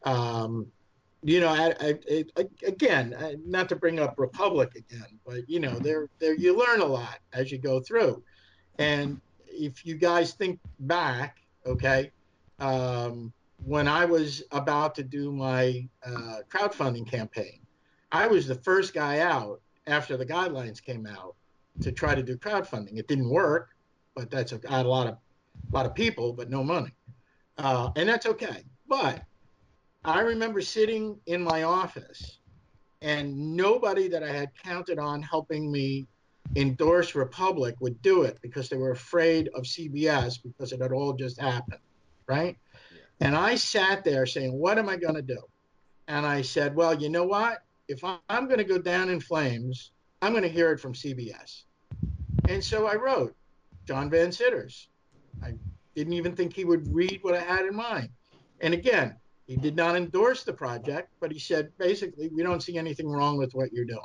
um, 0.04 0.72
you 1.24 1.42
know, 1.42 1.50
I, 1.50 1.74
I, 1.82 2.26
I, 2.38 2.46
again, 2.66 3.40
not 3.46 3.68
to 3.70 3.76
bring 3.76 4.00
up 4.00 4.18
Republic 4.18 4.76
again, 4.76 5.20
but 5.26 5.50
you 5.50 5.60
know, 5.60 5.78
there, 5.80 6.08
there, 6.20 6.34
you 6.34 6.58
learn 6.58 6.80
a 6.80 6.86
lot 6.86 7.20
as 7.34 7.52
you 7.52 7.58
go 7.58 7.82
through. 7.82 8.24
And 8.78 9.20
if 9.48 9.86
you 9.86 9.96
guys 9.96 10.34
think 10.34 10.60
back, 10.80 11.42
okay, 11.66 12.12
um, 12.60 13.34
when 13.66 13.88
I 13.88 14.06
was 14.06 14.44
about 14.52 14.96
to 14.96 15.04
do 15.04 15.32
my 15.32 15.88
uh, 16.06 16.38
crowdfunding 16.50 17.10
campaign, 17.10 17.60
I 18.12 18.28
was 18.28 18.48
the 18.48 18.56
first 18.56 18.94
guy 18.94 19.20
out 19.20 19.60
after 19.88 20.16
the 20.16 20.26
guidelines 20.26 20.82
came 20.82 21.06
out 21.06 21.36
to 21.82 21.92
try 21.92 22.16
to 22.16 22.24
do 22.24 22.38
crowdfunding. 22.38 22.98
It 22.98 23.10
didn't 23.10 23.30
work, 23.30 23.76
but 24.16 24.32
that's 24.32 24.54
a, 24.54 24.62
I 24.70 24.78
had 24.78 24.86
a 24.86 24.90
lot 24.90 25.08
of 25.08 25.18
a 25.72 25.76
lot 25.76 25.86
of 25.86 25.95
people, 25.95 26.34
but 26.34 26.49
no 26.49 26.64
money, 26.64 26.91
uh, 27.57 27.89
and 27.95 28.07
that's 28.07 28.26
okay. 28.26 28.64
But 28.88 29.24
I 30.03 30.22
remember 30.22 30.62
sitting 30.62 31.20
in 31.26 31.43
my 31.43 31.64
office, 31.64 32.39
and 33.01 33.55
nobody 33.55 34.07
that 34.07 34.24
I 34.24 34.32
had 34.32 34.49
counted 34.64 34.99
on 34.99 35.22
helping 35.22 35.72
me 35.72 36.07
endorse 36.55 37.16
Republic 37.16 37.76
would 37.80 38.01
do 38.01 38.24
it 38.24 38.39
because 38.41 38.70
they 38.70 38.78
were 38.78 38.91
afraid 38.91 39.49
of 39.55 39.64
CBS 39.64 40.41
because 40.41 40.72
it 40.72 40.82
had 40.82 40.91
all 40.91 41.14
just 41.14 41.39
happened, 41.39 41.82
right? 42.28 42.57
Yeah. 42.93 43.28
And 43.28 43.36
I 43.36 43.55
sat 43.55 44.03
there 44.03 44.26
saying, 44.26 44.53
"What 44.53 44.78
am 44.78 44.89
I 44.89 44.95
going 44.95 45.16
to 45.16 45.22
do?" 45.22 45.41
And 46.07 46.26
I 46.26 46.41
said, 46.41 46.76
"Well, 46.76 46.99
you 46.99 47.10
know 47.10 47.26
what? 47.26 47.64
If 47.88 48.03
I'm 48.03 48.45
going 48.45 48.57
to 48.57 48.64
go 48.64 48.80
down 48.80 49.10
in 49.10 49.20
flames, 49.20 49.91
I'm 50.22 50.32
going 50.32 50.43
to 50.43 50.49
hear 50.49 50.72
it 50.72 50.80
from 50.80 50.93
CBS." 50.93 51.64
And 52.47 52.64
so 52.64 52.88
I 52.88 52.95
wrote 52.95 53.36
John 53.86 54.10
Van 54.10 54.32
Citters. 54.32 54.88
I 55.44 55.54
didn't 55.96 56.14
even 56.14 56.36
think 56.36 56.54
he 56.54 56.66
would 56.66 56.94
read 56.94 57.20
what 57.22 57.36
I 57.36 57.42
had 57.42 57.66
in 57.66 57.76
mind. 57.76 58.10
And 58.62 58.74
again, 58.74 59.16
he 59.48 59.56
did 59.56 59.76
not 59.76 59.96
endorse 59.96 60.44
the 60.44 60.54
project, 60.54 61.10
but 61.20 61.32
he 61.32 61.40
said 61.40 61.72
basically, 61.78 62.30
we 62.30 62.44
don't 62.44 62.62
see 62.62 62.78
anything 62.78 63.10
wrong 63.10 63.38
with 63.38 63.54
what 63.54 63.74
you're 63.74 63.86
doing. 63.86 64.00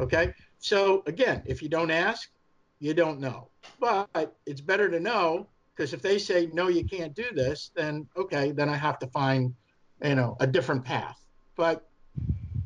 Okay. 0.00 0.34
So 0.58 1.02
again, 1.06 1.42
if 1.46 1.62
you 1.62 1.68
don't 1.68 1.90
ask, 1.90 2.30
you 2.80 2.94
don't 2.94 3.20
know. 3.20 3.48
But 3.78 4.36
it's 4.46 4.60
better 4.60 4.90
to 4.90 4.98
know 4.98 5.46
because 5.74 5.92
if 5.92 6.02
they 6.02 6.18
say, 6.18 6.50
no, 6.52 6.68
you 6.68 6.84
can't 6.84 7.14
do 7.14 7.26
this, 7.32 7.70
then 7.74 8.06
okay, 8.16 8.52
then 8.52 8.68
I 8.68 8.76
have 8.76 8.98
to 8.98 9.06
find, 9.08 9.54
you 10.02 10.14
know, 10.14 10.36
a 10.40 10.46
different 10.46 10.84
path. 10.84 11.18
But 11.56 11.86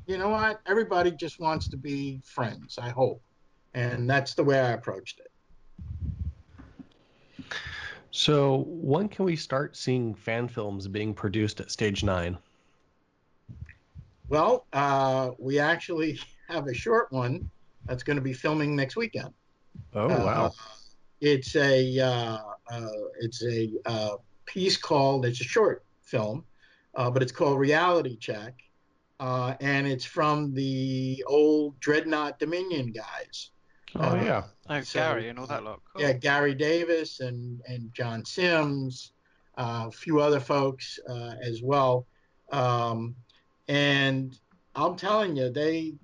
you 0.06 0.18
know 0.18 0.30
what? 0.30 0.60
Everybody 0.66 1.10
just 1.12 1.40
wants 1.40 1.68
to 1.68 1.76
be 1.76 2.20
friends, 2.24 2.78
I 2.78 2.90
hope. 2.90 3.22
And 3.74 4.08
that's 4.08 4.34
the 4.34 4.44
way 4.44 4.60
I 4.60 4.70
approached 4.70 5.20
it. 5.20 5.30
So 8.16 8.58
when 8.68 9.08
can 9.08 9.24
we 9.24 9.34
start 9.34 9.76
seeing 9.76 10.14
fan 10.14 10.46
films 10.46 10.86
being 10.86 11.14
produced 11.14 11.58
at 11.58 11.72
Stage 11.72 12.04
Nine? 12.04 12.38
Well, 14.28 14.66
uh, 14.72 15.32
we 15.36 15.58
actually 15.58 16.20
have 16.48 16.68
a 16.68 16.74
short 16.74 17.10
one 17.10 17.50
that's 17.86 18.04
going 18.04 18.14
to 18.16 18.22
be 18.22 18.32
filming 18.32 18.76
next 18.76 18.94
weekend. 18.94 19.34
Oh 19.94 20.06
Uh, 20.08 20.24
wow! 20.24 20.52
It's 21.20 21.56
a 21.56 21.98
uh, 21.98 22.38
uh, 22.70 22.88
it's 23.20 23.44
a 23.44 23.72
uh, 23.84 24.16
piece 24.46 24.76
called 24.76 25.26
it's 25.26 25.40
a 25.40 25.44
short 25.44 25.84
film, 26.04 26.44
uh, 26.94 27.10
but 27.10 27.20
it's 27.20 27.32
called 27.32 27.58
Reality 27.58 28.16
Check, 28.16 28.54
uh, 29.18 29.54
and 29.60 29.88
it's 29.88 30.04
from 30.04 30.54
the 30.54 31.24
old 31.26 31.80
Dreadnought 31.80 32.38
Dominion 32.38 32.92
guys. 32.92 33.50
Oh 33.96 34.10
uh, 34.10 34.14
yeah. 34.16 34.42
Oh, 34.68 34.80
So, 34.80 34.98
Gary 34.98 35.28
and 35.28 35.38
all 35.38 35.46
that 35.46 35.64
lot. 35.64 35.80
Cool. 35.92 36.02
Yeah, 36.02 36.12
Gary 36.12 36.54
Davis 36.54 37.20
and 37.20 37.60
and 37.68 37.92
John 37.92 38.24
Sims, 38.24 39.12
uh, 39.56 39.86
a 39.88 39.90
few 39.90 40.20
other 40.20 40.40
folks 40.40 40.98
uh, 41.08 41.34
as 41.42 41.62
well. 41.62 42.06
Um, 42.52 43.14
and 43.68 44.38
I'm 44.74 44.96
telling 44.96 45.36
you, 45.36 45.50
they. 45.50 45.94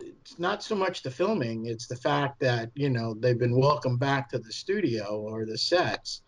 It's 0.00 0.38
not 0.38 0.62
so 0.64 0.74
much 0.74 1.02
the 1.02 1.10
filming; 1.10 1.66
it's 1.66 1.86
the 1.86 1.96
fact 1.96 2.40
that 2.40 2.70
you 2.74 2.90
know 2.90 3.14
they've 3.14 3.38
been 3.38 3.56
welcomed 3.56 4.00
back 4.00 4.30
to 4.30 4.38
the 4.38 4.52
studio 4.52 5.20
or 5.20 5.44
the 5.44 5.58
sets, 5.58 6.22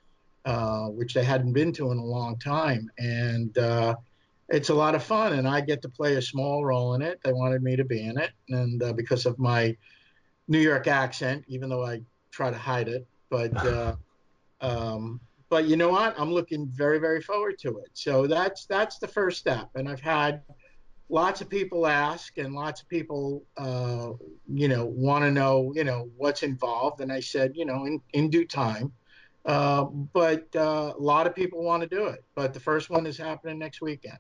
uh, 0.45 0.87
which 0.87 1.15
they 1.15 1.25
hadn't 1.25 1.53
been 1.53 1.73
to 1.73 1.91
in 1.91 1.99
a 1.99 2.05
long 2.05 2.39
time, 2.39 2.89
and 2.99 3.57
uh, 3.59 3.95
it's 4.49 4.69
a 4.69 4.75
lot 4.75 4.95
of 4.95 5.03
fun. 5.03 5.33
And 5.33 5.49
I 5.49 5.61
get 5.61 5.83
to 5.83 5.89
play 5.89 6.17
a 6.17 6.23
small 6.23 6.65
role 6.65 6.95
in 6.95 7.03
it. 7.03 7.19
They 7.25 7.33
wanted 7.33 7.63
me 7.63 7.75
to 7.77 7.85
be 7.85 8.05
in 8.05 8.19
it, 8.19 8.31
and 8.49 8.83
uh, 8.83 8.93
because 8.93 9.27
of 9.27 9.39
my 9.39 9.77
New 10.49 10.59
York 10.59 10.87
accent, 10.87 11.45
even 11.49 11.69
though 11.69 11.85
I 11.85 12.01
try 12.31 12.51
to 12.51 12.59
hide 12.59 12.89
it. 12.89 13.07
But 13.31 13.57
uh, 13.67 13.97
um, 14.61 15.21
but 15.49 15.67
you 15.67 15.77
know 15.77 15.91
what? 15.91 16.15
I'm 16.19 16.33
looking 16.33 16.67
very 16.69 16.99
very 16.99 17.21
forward 17.21 17.59
to 17.61 17.79
it. 17.79 17.91
So 17.95 18.27
that's 18.27 18.67
that's 18.67 18.99
the 18.99 19.09
first 19.09 19.39
step, 19.39 19.71
and 19.75 19.89
I've 19.89 20.01
had 20.01 20.43
lots 21.09 21.41
of 21.41 21.49
people 21.49 21.87
ask, 21.87 22.39
and 22.39 22.55
lots 22.55 22.83
of 22.83 22.89
people 22.89 23.45
uh, 23.57 24.11
you 24.53 24.69
know 24.69 24.87
want 24.87 25.25
to 25.25 25.31
know 25.31 25.73
you 25.75 25.85
know 25.85 26.09
what's 26.17 26.43
involved, 26.43 27.01
and 27.01 27.13
I 27.13 27.21
said 27.21 27.53
you 27.55 27.65
know 27.65 27.85
in 27.85 28.01
in 28.13 28.31
due 28.31 28.47
time. 28.47 28.93
Uh, 29.45 29.85
but 29.85 30.47
uh, 30.57 30.95
a 30.97 31.01
lot 31.03 31.27
of 31.27 31.35
people 31.35 31.63
want 31.63 31.83
to 31.83 31.89
do 31.89 32.07
it. 32.07 32.25
But 32.35 32.55
the 32.55 32.61
first 32.61 32.89
one 32.89 33.07
is 33.07 33.19
happening 33.19 33.59
next 33.59 33.83
weekend. 33.83 34.19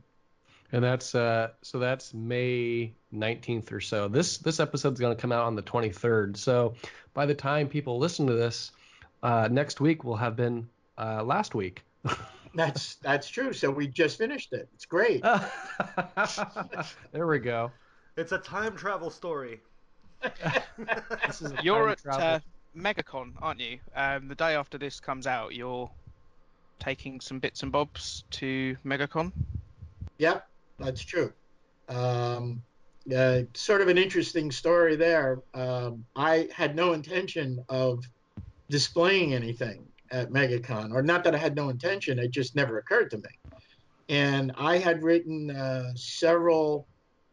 And 0.74 0.82
that's 0.82 1.14
uh 1.14 1.50
so 1.62 1.78
that's 1.78 2.12
May 2.12 2.94
19th 3.14 3.70
or 3.70 3.80
so. 3.80 4.08
This 4.08 4.38
this 4.38 4.58
episode's 4.58 4.98
going 4.98 5.14
to 5.14 5.20
come 5.20 5.30
out 5.30 5.44
on 5.44 5.54
the 5.54 5.62
23rd. 5.62 6.36
So 6.36 6.74
by 7.14 7.26
the 7.26 7.34
time 7.34 7.68
people 7.68 8.00
listen 8.00 8.26
to 8.26 8.32
this, 8.32 8.72
uh, 9.22 9.48
next 9.48 9.80
week 9.80 10.02
will 10.02 10.16
have 10.16 10.34
been 10.34 10.68
uh, 10.98 11.22
last 11.22 11.54
week. 11.54 11.84
That's 12.56 12.96
that's 12.96 13.28
true. 13.28 13.52
So 13.52 13.68
we 13.70 13.86
just 13.88 14.16
finished 14.18 14.52
it. 14.52 14.68
It's 14.74 14.84
great. 14.84 15.22
there 17.12 17.26
we 17.26 17.40
go. 17.40 17.72
It's 18.16 18.30
a 18.30 18.38
time 18.38 18.76
travel 18.76 19.10
story. 19.10 19.60
This 21.26 21.42
is 21.42 21.52
You're 21.64 21.88
at 21.88 21.98
travel- 21.98 22.22
uh, 22.24 22.40
MegaCon, 22.76 23.32
aren't 23.42 23.58
you? 23.58 23.78
Um, 23.96 24.28
the 24.28 24.36
day 24.36 24.54
after 24.54 24.78
this 24.78 25.00
comes 25.00 25.26
out, 25.26 25.54
you're 25.54 25.90
taking 26.78 27.20
some 27.20 27.40
bits 27.40 27.64
and 27.64 27.72
bobs 27.72 28.22
to 28.32 28.76
MegaCon. 28.84 29.32
Yep, 30.18 30.46
that's 30.78 31.02
true. 31.02 31.32
Um, 31.88 32.62
uh, 33.14 33.42
sort 33.52 33.82
of 33.82 33.88
an 33.88 33.98
interesting 33.98 34.50
story 34.50 34.96
there. 34.96 35.40
Um, 35.52 36.04
I 36.16 36.48
had 36.54 36.74
no 36.74 36.94
intention 36.94 37.62
of 37.68 38.04
displaying 38.70 39.34
anything 39.34 39.86
at 40.10 40.30
MegaCon, 40.30 40.92
or 40.92 41.02
not 41.02 41.24
that 41.24 41.34
I 41.34 41.38
had 41.38 41.54
no 41.54 41.68
intention, 41.68 42.18
it 42.18 42.30
just 42.30 42.54
never 42.54 42.78
occurred 42.78 43.10
to 43.10 43.18
me. 43.18 43.52
And 44.08 44.52
I 44.56 44.78
had 44.78 45.02
written 45.02 45.50
uh, 45.50 45.92
several, 45.94 46.86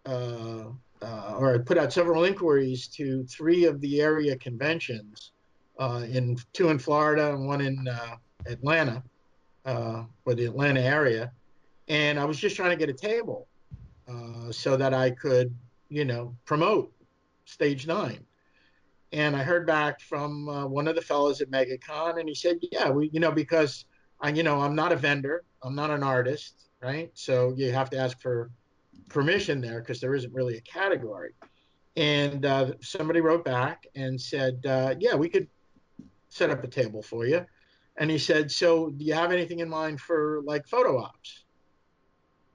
uh, 0.06 0.66
uh, 1.02 1.36
or 1.38 1.56
I 1.56 1.58
put 1.60 1.78
out 1.78 1.94
several 1.94 2.24
inquiries 2.24 2.88
to 2.90 3.24
three 3.26 3.66
of 3.66 3.80
the 3.82 4.02
area 4.02 4.36
conventions 4.38 5.32
uh, 5.80 6.06
in 6.10 6.38
two 6.54 6.70
in 6.70 6.80
Florida 6.80 7.34
and 7.34 7.48
one 7.48 7.62
in 7.62 7.88
uh, 7.88 8.16
Atlanta, 8.46 9.04
or 9.66 10.34
the 10.34 10.46
Atlanta 10.46 10.82
area, 10.82 11.32
and 11.88 12.20
I 12.20 12.26
was 12.26 12.40
just 12.40 12.56
trying 12.56 12.72
to 12.72 12.76
get 12.76 12.90
a 12.90 12.94
table 12.94 13.48
uh, 14.08 14.52
so 14.52 14.78
that 14.78 14.94
I 14.94 15.12
could, 15.12 15.56
you 15.90 16.06
know, 16.06 16.36
promote 16.46 16.92
Stage 17.46 17.88
Nine. 17.88 18.26
And 19.14 19.36
I 19.36 19.44
heard 19.44 19.68
back 19.68 20.00
from 20.00 20.48
uh, 20.48 20.68
one 20.68 20.88
of 20.88 20.96
the 20.96 21.02
fellows 21.02 21.42
at 21.42 21.52
MegaCon, 21.52 22.20
and 22.20 22.30
he 22.30 22.36
said, 22.36 22.60
"Yeah, 22.72 22.90
we, 22.90 23.10
you 23.12 23.20
know, 23.20 23.32
because 23.32 23.86
I, 24.22 24.30
you 24.30 24.44
know, 24.44 24.62
I'm 24.62 24.76
not 24.76 24.94
a 24.94 24.96
vendor, 24.96 25.44
I'm 25.64 25.76
not 25.76 25.92
an 25.92 26.02
artist, 26.02 26.70
right? 26.82 27.12
So 27.14 27.54
you 27.58 27.72
have 27.74 27.90
to 27.90 27.98
ask 27.98 28.22
for 28.22 28.52
permission 29.10 29.60
there 29.60 29.82
because 29.82 30.00
there 30.00 30.16
isn't 30.16 30.34
really 30.34 30.58
a 30.58 30.62
category." 30.62 31.34
And 31.98 32.46
uh, 32.46 32.74
somebody 32.82 33.20
wrote 33.20 33.44
back 33.44 33.86
and 33.96 34.20
said, 34.20 34.66
uh, 34.66 34.96
"Yeah, 34.98 35.16
we 35.16 35.28
could 35.28 35.48
set 36.30 36.50
up 36.50 36.64
a 36.64 36.68
table 36.68 37.02
for 37.02 37.26
you." 37.26 37.46
And 37.98 38.10
he 38.10 38.18
said, 38.18 38.50
"So 38.50 38.92
do 38.92 39.04
you 39.04 39.14
have 39.14 39.34
anything 39.34 39.60
in 39.60 39.68
mind 39.68 40.00
for 40.00 40.42
like 40.46 40.68
photo 40.68 40.98
ops?" 40.98 41.41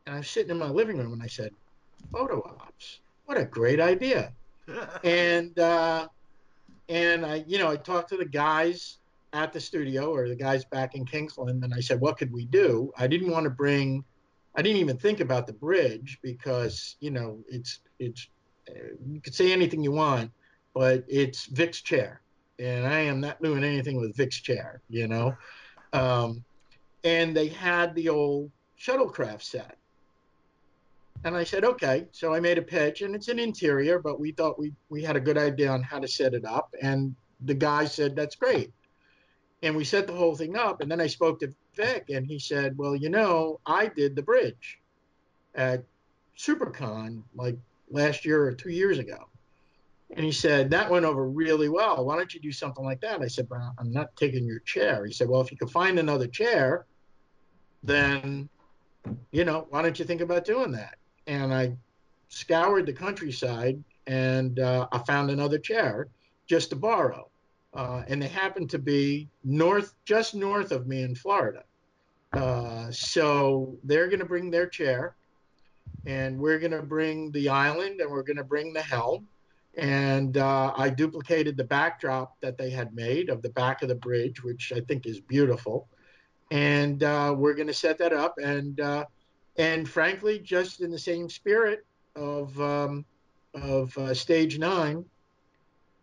And 0.06 0.14
I 0.14 0.18
was 0.18 0.28
sitting 0.28 0.50
in 0.50 0.58
my 0.58 0.68
living 0.68 0.98
room, 0.98 1.12
and 1.12 1.22
I 1.22 1.26
said, 1.26 1.50
"Photo 2.12 2.42
ops? 2.42 3.00
What 3.24 3.38
a 3.38 3.44
great 3.44 3.80
idea!" 3.80 4.32
and 5.04 5.58
uh, 5.58 6.08
and 6.88 7.26
I, 7.26 7.44
you 7.46 7.58
know, 7.58 7.68
I 7.68 7.76
talked 7.76 8.10
to 8.10 8.16
the 8.16 8.24
guys 8.24 8.98
at 9.32 9.52
the 9.52 9.60
studio 9.60 10.14
or 10.14 10.28
the 10.28 10.36
guys 10.36 10.64
back 10.66 10.94
in 10.94 11.04
Kingsland, 11.04 11.64
and 11.64 11.74
I 11.74 11.80
said, 11.80 12.00
"What 12.00 12.18
could 12.18 12.32
we 12.32 12.46
do?" 12.46 12.92
I 12.96 13.08
didn't 13.08 13.30
want 13.30 13.44
to 13.44 13.50
bring, 13.50 14.04
I 14.54 14.62
didn't 14.62 14.78
even 14.78 14.96
think 14.96 15.18
about 15.20 15.46
the 15.46 15.52
bridge 15.54 16.18
because 16.22 16.96
you 17.00 17.10
know 17.10 17.42
it's 17.48 17.80
it's 17.98 18.28
you 19.04 19.20
could 19.20 19.34
say 19.34 19.52
anything 19.52 19.82
you 19.82 19.92
want, 19.92 20.30
but 20.72 21.04
it's 21.08 21.46
Vic's 21.46 21.82
chair, 21.82 22.22
and 22.60 22.86
I 22.86 23.00
am 23.00 23.20
not 23.20 23.42
doing 23.42 23.64
anything 23.64 24.00
with 24.00 24.16
Vic's 24.16 24.40
chair, 24.40 24.82
you 24.88 25.08
know. 25.08 25.34
Um, 25.92 26.44
and 27.02 27.36
they 27.36 27.48
had 27.48 27.94
the 27.94 28.08
old 28.08 28.52
shuttlecraft 28.78 29.42
set. 29.42 29.76
And 31.24 31.36
I 31.36 31.44
said, 31.44 31.64
okay. 31.64 32.06
So 32.12 32.32
I 32.32 32.40
made 32.40 32.58
a 32.58 32.62
pitch, 32.62 33.02
and 33.02 33.14
it's 33.14 33.28
an 33.28 33.38
interior, 33.38 33.98
but 33.98 34.20
we 34.20 34.32
thought 34.32 34.58
we 34.58 34.72
we 34.88 35.02
had 35.02 35.16
a 35.16 35.20
good 35.20 35.38
idea 35.38 35.70
on 35.70 35.82
how 35.82 35.98
to 35.98 36.08
set 36.08 36.34
it 36.34 36.44
up. 36.44 36.74
And 36.80 37.16
the 37.44 37.54
guy 37.54 37.84
said, 37.84 38.14
that's 38.14 38.36
great. 38.36 38.72
And 39.62 39.74
we 39.74 39.84
set 39.84 40.06
the 40.06 40.12
whole 40.12 40.36
thing 40.36 40.56
up. 40.56 40.80
And 40.80 40.90
then 40.90 41.00
I 41.00 41.06
spoke 41.06 41.40
to 41.40 41.52
Vic, 41.74 42.10
and 42.10 42.26
he 42.26 42.38
said, 42.38 42.78
well, 42.78 42.94
you 42.94 43.08
know, 43.08 43.60
I 43.66 43.88
did 43.88 44.14
the 44.14 44.22
bridge 44.22 44.78
at 45.54 45.82
SuperCon 46.38 47.22
like 47.34 47.56
last 47.90 48.24
year 48.24 48.44
or 48.44 48.52
two 48.52 48.70
years 48.70 48.98
ago. 48.98 49.28
And 50.14 50.24
he 50.24 50.30
said, 50.30 50.70
that 50.70 50.90
went 50.90 51.04
over 51.04 51.28
really 51.28 51.68
well. 51.68 52.04
Why 52.04 52.16
don't 52.16 52.32
you 52.32 52.40
do 52.40 52.52
something 52.52 52.84
like 52.84 53.00
that? 53.00 53.22
I 53.22 53.26
said, 53.26 53.48
well, 53.50 53.74
I'm 53.78 53.92
not 53.92 54.14
taking 54.14 54.44
your 54.44 54.60
chair. 54.60 55.04
He 55.04 55.12
said, 55.12 55.28
well, 55.28 55.40
if 55.40 55.50
you 55.50 55.56
could 55.56 55.70
find 55.70 55.98
another 55.98 56.28
chair, 56.28 56.86
then, 57.82 58.48
you 59.32 59.44
know, 59.44 59.66
why 59.70 59.82
don't 59.82 59.98
you 59.98 60.04
think 60.04 60.20
about 60.20 60.44
doing 60.44 60.70
that? 60.72 60.96
And 61.26 61.52
I 61.52 61.76
scoured 62.28 62.86
the 62.86 62.92
countryside 62.92 63.82
and 64.06 64.60
uh, 64.60 64.86
I 64.92 64.98
found 64.98 65.30
another 65.30 65.58
chair 65.58 66.08
just 66.46 66.70
to 66.70 66.76
borrow. 66.76 67.28
Uh, 67.74 68.02
and 68.08 68.22
they 68.22 68.28
happened 68.28 68.70
to 68.70 68.78
be 68.78 69.28
north, 69.44 69.94
just 70.04 70.34
north 70.34 70.72
of 70.72 70.86
me 70.86 71.02
in 71.02 71.14
Florida. 71.14 71.64
Uh, 72.32 72.90
so 72.90 73.76
they're 73.84 74.06
going 74.06 74.20
to 74.20 74.26
bring 74.26 74.50
their 74.50 74.66
chair 74.66 75.14
and 76.06 76.38
we're 76.38 76.58
going 76.58 76.72
to 76.72 76.82
bring 76.82 77.30
the 77.32 77.48
island 77.48 78.00
and 78.00 78.10
we're 78.10 78.22
going 78.22 78.36
to 78.36 78.44
bring 78.44 78.72
the 78.72 78.82
helm. 78.82 79.26
And 79.76 80.38
uh, 80.38 80.72
I 80.76 80.88
duplicated 80.88 81.56
the 81.56 81.64
backdrop 81.64 82.40
that 82.40 82.56
they 82.56 82.70
had 82.70 82.94
made 82.94 83.28
of 83.28 83.42
the 83.42 83.50
back 83.50 83.82
of 83.82 83.88
the 83.88 83.94
bridge, 83.94 84.42
which 84.42 84.72
I 84.74 84.80
think 84.80 85.06
is 85.06 85.20
beautiful. 85.20 85.88
And 86.50 87.02
uh, 87.02 87.34
we're 87.36 87.54
going 87.54 87.66
to 87.66 87.74
set 87.74 87.98
that 87.98 88.12
up. 88.12 88.38
And 88.38 88.80
uh, 88.80 89.04
and 89.58 89.88
frankly, 89.88 90.38
just 90.38 90.80
in 90.80 90.90
the 90.90 90.98
same 90.98 91.28
spirit 91.28 91.84
of 92.14 92.58
um, 92.60 93.04
of 93.54 93.96
uh, 93.98 94.14
stage 94.14 94.58
nine, 94.58 95.04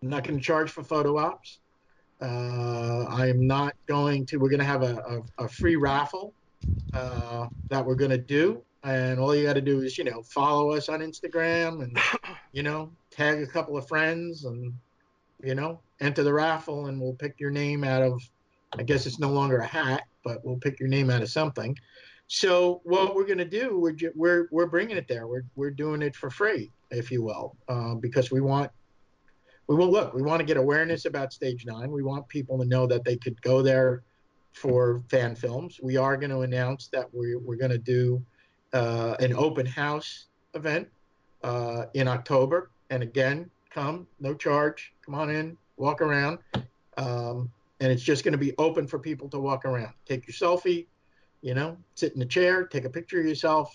I'm 0.01 0.09
not 0.09 0.23
going 0.23 0.37
to 0.37 0.43
charge 0.43 0.69
for 0.69 0.83
photo 0.83 1.17
ops. 1.17 1.59
Uh, 2.21 3.05
I'm 3.09 3.45
not 3.47 3.75
going 3.87 4.25
to. 4.27 4.37
We're 4.37 4.49
going 4.49 4.59
to 4.59 4.65
have 4.65 4.83
a, 4.83 5.23
a, 5.37 5.45
a 5.45 5.47
free 5.47 5.75
raffle 5.75 6.33
uh, 6.93 7.47
that 7.69 7.85
we're 7.85 7.95
going 7.95 8.11
to 8.11 8.17
do 8.17 8.63
and 8.83 9.19
all 9.19 9.33
you 9.33 9.45
got 9.45 9.53
to 9.53 9.61
do 9.61 9.81
is 9.81 9.97
you 9.97 10.03
know 10.03 10.21
follow 10.23 10.71
us 10.71 10.89
on 10.89 10.99
instagram 10.99 11.83
and 11.83 11.97
you 12.51 12.63
know 12.63 12.91
tag 13.11 13.41
a 13.41 13.47
couple 13.47 13.77
of 13.77 13.87
friends 13.87 14.45
and 14.45 14.73
you 15.43 15.55
know 15.55 15.79
enter 16.01 16.23
the 16.23 16.33
raffle 16.33 16.87
and 16.87 16.99
we'll 16.99 17.13
pick 17.13 17.39
your 17.39 17.51
name 17.51 17.83
out 17.83 18.01
of 18.01 18.21
i 18.77 18.83
guess 18.83 19.05
it's 19.05 19.19
no 19.19 19.29
longer 19.29 19.59
a 19.59 19.65
hat 19.65 20.03
but 20.23 20.43
we'll 20.43 20.57
pick 20.57 20.79
your 20.79 20.89
name 20.89 21.09
out 21.09 21.21
of 21.21 21.29
something 21.29 21.75
so 22.27 22.81
what 22.83 23.15
we're 23.15 23.25
going 23.25 23.37
to 23.37 23.45
do 23.45 23.79
we're, 23.79 23.95
we're 24.15 24.47
we're 24.51 24.65
bringing 24.65 24.97
it 24.97 25.07
there 25.07 25.27
we're, 25.27 25.45
we're 25.55 25.71
doing 25.71 26.01
it 26.01 26.15
for 26.15 26.29
free 26.29 26.71
if 26.91 27.11
you 27.11 27.23
will 27.23 27.55
uh, 27.67 27.95
because 27.95 28.31
we 28.31 28.41
want 28.41 28.71
we 29.67 29.75
will 29.75 29.91
look 29.91 30.13
we 30.13 30.21
want 30.21 30.39
to 30.39 30.45
get 30.45 30.57
awareness 30.57 31.05
about 31.05 31.33
stage 31.33 31.65
nine 31.65 31.91
we 31.91 32.03
want 32.03 32.27
people 32.27 32.57
to 32.57 32.65
know 32.65 32.87
that 32.87 33.03
they 33.03 33.15
could 33.15 33.39
go 33.41 33.61
there 33.61 34.03
for 34.53 35.03
fan 35.09 35.35
films 35.35 35.79
we 35.81 35.97
are 35.97 36.15
going 36.15 36.29
to 36.29 36.41
announce 36.41 36.87
that 36.87 37.07
we're, 37.13 37.39
we're 37.39 37.55
going 37.55 37.71
to 37.71 37.77
do 37.77 38.23
uh, 38.73 39.15
an 39.19 39.33
open 39.33 39.65
house 39.65 40.25
event 40.53 40.87
uh, 41.43 41.85
in 41.93 42.07
October. 42.07 42.71
And 42.89 43.03
again, 43.03 43.49
come, 43.69 44.07
no 44.19 44.33
charge. 44.33 44.93
Come 45.05 45.15
on 45.15 45.29
in, 45.29 45.57
walk 45.77 46.01
around. 46.01 46.39
Um, 46.97 47.51
and 47.79 47.91
it's 47.91 48.03
just 48.03 48.23
going 48.23 48.33
to 48.33 48.37
be 48.37 48.53
open 48.57 48.87
for 48.87 48.99
people 48.99 49.29
to 49.29 49.39
walk 49.39 49.65
around. 49.65 49.93
Take 50.05 50.27
your 50.27 50.33
selfie, 50.33 50.87
you 51.43 51.53
know, 51.53 51.77
sit 51.93 52.15
in 52.15 52.21
a 52.21 52.25
chair, 52.25 52.65
take 52.65 52.85
a 52.85 52.89
picture 52.89 53.19
of 53.19 53.27
yourself. 53.27 53.69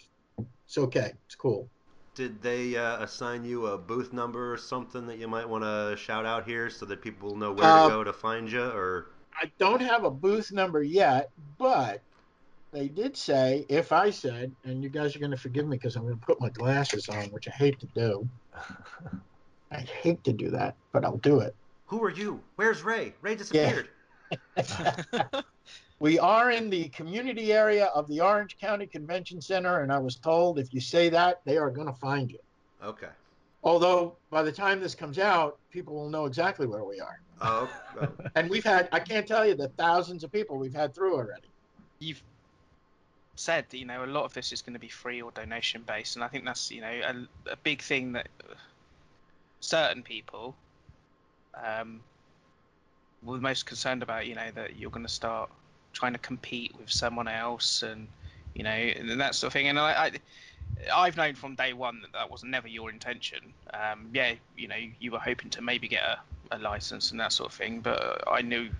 It's 0.66 0.78
okay. 0.78 1.12
It's 1.26 1.34
cool. 1.34 1.68
Did 2.14 2.42
they 2.42 2.76
uh, 2.76 3.04
assign 3.04 3.44
you 3.44 3.66
a 3.66 3.78
booth 3.78 4.12
number 4.12 4.52
or 4.52 4.56
something 4.56 5.06
that 5.06 5.18
you 5.18 5.28
might 5.28 5.48
want 5.48 5.64
to 5.64 5.94
shout 5.96 6.24
out 6.24 6.48
here 6.48 6.70
so 6.70 6.86
that 6.86 7.02
people 7.02 7.28
will 7.28 7.36
know 7.36 7.52
where 7.52 7.82
to 7.82 7.88
go 7.88 8.02
to 8.02 8.12
find 8.12 8.50
you? 8.50 8.64
Or 8.64 9.10
I 9.40 9.52
don't 9.58 9.82
have 9.82 10.04
a 10.04 10.10
booth 10.10 10.50
number 10.50 10.82
yet, 10.82 11.30
but 11.58 12.02
they 12.72 12.88
did 12.88 13.16
say, 13.16 13.66
if 13.68 13.92
I 13.92 14.10
said, 14.10 14.50
and 14.64 14.82
you 14.82 14.88
guys 14.88 15.14
are 15.14 15.20
going 15.20 15.30
to 15.30 15.36
forgive 15.36 15.66
me 15.66 15.76
because 15.76 15.94
I'm 15.94 16.02
going 16.02 16.18
to 16.18 16.26
put 16.26 16.40
my 16.40 16.48
glasses 16.48 17.08
on, 17.10 17.26
which 17.26 17.48
I 17.48 17.52
hate 17.52 17.78
to 17.80 17.86
do. 17.94 18.28
I 19.70 19.80
hate 19.80 20.24
to 20.24 20.32
do 20.32 20.50
that, 20.50 20.74
but 20.92 21.04
I'll 21.04 21.18
do 21.18 21.40
it. 21.40 21.54
Who 21.86 22.02
are 22.02 22.10
you? 22.10 22.40
Where's 22.56 22.82
Ray? 22.82 23.14
Ray 23.20 23.34
disappeared. 23.34 23.90
Yeah. 24.56 25.24
we 26.00 26.18
are 26.18 26.50
in 26.50 26.70
the 26.70 26.88
community 26.90 27.52
area 27.52 27.86
of 27.86 28.06
the 28.08 28.20
Orange 28.20 28.56
County 28.58 28.86
Convention 28.86 29.40
Center, 29.40 29.80
and 29.80 29.92
I 29.92 29.98
was 29.98 30.16
told 30.16 30.58
if 30.58 30.72
you 30.72 30.80
say 30.80 31.08
that, 31.08 31.40
they 31.44 31.56
are 31.56 31.70
going 31.70 31.88
to 31.88 31.92
find 31.92 32.30
you. 32.30 32.38
Okay. 32.82 33.08
Although 33.64 34.16
by 34.30 34.42
the 34.42 34.52
time 34.52 34.80
this 34.80 34.94
comes 34.94 35.18
out, 35.18 35.58
people 35.70 35.94
will 35.94 36.08
know 36.08 36.26
exactly 36.26 36.66
where 36.66 36.84
we 36.84 37.00
are. 37.00 37.20
Oh. 37.40 37.70
oh. 38.00 38.08
and 38.36 38.48
we've 38.48 38.64
had, 38.64 38.88
I 38.92 39.00
can't 39.00 39.26
tell 39.26 39.46
you 39.46 39.54
the 39.54 39.68
thousands 39.70 40.22
of 40.22 40.30
people 40.30 40.56
we've 40.56 40.74
had 40.74 40.94
through 40.94 41.14
already. 41.14 41.48
You've 41.98 42.22
said, 43.34 43.66
you 43.72 43.84
know, 43.84 44.04
a 44.04 44.06
lot 44.06 44.24
of 44.24 44.32
this 44.32 44.52
is 44.52 44.62
going 44.62 44.74
to 44.74 44.80
be 44.80 44.88
free 44.88 45.20
or 45.20 45.32
donation 45.32 45.82
based, 45.86 46.16
and 46.16 46.24
I 46.24 46.28
think 46.28 46.44
that's 46.44 46.70
you 46.70 46.80
know 46.80 46.88
a, 47.46 47.52
a 47.52 47.56
big 47.56 47.82
thing 47.82 48.12
that 48.12 48.28
certain 49.60 50.02
people 50.02 50.54
um, 51.54 52.00
were 53.22 53.38
most 53.38 53.66
concerned 53.66 54.02
about. 54.02 54.26
You 54.26 54.34
know 54.34 54.50
that 54.54 54.76
you're 54.76 54.90
going 54.90 55.06
to 55.06 55.12
start 55.12 55.50
trying 55.98 56.12
to 56.12 56.18
compete 56.18 56.72
with 56.78 56.90
someone 56.90 57.28
else, 57.28 57.82
and 57.82 58.06
you 58.54 58.62
know 58.62 58.70
and 58.70 59.20
that 59.20 59.34
sort 59.34 59.48
of 59.48 59.52
thing. 59.52 59.68
And 59.68 59.78
I, 59.78 60.12
I 60.94 61.04
have 61.06 61.16
known 61.16 61.34
from 61.34 61.54
day 61.56 61.72
one 61.72 62.00
that 62.02 62.12
that 62.12 62.30
was 62.30 62.44
never 62.44 62.68
your 62.68 62.90
intention. 62.90 63.52
Um, 63.74 64.08
yeah, 64.14 64.34
you 64.56 64.68
know, 64.68 64.76
you 65.00 65.10
were 65.10 65.18
hoping 65.18 65.50
to 65.50 65.60
maybe 65.60 65.88
get 65.88 66.02
a, 66.02 66.18
a 66.56 66.58
license 66.58 67.10
and 67.10 67.20
that 67.20 67.32
sort 67.32 67.50
of 67.50 67.58
thing, 67.58 67.80
but 67.80 68.22
I 68.30 68.42
knew 68.42 68.70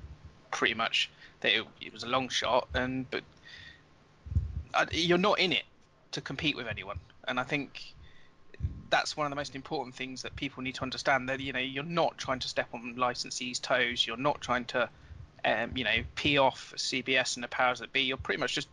pretty 0.51 0.75
much 0.75 1.11
that 1.41 1.53
it, 1.53 1.67
it 1.81 1.93
was 1.93 2.05
a 2.05 2.09
long 2.09 2.29
shot. 2.29 2.69
And 2.75 3.11
but 3.11 3.25
you're 4.93 5.19
not 5.19 5.41
in 5.41 5.53
it 5.53 5.65
to 6.13 6.21
compete 6.21 6.57
with 6.57 6.69
anyone, 6.69 6.99
and 7.27 7.41
I 7.41 7.45
think 7.45 7.95
that's 8.91 9.17
one 9.17 9.27
of 9.27 9.31
the 9.31 9.37
most 9.37 9.55
important 9.55 9.95
things 9.95 10.23
that 10.23 10.35
people 10.37 10.63
need 10.63 10.75
to 10.77 10.83
understand. 10.83 11.29
That 11.29 11.41
you 11.41 11.53
know 11.53 11.59
you're 11.59 11.85
not 11.85 12.17
trying 12.17 12.39
to 12.41 12.49
step 12.49 12.69
on 12.73 12.95
licensees' 12.97 13.61
toes. 13.61 14.07
You're 14.07 14.17
not 14.17 14.41
trying 14.41 14.65
to, 14.67 14.89
um, 15.45 15.77
you 15.77 15.85
know, 15.85 16.03
pee 16.15 16.39
off 16.39 16.75
CBS 16.77 17.37
and 17.37 17.45
the 17.45 17.49
powers 17.49 17.81
that 17.81 17.93
be. 17.93 18.03
You're 18.03 18.17
pretty 18.17 18.41
much 18.41 18.55
just 18.55 18.69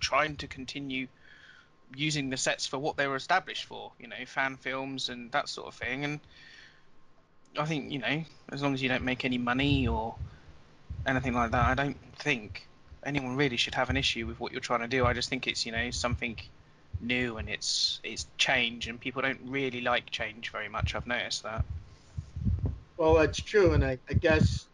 trying 0.00 0.36
to 0.36 0.46
continue 0.46 1.06
using 1.94 2.30
the 2.30 2.36
sets 2.36 2.66
for 2.66 2.78
what 2.78 2.96
they 2.96 3.06
were 3.06 3.16
established 3.16 3.64
for. 3.64 3.92
You 3.98 4.08
know, 4.08 4.16
fan 4.26 4.56
films 4.56 5.08
and 5.08 5.30
that 5.32 5.48
sort 5.48 5.68
of 5.68 5.74
thing. 5.74 6.04
And 6.04 6.20
I 7.58 7.64
think 7.64 7.92
you 7.92 7.98
know, 7.98 8.24
as 8.50 8.62
long 8.62 8.74
as 8.74 8.82
you 8.82 8.88
don't 8.88 9.04
make 9.04 9.24
any 9.24 9.38
money 9.38 9.86
or 9.86 10.14
anything 11.06 11.34
like 11.34 11.50
that, 11.52 11.66
I 11.66 11.74
don't 11.74 11.98
think 12.16 12.66
anyone 13.04 13.36
really 13.36 13.56
should 13.56 13.74
have 13.74 13.90
an 13.90 13.96
issue 13.96 14.26
with 14.26 14.38
what 14.40 14.52
you're 14.52 14.60
trying 14.60 14.80
to 14.80 14.88
do. 14.88 15.04
I 15.04 15.12
just 15.12 15.28
think 15.28 15.46
it's 15.46 15.66
you 15.66 15.72
know 15.72 15.90
something 15.90 16.36
new 17.00 17.36
and 17.38 17.48
it's 17.48 18.00
it's 18.02 18.26
change, 18.38 18.88
and 18.88 19.00
people 19.00 19.22
don't 19.22 19.40
really 19.44 19.80
like 19.80 20.10
change 20.10 20.50
very 20.50 20.68
much. 20.68 20.94
I've 20.94 21.06
noticed 21.06 21.42
that. 21.42 21.64
Well, 22.96 23.14
that's 23.14 23.40
true, 23.40 23.72
and 23.72 23.84
I, 23.84 23.98
I 24.08 24.14
guess 24.14 24.66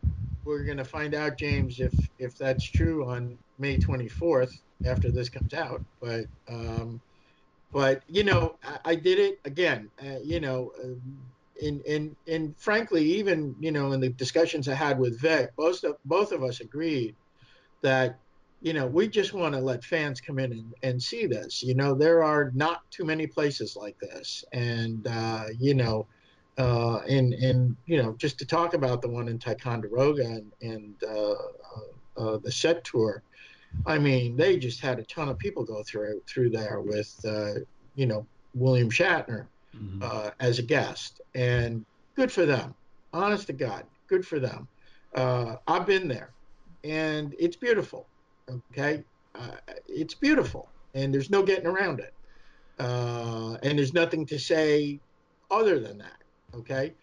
we're 0.48 0.64
going 0.64 0.78
to 0.78 0.84
find 0.84 1.14
out, 1.14 1.36
James, 1.36 1.78
if 1.78 1.92
if 2.18 2.36
that's 2.38 2.64
true 2.64 3.06
on 3.06 3.36
May 3.58 3.76
24th 3.76 4.50
after 4.86 5.10
this 5.10 5.28
comes 5.28 5.52
out. 5.52 5.84
But 6.00 6.24
um, 6.48 7.00
but 7.70 8.02
you 8.08 8.24
know, 8.24 8.56
I, 8.64 8.92
I 8.92 8.94
did 8.94 9.18
it 9.18 9.40
again. 9.44 9.90
Uh, 10.02 10.20
you 10.24 10.40
know, 10.40 10.72
and 11.62 11.82
and 11.82 12.16
and 12.26 12.56
frankly, 12.58 13.04
even 13.04 13.54
you 13.60 13.70
know, 13.70 13.92
in 13.92 14.00
the 14.00 14.08
discussions 14.08 14.68
I 14.68 14.74
had 14.74 14.98
with 14.98 15.20
Vic, 15.20 15.50
both 15.54 15.84
of 15.84 15.96
both 16.06 16.32
of 16.32 16.42
us 16.42 16.60
agreed 16.60 17.14
that 17.82 18.18
you 18.62 18.72
know 18.72 18.86
we 18.86 19.06
just 19.06 19.34
want 19.34 19.54
to 19.54 19.60
let 19.60 19.84
fans 19.84 20.18
come 20.18 20.38
in 20.38 20.52
and, 20.52 20.74
and 20.82 21.02
see 21.02 21.26
this. 21.26 21.62
You 21.62 21.74
know, 21.74 21.94
there 21.94 22.24
are 22.24 22.50
not 22.54 22.90
too 22.90 23.04
many 23.04 23.26
places 23.26 23.76
like 23.76 23.98
this, 24.00 24.44
and 24.52 25.06
uh, 25.06 25.44
you 25.58 25.74
know. 25.74 26.06
Uh, 26.58 26.98
and 27.08 27.34
and 27.34 27.76
you 27.86 28.02
know 28.02 28.14
just 28.18 28.36
to 28.38 28.44
talk 28.44 28.74
about 28.74 29.00
the 29.00 29.08
one 29.08 29.28
in 29.28 29.38
Ticonderoga 29.38 30.24
and, 30.24 30.52
and 30.60 30.94
uh, 31.04 31.34
uh, 32.16 32.36
the 32.38 32.50
set 32.50 32.82
tour, 32.82 33.22
I 33.86 33.98
mean 33.98 34.36
they 34.36 34.56
just 34.56 34.80
had 34.80 34.98
a 34.98 35.04
ton 35.04 35.28
of 35.28 35.38
people 35.38 35.64
go 35.64 35.84
through 35.84 36.20
through 36.26 36.50
there 36.50 36.80
with 36.80 37.14
uh, 37.24 37.60
you 37.94 38.06
know 38.06 38.26
William 38.54 38.90
Shatner, 38.90 39.46
mm-hmm. 39.76 40.02
uh, 40.02 40.30
as 40.40 40.58
a 40.58 40.62
guest, 40.62 41.20
and 41.34 41.84
good 42.16 42.32
for 42.32 42.44
them. 42.44 42.74
Honest 43.12 43.46
to 43.46 43.52
God, 43.52 43.84
good 44.08 44.26
for 44.26 44.40
them. 44.40 44.66
Uh, 45.14 45.56
I've 45.68 45.86
been 45.86 46.08
there, 46.08 46.30
and 46.82 47.34
it's 47.38 47.56
beautiful. 47.56 48.06
Okay, 48.72 49.04
uh, 49.36 49.56
it's 49.86 50.14
beautiful, 50.14 50.68
and 50.94 51.14
there's 51.14 51.30
no 51.30 51.42
getting 51.44 51.66
around 51.66 52.00
it. 52.00 52.12
Uh, 52.78 53.56
and 53.62 53.78
there's 53.78 53.94
nothing 53.94 54.26
to 54.26 54.38
say 54.38 55.00
other 55.50 55.78
than 55.80 55.98
that. 55.98 56.17
Okay, 56.54 56.94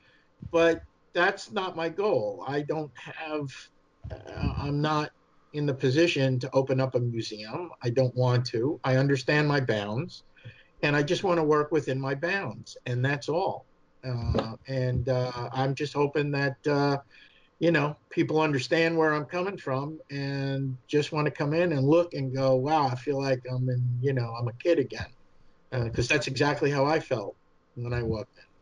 but 0.52 0.82
that's 1.14 1.52
not 1.52 1.76
my 1.76 1.90
goal. 1.90 2.44
I 2.48 2.62
don't 2.62 2.92
have. 2.98 3.48
Uh, 4.12 4.54
I'm 4.58 4.82
not 4.82 5.10
in 5.54 5.66
the 5.66 5.74
position 5.74 6.40
to 6.40 6.50
open 6.54 6.80
up 6.80 6.96
a 6.96 7.00
museum. 7.00 7.70
I 7.84 7.90
don't 7.90 8.16
want 8.16 8.46
to. 8.48 8.80
I 8.84 8.98
understand 8.98 9.48
my 9.48 9.60
bounds 9.62 10.24
and 10.84 10.96
I 10.96 11.04
just 11.04 11.24
want 11.24 11.40
to 11.40 11.44
work 11.44 11.72
within 11.72 12.00
my 12.00 12.16
bounds, 12.16 12.78
and 12.86 13.04
that's 13.04 13.30
all. 13.30 13.66
Uh, 14.06 14.56
and 14.68 15.10
uh, 15.10 15.50
I'm 15.52 15.74
just 15.74 15.94
hoping 15.94 16.32
that 16.32 16.56
uh, 16.70 16.98
you 17.60 17.72
know 17.72 17.98
people 18.12 18.40
understand 18.42 18.98
where 18.98 19.14
I'm 19.14 19.26
coming 19.26 19.58
from 19.58 20.00
and 20.12 20.78
just 20.88 21.12
want 21.12 21.26
to 21.26 21.32
come 21.32 21.54
in 21.54 21.72
and 21.72 21.88
look 21.88 22.14
and 22.14 22.36
go, 22.36 22.56
wow, 22.56 22.88
I 22.88 22.96
feel 22.96 23.20
like 23.20 23.40
I'm 23.50 23.68
in, 23.70 23.98
you 24.02 24.14
know, 24.14 24.34
I'm 24.40 24.48
a 24.48 24.54
kid 24.62 24.80
again, 24.80 25.08
because 25.72 26.12
uh, 26.12 26.14
that's 26.14 26.28
exactly 26.28 26.70
how 26.70 26.86
I 26.86 27.00
felt 27.00 27.36
when 27.76 27.94
I 27.94 28.04
walked 28.04 28.38
in. 28.38 28.55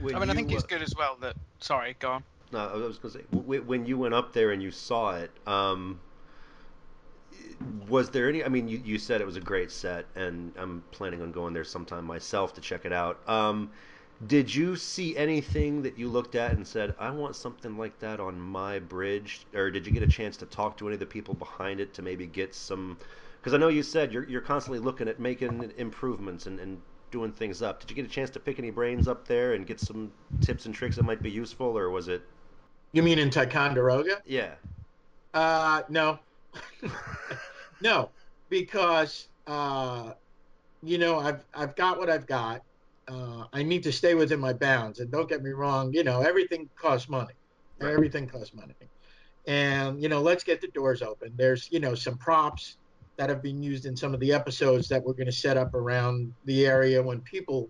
When 0.00 0.14
I 0.14 0.18
mean, 0.18 0.30
I 0.30 0.34
think 0.34 0.52
it's 0.52 0.64
good 0.64 0.82
as 0.82 0.96
well 0.96 1.16
that. 1.20 1.34
Sorry, 1.60 1.96
go 1.98 2.12
on. 2.12 2.24
No, 2.52 2.60
I 2.60 2.76
was 2.76 2.98
going 2.98 3.12
to 3.12 3.18
say 3.18 3.24
when 3.30 3.84
you 3.84 3.98
went 3.98 4.14
up 4.14 4.32
there 4.32 4.52
and 4.52 4.62
you 4.62 4.70
saw 4.70 5.16
it. 5.16 5.30
Um, 5.46 6.00
was 7.88 8.10
there 8.10 8.28
any? 8.28 8.44
I 8.44 8.48
mean, 8.48 8.68
you, 8.68 8.80
you 8.84 8.98
said 8.98 9.20
it 9.20 9.26
was 9.26 9.36
a 9.36 9.40
great 9.40 9.70
set, 9.70 10.06
and 10.14 10.52
I'm 10.56 10.82
planning 10.92 11.22
on 11.22 11.32
going 11.32 11.52
there 11.52 11.64
sometime 11.64 12.04
myself 12.04 12.54
to 12.54 12.60
check 12.60 12.84
it 12.84 12.92
out. 12.92 13.18
Um, 13.28 13.70
did 14.26 14.52
you 14.52 14.76
see 14.76 15.16
anything 15.16 15.82
that 15.82 15.98
you 15.98 16.08
looked 16.08 16.34
at 16.34 16.52
and 16.52 16.66
said, 16.66 16.94
"I 16.98 17.10
want 17.10 17.36
something 17.36 17.76
like 17.76 17.98
that 18.00 18.20
on 18.20 18.40
my 18.40 18.78
bridge"? 18.78 19.46
Or 19.54 19.70
did 19.70 19.86
you 19.86 19.92
get 19.92 20.02
a 20.02 20.08
chance 20.08 20.36
to 20.38 20.46
talk 20.46 20.76
to 20.78 20.86
any 20.86 20.94
of 20.94 21.00
the 21.00 21.06
people 21.06 21.34
behind 21.34 21.80
it 21.80 21.94
to 21.94 22.02
maybe 22.02 22.26
get 22.26 22.54
some? 22.54 22.98
Because 23.40 23.54
I 23.54 23.56
know 23.58 23.68
you 23.68 23.82
said 23.82 24.12
you're 24.12 24.28
you're 24.28 24.40
constantly 24.40 24.80
looking 24.80 25.08
at 25.08 25.20
making 25.20 25.72
improvements 25.76 26.46
and, 26.46 26.58
and 26.60 26.80
doing 27.10 27.32
things 27.32 27.62
up. 27.62 27.80
Did 27.80 27.90
you 27.90 27.96
get 27.96 28.04
a 28.04 28.08
chance 28.08 28.30
to 28.30 28.40
pick 28.40 28.58
any 28.58 28.70
brains 28.70 29.08
up 29.08 29.26
there 29.26 29.54
and 29.54 29.66
get 29.66 29.80
some 29.80 30.12
tips 30.40 30.66
and 30.66 30.74
tricks 30.74 30.96
that 30.96 31.04
might 31.04 31.22
be 31.22 31.30
useful, 31.30 31.76
or 31.76 31.90
was 31.90 32.08
it? 32.08 32.22
You 32.92 33.02
mean 33.02 33.18
in 33.18 33.30
Ticonderoga? 33.30 34.22
Yeah. 34.24 34.54
Uh, 35.34 35.82
no. 35.88 36.18
no, 37.80 38.10
because 38.48 39.28
uh, 39.46 40.12
you 40.82 40.98
know 40.98 41.18
I've 41.18 41.44
I've 41.54 41.76
got 41.76 41.98
what 41.98 42.10
I've 42.10 42.26
got. 42.26 42.62
Uh, 43.06 43.44
I 43.52 43.62
need 43.62 43.82
to 43.84 43.92
stay 43.92 44.14
within 44.14 44.40
my 44.40 44.52
bounds, 44.52 45.00
and 45.00 45.10
don't 45.10 45.28
get 45.28 45.42
me 45.42 45.50
wrong. 45.50 45.92
You 45.92 46.04
know 46.04 46.20
everything 46.20 46.68
costs 46.76 47.08
money. 47.08 47.34
Right. 47.80 47.92
Everything 47.92 48.26
costs 48.26 48.54
money, 48.54 48.74
and 49.46 50.02
you 50.02 50.08
know 50.08 50.20
let's 50.20 50.44
get 50.44 50.60
the 50.60 50.68
doors 50.68 51.02
open. 51.02 51.32
There's 51.36 51.70
you 51.70 51.80
know 51.80 51.94
some 51.94 52.16
props 52.16 52.78
that 53.18 53.28
have 53.28 53.42
been 53.42 53.62
used 53.62 53.84
in 53.84 53.96
some 53.96 54.14
of 54.14 54.20
the 54.20 54.32
episodes 54.32 54.88
that 54.88 55.04
we're 55.04 55.12
going 55.12 55.26
to 55.26 55.32
set 55.32 55.56
up 55.56 55.74
around 55.74 56.32
the 56.44 56.64
area 56.64 57.02
when 57.02 57.20
people 57.20 57.68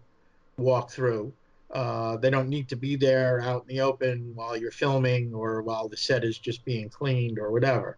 walk 0.58 0.90
through. 0.90 1.32
Uh, 1.70 2.16
they 2.18 2.30
don't 2.30 2.48
need 2.48 2.68
to 2.68 2.76
be 2.76 2.96
there 2.96 3.40
out 3.40 3.62
in 3.62 3.76
the 3.76 3.80
open 3.80 4.30
while 4.34 4.56
you're 4.56 4.70
filming 4.70 5.34
or 5.34 5.62
while 5.62 5.88
the 5.88 5.96
set 5.96 6.22
is 6.22 6.38
just 6.38 6.64
being 6.64 6.88
cleaned 6.88 7.38
or 7.38 7.50
whatever. 7.50 7.96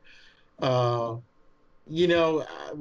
Uh, 0.60 1.16
you 1.88 2.06
know, 2.06 2.40
uh, 2.40 2.76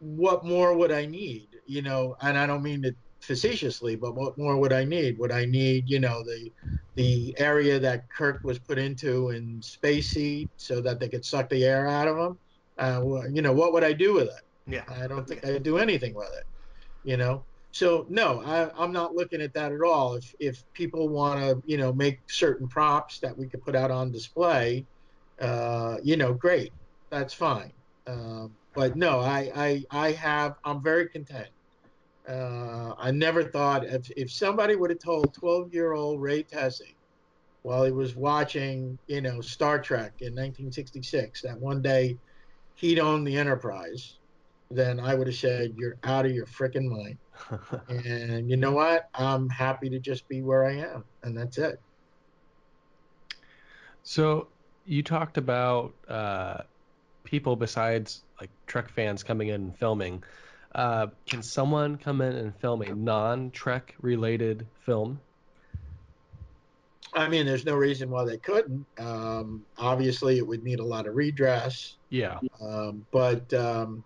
what 0.00 0.44
more 0.44 0.76
would 0.76 0.90
I 0.90 1.06
need? 1.06 1.48
You 1.66 1.82
know, 1.82 2.16
and 2.20 2.36
I 2.36 2.46
don't 2.46 2.64
mean 2.64 2.84
it 2.84 2.96
facetiously, 3.20 3.94
but 3.94 4.16
what 4.16 4.36
more 4.36 4.56
would 4.56 4.72
I 4.72 4.84
need? 4.84 5.18
Would 5.18 5.30
I 5.30 5.44
need, 5.44 5.88
you 5.88 6.00
know, 6.00 6.24
the 6.24 6.50
the 6.96 7.34
area 7.38 7.78
that 7.78 8.10
Kirk 8.10 8.42
was 8.42 8.58
put 8.58 8.76
into 8.76 9.30
in 9.30 9.62
Space 9.62 10.08
Seed 10.08 10.48
so 10.56 10.80
that 10.80 10.98
they 10.98 11.08
could 11.08 11.24
suck 11.24 11.48
the 11.48 11.64
air 11.64 11.86
out 11.86 12.08
of 12.08 12.16
him? 12.16 12.38
Uh, 12.80 13.00
well, 13.04 13.30
you 13.30 13.42
know, 13.42 13.52
what 13.52 13.72
would 13.72 13.84
I 13.84 13.92
do 13.92 14.14
with 14.14 14.28
it? 14.28 14.42
Yeah, 14.66 14.84
I 14.88 15.06
don't 15.06 15.28
think 15.28 15.44
I'd 15.44 15.62
do 15.62 15.78
anything 15.78 16.14
with 16.14 16.30
it. 16.36 16.44
You 17.04 17.16
know, 17.16 17.44
so 17.70 18.06
no, 18.08 18.42
I, 18.42 18.70
I'm 18.76 18.92
not 18.92 19.14
looking 19.14 19.40
at 19.40 19.54
that 19.54 19.72
at 19.72 19.82
all. 19.82 20.14
If 20.14 20.34
if 20.40 20.64
people 20.74 21.08
want 21.08 21.40
to, 21.40 21.62
you 21.64 21.76
know, 21.76 21.92
make 21.92 22.18
certain 22.28 22.68
props 22.68 23.20
that 23.20 23.36
we 23.36 23.48
could 23.48 23.62
put 23.62 23.76
out 23.76 23.90
on 23.90 24.10
display, 24.10 24.86
uh, 25.40 25.98
you 26.02 26.16
know, 26.16 26.34
great 26.34 26.72
that's 27.10 27.34
fine. 27.34 27.72
Um, 28.06 28.52
but 28.74 28.96
no, 28.96 29.20
I, 29.20 29.50
I, 29.54 29.84
I 29.90 30.12
have, 30.12 30.54
I'm 30.64 30.82
very 30.82 31.08
content. 31.08 31.48
Uh, 32.28 32.94
I 32.98 33.10
never 33.10 33.42
thought 33.42 33.84
if, 33.84 34.08
if 34.16 34.30
somebody 34.30 34.76
would 34.76 34.90
have 34.90 35.00
told 35.00 35.34
12 35.34 35.74
year 35.74 35.92
old 35.92 36.20
Ray 36.20 36.44
Tesi 36.44 36.94
while 37.62 37.84
he 37.84 37.90
was 37.90 38.14
watching, 38.14 38.98
you 39.06 39.20
know, 39.20 39.40
Star 39.40 39.80
Trek 39.80 40.12
in 40.20 40.32
1966 40.34 41.42
that 41.42 41.58
one 41.58 41.82
day 41.82 42.16
he'd 42.80 42.98
own 42.98 43.24
the 43.24 43.36
Enterprise, 43.36 44.18
then 44.70 44.98
I 45.00 45.14
would 45.14 45.26
have 45.26 45.36
said, 45.36 45.74
You're 45.76 45.96
out 46.04 46.24
of 46.24 46.32
your 46.32 46.46
freaking 46.46 46.88
mind. 46.88 47.18
and 47.88 48.48
you 48.48 48.56
know 48.56 48.72
what? 48.72 49.08
I'm 49.14 49.48
happy 49.48 49.90
to 49.90 49.98
just 49.98 50.26
be 50.28 50.42
where 50.42 50.64
I 50.64 50.76
am. 50.76 51.04
And 51.22 51.36
that's 51.36 51.58
it. 51.58 51.80
So 54.02 54.48
you 54.86 55.02
talked 55.02 55.36
about 55.36 55.94
uh, 56.08 56.62
people 57.24 57.54
besides 57.54 58.24
like 58.40 58.50
Trek 58.66 58.90
fans 58.90 59.22
coming 59.22 59.48
in 59.48 59.54
and 59.56 59.78
filming. 59.78 60.24
Uh, 60.74 61.08
can 61.26 61.42
someone 61.42 61.96
come 61.96 62.20
in 62.22 62.34
and 62.34 62.56
film 62.56 62.80
a 62.82 62.94
non-Trek 62.94 63.94
related 64.00 64.66
film? 64.86 65.20
I 67.14 67.28
mean, 67.28 67.46
there's 67.46 67.64
no 67.64 67.74
reason 67.74 68.10
why 68.10 68.24
they 68.24 68.36
couldn't. 68.36 68.86
Um, 68.98 69.64
obviously, 69.78 70.38
it 70.38 70.46
would 70.46 70.62
need 70.62 70.80
a 70.80 70.84
lot 70.84 71.06
of 71.06 71.16
redress. 71.16 71.96
Yeah. 72.08 72.38
Um, 72.60 73.04
but 73.10 73.52
um, 73.52 74.04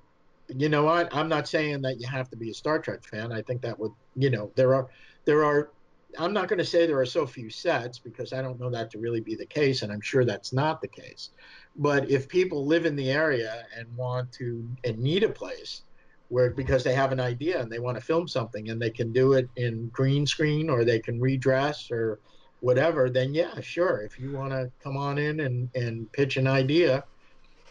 you 0.48 0.68
know 0.68 0.84
what? 0.84 1.14
I'm 1.14 1.28
not 1.28 1.48
saying 1.48 1.82
that 1.82 2.00
you 2.00 2.06
have 2.06 2.30
to 2.30 2.36
be 2.36 2.50
a 2.50 2.54
Star 2.54 2.78
Trek 2.78 3.04
fan. 3.04 3.32
I 3.32 3.42
think 3.42 3.62
that 3.62 3.78
would, 3.78 3.92
you 4.16 4.30
know, 4.30 4.50
there 4.54 4.74
are 4.74 4.88
there 5.24 5.44
are. 5.44 5.70
I'm 6.16 6.32
not 6.32 6.46
going 6.46 6.60
to 6.60 6.64
say 6.64 6.86
there 6.86 7.00
are 7.00 7.06
so 7.06 7.26
few 7.26 7.50
sets 7.50 7.98
because 7.98 8.32
I 8.32 8.40
don't 8.40 8.60
know 8.60 8.70
that 8.70 8.88
to 8.92 8.98
really 8.98 9.20
be 9.20 9.34
the 9.34 9.46
case, 9.46 9.82
and 9.82 9.92
I'm 9.92 10.00
sure 10.00 10.24
that's 10.24 10.52
not 10.52 10.80
the 10.80 10.88
case. 10.88 11.30
But 11.76 12.08
if 12.08 12.28
people 12.28 12.66
live 12.66 12.86
in 12.86 12.94
the 12.94 13.10
area 13.10 13.66
and 13.76 13.94
want 13.96 14.30
to 14.34 14.64
and 14.84 14.98
need 14.98 15.24
a 15.24 15.28
place 15.28 15.82
where 16.28 16.50
because 16.50 16.84
they 16.84 16.94
have 16.94 17.12
an 17.12 17.20
idea 17.20 17.60
and 17.60 17.70
they 17.70 17.80
want 17.80 17.98
to 17.98 18.02
film 18.02 18.26
something 18.28 18.70
and 18.70 18.80
they 18.80 18.90
can 18.90 19.12
do 19.12 19.34
it 19.34 19.48
in 19.56 19.88
green 19.88 20.26
screen 20.26 20.70
or 20.70 20.84
they 20.84 20.98
can 20.98 21.20
redress 21.20 21.90
or 21.90 22.20
whatever, 22.64 23.10
then 23.10 23.34
yeah, 23.34 23.60
sure. 23.60 24.00
If 24.00 24.18
you 24.18 24.32
want 24.32 24.52
to 24.52 24.70
come 24.82 24.96
on 24.96 25.18
in 25.18 25.40
and, 25.40 25.68
and 25.74 26.10
pitch 26.12 26.38
an 26.38 26.46
idea, 26.46 27.04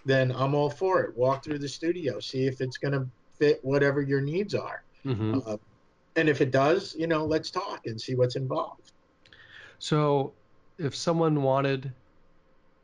then 0.06 0.32
I'm 0.32 0.54
all 0.54 0.70
for 0.70 1.02
it. 1.02 1.18
Walk 1.18 1.44
through 1.44 1.58
the 1.58 1.68
studio, 1.68 2.20
see 2.20 2.46
if 2.46 2.62
it's 2.62 2.78
going 2.78 2.92
to 2.92 3.08
fit 3.40 3.60
whatever 3.64 4.04
your 4.04 4.22
needs 4.22 4.54
are. 4.54 4.84
Mm-hmm. 5.04 5.40
Uh, 5.48 5.58
and 6.16 6.30
if 6.30 6.42
it 6.42 6.52
does, 6.52 6.96
you 6.96 7.08
know, 7.08 7.26
let's 7.26 7.50
talk 7.50 7.88
and 7.88 8.00
see 8.00 8.14
what's 8.14 8.36
involved. 8.36 8.92
So, 9.80 10.34
if 10.78 10.96
someone 10.96 11.42
wanted 11.42 11.92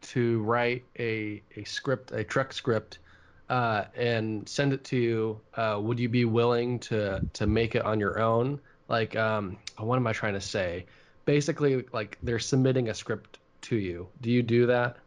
to 0.02 0.42
write 0.42 0.84
a, 0.98 1.44
a 1.58 1.64
script, 1.64 2.12
a 2.12 2.24
Trek 2.24 2.54
script, 2.54 3.00
uh, 3.50 3.86
and 3.96 4.50
send 4.50 4.74
it 4.74 4.84
to 4.86 4.98
you, 4.98 5.40
uh, 5.56 5.80
would 5.80 6.00
you 6.00 6.10
be 6.10 6.26
willing 6.26 6.80
to 6.80 7.24
to 7.34 7.46
make 7.46 7.76
it 7.76 7.84
on 7.84 8.00
your 8.00 8.20
own? 8.20 8.60
Like, 8.88 9.16
um, 9.16 9.58
what 9.78 9.98
am 9.98 10.08
I 10.08 10.14
trying 10.14 10.34
to 10.34 10.42
say? 10.42 10.86
Basically, 11.30 11.86
like 11.94 12.18
they're 12.24 12.40
submitting 12.40 12.90
a 12.90 12.94
script 12.94 13.40
to 13.64 13.76
you. 13.78 14.10
Do 14.20 14.32
you 14.32 14.42
do 14.42 14.66
that, 14.66 14.98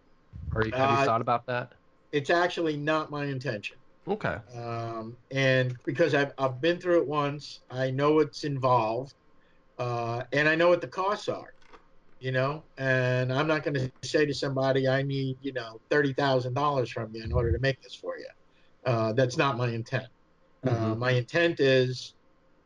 or 0.54 0.64
have 0.64 0.72
you 0.72 0.78
uh, 0.78 1.04
thought 1.04 1.20
about 1.20 1.46
that? 1.46 1.74
It's 2.12 2.30
actually 2.30 2.76
not 2.76 3.10
my 3.10 3.24
intention. 3.24 3.78
Okay. 4.06 4.38
Um, 4.54 5.16
and 5.32 5.74
because 5.84 6.14
I've 6.14 6.32
I've 6.38 6.60
been 6.60 6.78
through 6.78 7.02
it 7.02 7.08
once, 7.08 7.62
I 7.70 7.90
know 7.90 8.12
what's 8.12 8.44
involved, 8.44 9.14
uh, 9.78 10.22
and 10.32 10.48
I 10.48 10.54
know 10.54 10.68
what 10.68 10.80
the 10.80 10.88
costs 10.88 11.28
are 11.28 11.52
you 12.20 12.30
know, 12.30 12.62
and 12.76 13.32
I'm 13.32 13.48
not 13.48 13.64
going 13.64 13.74
to 13.74 13.90
say 14.04 14.24
to 14.26 14.32
somebody, 14.32 14.86
I 14.86 15.02
need, 15.02 15.38
you 15.40 15.52
know, 15.52 15.80
$30,000 15.90 16.88
from 16.92 17.10
you 17.12 17.24
in 17.24 17.32
order 17.32 17.50
to 17.50 17.58
make 17.58 17.80
this 17.82 17.96
for 17.96 18.16
you. 18.16 18.28
Uh, 18.86 19.12
that's 19.12 19.36
not 19.36 19.56
my 19.56 19.70
intent. 19.70 20.06
Uh, 20.64 20.94
Mhm. 20.94 20.98
my 20.98 21.10
intent 21.10 21.58
is, 21.58 22.14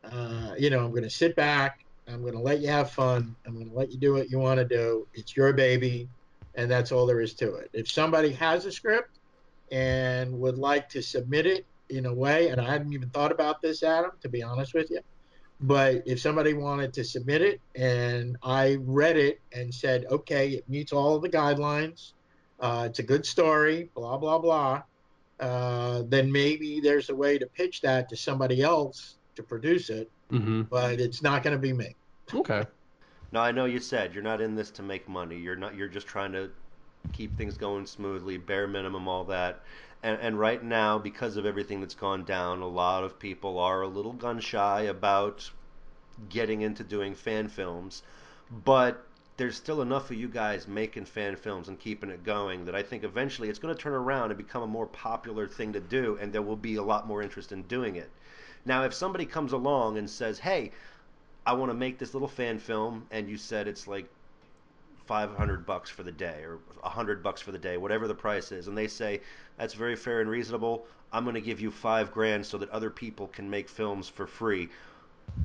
uh, 0.03 0.55
you 0.59 0.69
know, 0.69 0.85
I'm 0.85 0.91
going 0.91 1.03
to 1.03 1.09
sit 1.09 1.35
back. 1.35 1.75
I'm 2.07 2.21
going 2.21 2.33
to 2.33 2.39
let 2.39 2.61
you 2.61 2.69
have 2.69 2.91
fun. 2.91 3.35
I'm 3.45 3.53
going 3.53 3.69
to 3.69 3.75
let 3.75 3.91
you 3.91 3.97
do 3.97 4.13
what 4.13 4.29
you 4.29 4.39
want 4.39 4.59
to 4.59 4.65
do. 4.65 5.07
It's 5.13 5.35
your 5.35 5.53
baby, 5.53 6.07
and 6.55 6.71
that's 6.71 6.91
all 6.91 7.05
there 7.05 7.21
is 7.21 7.33
to 7.35 7.55
it. 7.55 7.69
If 7.73 7.91
somebody 7.91 8.31
has 8.31 8.65
a 8.65 8.71
script 8.71 9.19
and 9.71 10.39
would 10.39 10.57
like 10.57 10.87
to 10.89 11.01
submit 11.01 11.45
it 11.45 11.65
in 11.89 12.05
a 12.05 12.13
way, 12.13 12.49
and 12.49 12.61
I 12.61 12.69
hadn't 12.69 12.93
even 12.93 13.09
thought 13.09 13.31
about 13.31 13.61
this, 13.61 13.83
Adam, 13.83 14.11
to 14.21 14.29
be 14.29 14.41
honest 14.41 14.73
with 14.73 14.89
you, 14.89 15.01
but 15.59 16.03
if 16.05 16.19
somebody 16.19 16.53
wanted 16.53 16.93
to 16.93 17.03
submit 17.03 17.41
it 17.41 17.59
and 17.75 18.37
I 18.43 18.77
read 18.81 19.17
it 19.17 19.41
and 19.51 19.73
said, 19.73 20.05
okay, 20.09 20.49
it 20.49 20.69
meets 20.69 20.93
all 20.93 21.19
the 21.19 21.29
guidelines, 21.29 22.13
uh, 22.59 22.85
it's 22.89 22.99
a 22.99 23.03
good 23.03 23.25
story, 23.25 23.89
blah, 23.95 24.17
blah, 24.17 24.37
blah, 24.37 24.83
uh, 25.39 26.03
then 26.07 26.31
maybe 26.31 26.79
there's 26.79 27.09
a 27.09 27.15
way 27.15 27.37
to 27.37 27.45
pitch 27.47 27.81
that 27.81 28.07
to 28.09 28.15
somebody 28.15 28.61
else 28.61 29.17
to 29.35 29.43
produce 29.43 29.89
it, 29.89 30.09
hmm 30.31 30.61
but 30.69 30.99
it's 30.99 31.21
not 31.21 31.43
going 31.43 31.55
to 31.55 31.61
be 31.61 31.73
me. 31.73 31.95
Okay. 32.33 32.65
No, 33.31 33.39
I 33.39 33.51
know 33.53 33.63
you 33.63 33.79
said 33.79 34.13
you're 34.13 34.21
not 34.23 34.41
in 34.41 34.55
this 34.55 34.69
to 34.71 34.83
make 34.83 35.07
money. 35.07 35.37
You're 35.37 35.55
not. 35.55 35.75
You're 35.75 35.87
just 35.87 36.07
trying 36.07 36.33
to 36.33 36.51
keep 37.13 37.37
things 37.37 37.57
going 37.57 37.85
smoothly, 37.85 38.37
bare 38.37 38.67
minimum, 38.67 39.07
all 39.07 39.25
that. 39.25 39.63
And, 40.03 40.19
and 40.21 40.39
right 40.39 40.63
now, 40.63 40.99
because 40.99 41.37
of 41.37 41.45
everything 41.45 41.81
that's 41.81 41.95
gone 41.95 42.25
down, 42.25 42.61
a 42.61 42.67
lot 42.67 43.03
of 43.03 43.19
people 43.19 43.59
are 43.59 43.81
a 43.81 43.87
little 43.87 44.13
gun 44.13 44.39
shy 44.39 44.81
about 44.83 45.51
getting 46.29 46.61
into 46.61 46.83
doing 46.83 47.15
fan 47.15 47.47
films. 47.49 48.03
But 48.51 49.07
there's 49.37 49.57
still 49.57 49.81
enough 49.81 50.11
of 50.11 50.17
you 50.17 50.27
guys 50.29 50.67
making 50.67 51.05
fan 51.05 51.35
films 51.35 51.67
and 51.69 51.79
keeping 51.79 52.09
it 52.09 52.23
going 52.23 52.65
that 52.65 52.75
I 52.75 52.83
think 52.83 53.03
eventually 53.03 53.49
it's 53.49 53.59
going 53.59 53.75
to 53.75 53.81
turn 53.81 53.93
around 53.93 54.31
and 54.31 54.37
become 54.37 54.63
a 54.63 54.67
more 54.67 54.87
popular 54.87 55.47
thing 55.47 55.73
to 55.73 55.79
do, 55.81 56.17
and 56.21 56.33
there 56.33 56.41
will 56.41 56.55
be 56.57 56.75
a 56.75 56.83
lot 56.83 57.07
more 57.07 57.21
interest 57.21 57.51
in 57.51 57.63
doing 57.63 57.95
it. 57.97 58.11
Now, 58.67 58.83
if 58.83 58.93
somebody 58.93 59.25
comes 59.25 59.53
along 59.53 59.97
and 59.97 60.09
says, 60.09 60.39
"Hey, 60.39 60.71
I 61.45 61.53
want 61.53 61.71
to 61.71 61.73
make 61.73 61.97
this 61.97 62.13
little 62.13 62.27
fan 62.27 62.59
film," 62.59 63.07
and 63.11 63.29
you 63.29 63.37
said 63.37 63.65
it's 63.65 63.87
like 63.87 64.09
500 65.05 65.65
bucks 65.65 65.89
for 65.89 66.03
the 66.03 66.11
day 66.11 66.43
or 66.43 66.59
100 66.81 67.23
bucks 67.23 67.41
for 67.41 67.53
the 67.53 67.57
day, 67.57 67.77
whatever 67.77 68.09
the 68.09 68.13
price 68.13 68.51
is, 68.51 68.67
and 68.67 68.77
they 68.77 68.89
say 68.89 69.21
that's 69.55 69.73
very 69.73 69.95
fair 69.95 70.19
and 70.19 70.29
reasonable, 70.29 70.85
I'm 71.13 71.23
going 71.23 71.35
to 71.35 71.41
give 71.41 71.61
you 71.61 71.71
5 71.71 72.11
grand 72.11 72.45
so 72.45 72.57
that 72.57 72.69
other 72.69 72.89
people 72.89 73.27
can 73.27 73.49
make 73.49 73.69
films 73.69 74.09
for 74.09 74.27
free. 74.27 74.67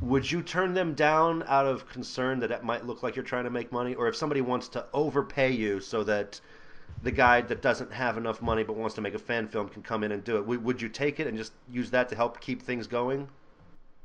Would 0.01 0.29
you 0.29 0.43
turn 0.43 0.75
them 0.75 0.95
down 0.95 1.45
out 1.47 1.67
of 1.67 1.89
concern 1.89 2.41
that 2.41 2.51
it 2.51 2.65
might 2.65 2.87
look 2.87 3.05
like 3.05 3.15
you're 3.15 3.25
trying 3.25 3.45
to 3.45 3.51
make 3.51 3.71
money 3.71 3.95
or 3.95 4.09
if 4.09 4.17
somebody 4.17 4.41
wants 4.41 4.67
to 4.71 4.85
overpay 4.93 5.53
you 5.53 5.79
so 5.79 6.03
that 6.03 6.41
the 7.03 7.11
guy 7.13 7.41
that 7.43 7.63
doesn't 7.63 7.93
have 7.93 8.17
enough 8.17 8.43
money 8.43 8.63
but 8.65 8.77
wants 8.77 8.95
to 8.97 9.01
make 9.01 9.15
a 9.15 9.19
fan 9.19 9.49
film 9.49 9.69
can 9.69 9.83
come 9.83 10.05
in 10.05 10.13
and 10.13 10.23
do 10.25 10.37
it. 10.37 10.47
Would, 10.47 10.65
would 10.65 10.83
you 10.83 10.89
take 10.89 11.21
it 11.21 11.27
and 11.27 11.37
just 11.37 11.53
use 11.69 11.91
that 11.91 12.09
to 12.11 12.17
help 12.17 12.41
keep 12.41 12.63
things 12.63 12.87
going? 12.87 13.29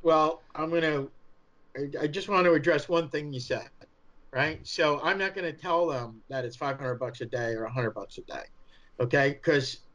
Well, 0.02 0.46
I'm 0.56 0.70
going 0.70 0.82
to, 0.84 1.12
I 2.02 2.08
just 2.08 2.30
want 2.30 2.46
to 2.46 2.54
address 2.54 2.90
one 2.90 3.10
thing 3.10 3.34
you 3.34 3.40
said, 3.40 3.70
right? 4.34 4.66
So 4.68 5.00
I'm 5.02 5.18
not 5.18 5.36
going 5.36 5.52
to 5.52 5.58
tell 5.60 5.88
them 5.88 6.24
that 6.30 6.46
it's 6.46 6.58
500 6.58 6.96
bucks 6.96 7.22
a 7.22 7.26
day 7.26 7.54
or 7.54 7.64
100 7.64 7.92
bucks 7.92 8.18
a 8.18 8.22
day, 8.24 8.44
okay? 9.00 9.32
Because 9.34 9.86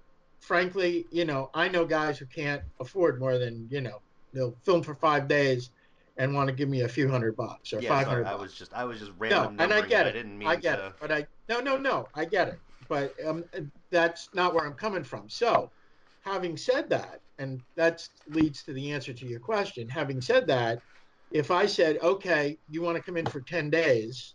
frankly, 0.41 1.07
you 1.11 1.25
know, 1.25 1.51
I 1.55 1.69
know 1.69 1.85
guys 1.85 2.19
who 2.19 2.27
can't 2.27 2.63
afford 2.81 3.21
more 3.21 3.39
than, 3.39 3.69
you 3.71 3.81
know, 3.81 4.01
they'll 4.33 4.57
film 4.65 4.83
for 4.83 4.95
five 4.95 5.29
days 5.29 5.71
and 6.17 6.35
want 6.35 6.49
to 6.49 6.55
give 6.55 6.69
me 6.69 6.83
a 6.83 6.89
few 6.89 7.09
hundred 7.11 7.37
bucks 7.37 7.73
or 7.73 7.81
Yeah, 7.81 7.89
500 7.89 8.25
sorry, 8.25 8.25
I 8.25 8.35
was 8.35 8.55
just 8.55 8.73
I 8.75 8.85
was 8.85 8.99
just 8.99 9.13
random. 9.19 9.51
no, 9.51 9.55
and 9.59 9.73
I 9.73 9.81
get 9.83 10.07
it. 10.07 10.11
it. 10.11 10.11
I 10.11 10.13
didn't 10.13 10.39
mean 10.39 10.49
I 10.51 10.57
get 10.57 10.79
to. 10.79 10.87
it, 10.87 10.95
but 11.01 11.13
I 11.13 11.27
no, 11.49 11.61
no, 11.61 11.79
no, 11.79 12.11
I 12.15 12.25
get 12.27 12.49
it. 12.49 12.61
But 12.93 13.15
um, 13.27 13.43
that's 13.91 14.29
not 14.35 14.53
where 14.53 14.67
I'm 14.67 14.75
coming 14.75 15.03
from. 15.03 15.27
So, 15.31 15.71
having 16.27 16.59
said 16.59 16.91
that, 16.91 17.23
and 17.39 17.63
that 17.75 18.07
leads 18.29 18.63
to 18.65 18.75
the 18.75 18.93
answer 18.93 19.15
to 19.15 19.27
your 19.27 19.41
question. 19.41 19.89
Having 19.89 20.21
said 20.21 20.47
that, 20.49 20.79
if 21.31 21.51
I 21.51 21.65
said, 21.65 21.97
okay, 22.03 22.59
you 22.69 22.83
want 22.83 22.99
to 22.99 23.03
come 23.03 23.17
in 23.17 23.25
for 23.25 23.41
10 23.41 23.71
days, 23.71 24.35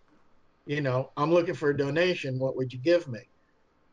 you 0.65 0.81
know, 0.81 1.11
I'm 1.17 1.31
looking 1.31 1.53
for 1.53 1.69
a 1.69 1.77
donation. 1.77 2.39
What 2.39 2.57
would 2.57 2.73
you 2.73 2.79
give 2.79 3.07
me? 3.07 3.19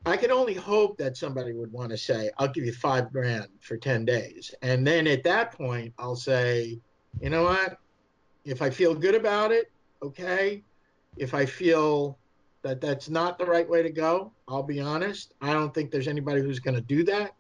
I 0.07 0.17
can 0.17 0.31
only 0.31 0.55
hope 0.55 0.97
that 0.97 1.19
somebody 1.19 1.53
would 1.53 1.71
want 1.71 1.91
to 1.91 1.99
say, 1.99 2.31
I'll 2.39 2.49
give 2.49 2.65
you 2.65 2.73
five 2.73 3.13
grand 3.13 3.49
for 3.61 3.77
10 3.77 4.07
days. 4.07 4.55
And 4.63 4.87
then 4.87 5.07
at 5.07 5.25
that 5.25 5.53
point, 5.53 5.93
I'll 5.99 6.17
say, 6.17 6.81
you 7.21 7.29
know 7.29 7.43
what? 7.43 7.77
If 8.47 8.63
I 8.63 8.71
feel 8.71 8.95
good 8.95 9.15
about 9.15 9.53
it, 9.53 9.67
okay. 10.03 10.65
If 11.19 11.35
I 11.35 11.45
feel 11.45 12.19
that 12.65 12.81
that's 12.81 13.09
not 13.09 13.39
the 13.39 13.45
right 13.45 13.69
way 13.69 13.83
to 13.83 13.91
go, 13.91 14.33
I'll 14.49 14.63
be 14.63 14.81
honest. 14.81 15.35
I 15.41 15.53
don't 15.53 15.73
think 15.73 15.91
there's 15.91 16.09
anybody 16.09 16.41
who's 16.41 16.59
going 16.59 16.75
to 16.75 16.81
do 16.81 17.05
that, 17.05 17.35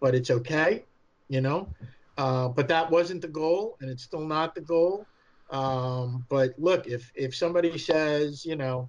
but 0.00 0.14
it's 0.14 0.30
okay, 0.30 0.84
you 1.28 1.40
know. 1.40 1.68
Uh, 2.16 2.48
but 2.48 2.68
that 2.68 2.90
wasn't 2.90 3.20
the 3.20 3.28
goal, 3.28 3.76
and 3.80 3.90
it's 3.90 4.04
still 4.04 4.20
not 4.20 4.54
the 4.54 4.60
goal. 4.60 5.06
Um, 5.50 6.24
but 6.28 6.54
look, 6.58 6.86
if 6.86 7.10
if 7.14 7.34
somebody 7.34 7.76
says, 7.78 8.46
you 8.46 8.56
know, 8.56 8.88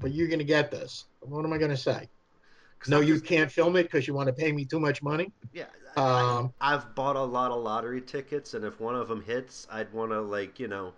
but 0.00 0.12
you're 0.12 0.28
going 0.28 0.40
to 0.40 0.44
get 0.44 0.70
this, 0.70 1.04
what 1.20 1.44
am 1.44 1.52
I 1.52 1.58
going 1.58 1.70
to 1.70 1.76
say? 1.76 2.08
No, 2.88 3.00
you 3.00 3.20
can't 3.20 3.50
film 3.50 3.76
it 3.76 3.84
because 3.84 4.06
you 4.06 4.14
want 4.14 4.26
to 4.26 4.32
pay 4.32 4.52
me 4.52 4.64
too 4.64 4.80
much 4.80 5.02
money. 5.02 5.32
Yeah, 5.52 5.64
Um, 5.96 6.52
I, 6.60 6.74
I've 6.74 6.94
bought 6.94 7.16
a 7.16 7.22
lot 7.22 7.50
of 7.50 7.62
lottery 7.62 8.00
tickets, 8.02 8.54
and 8.54 8.64
if 8.64 8.80
one 8.80 8.94
of 8.94 9.08
them 9.08 9.22
hits, 9.22 9.66
I'd 9.70 9.92
want 9.92 10.10
to 10.10 10.20
like 10.20 10.58
you 10.58 10.68
know 10.68 10.92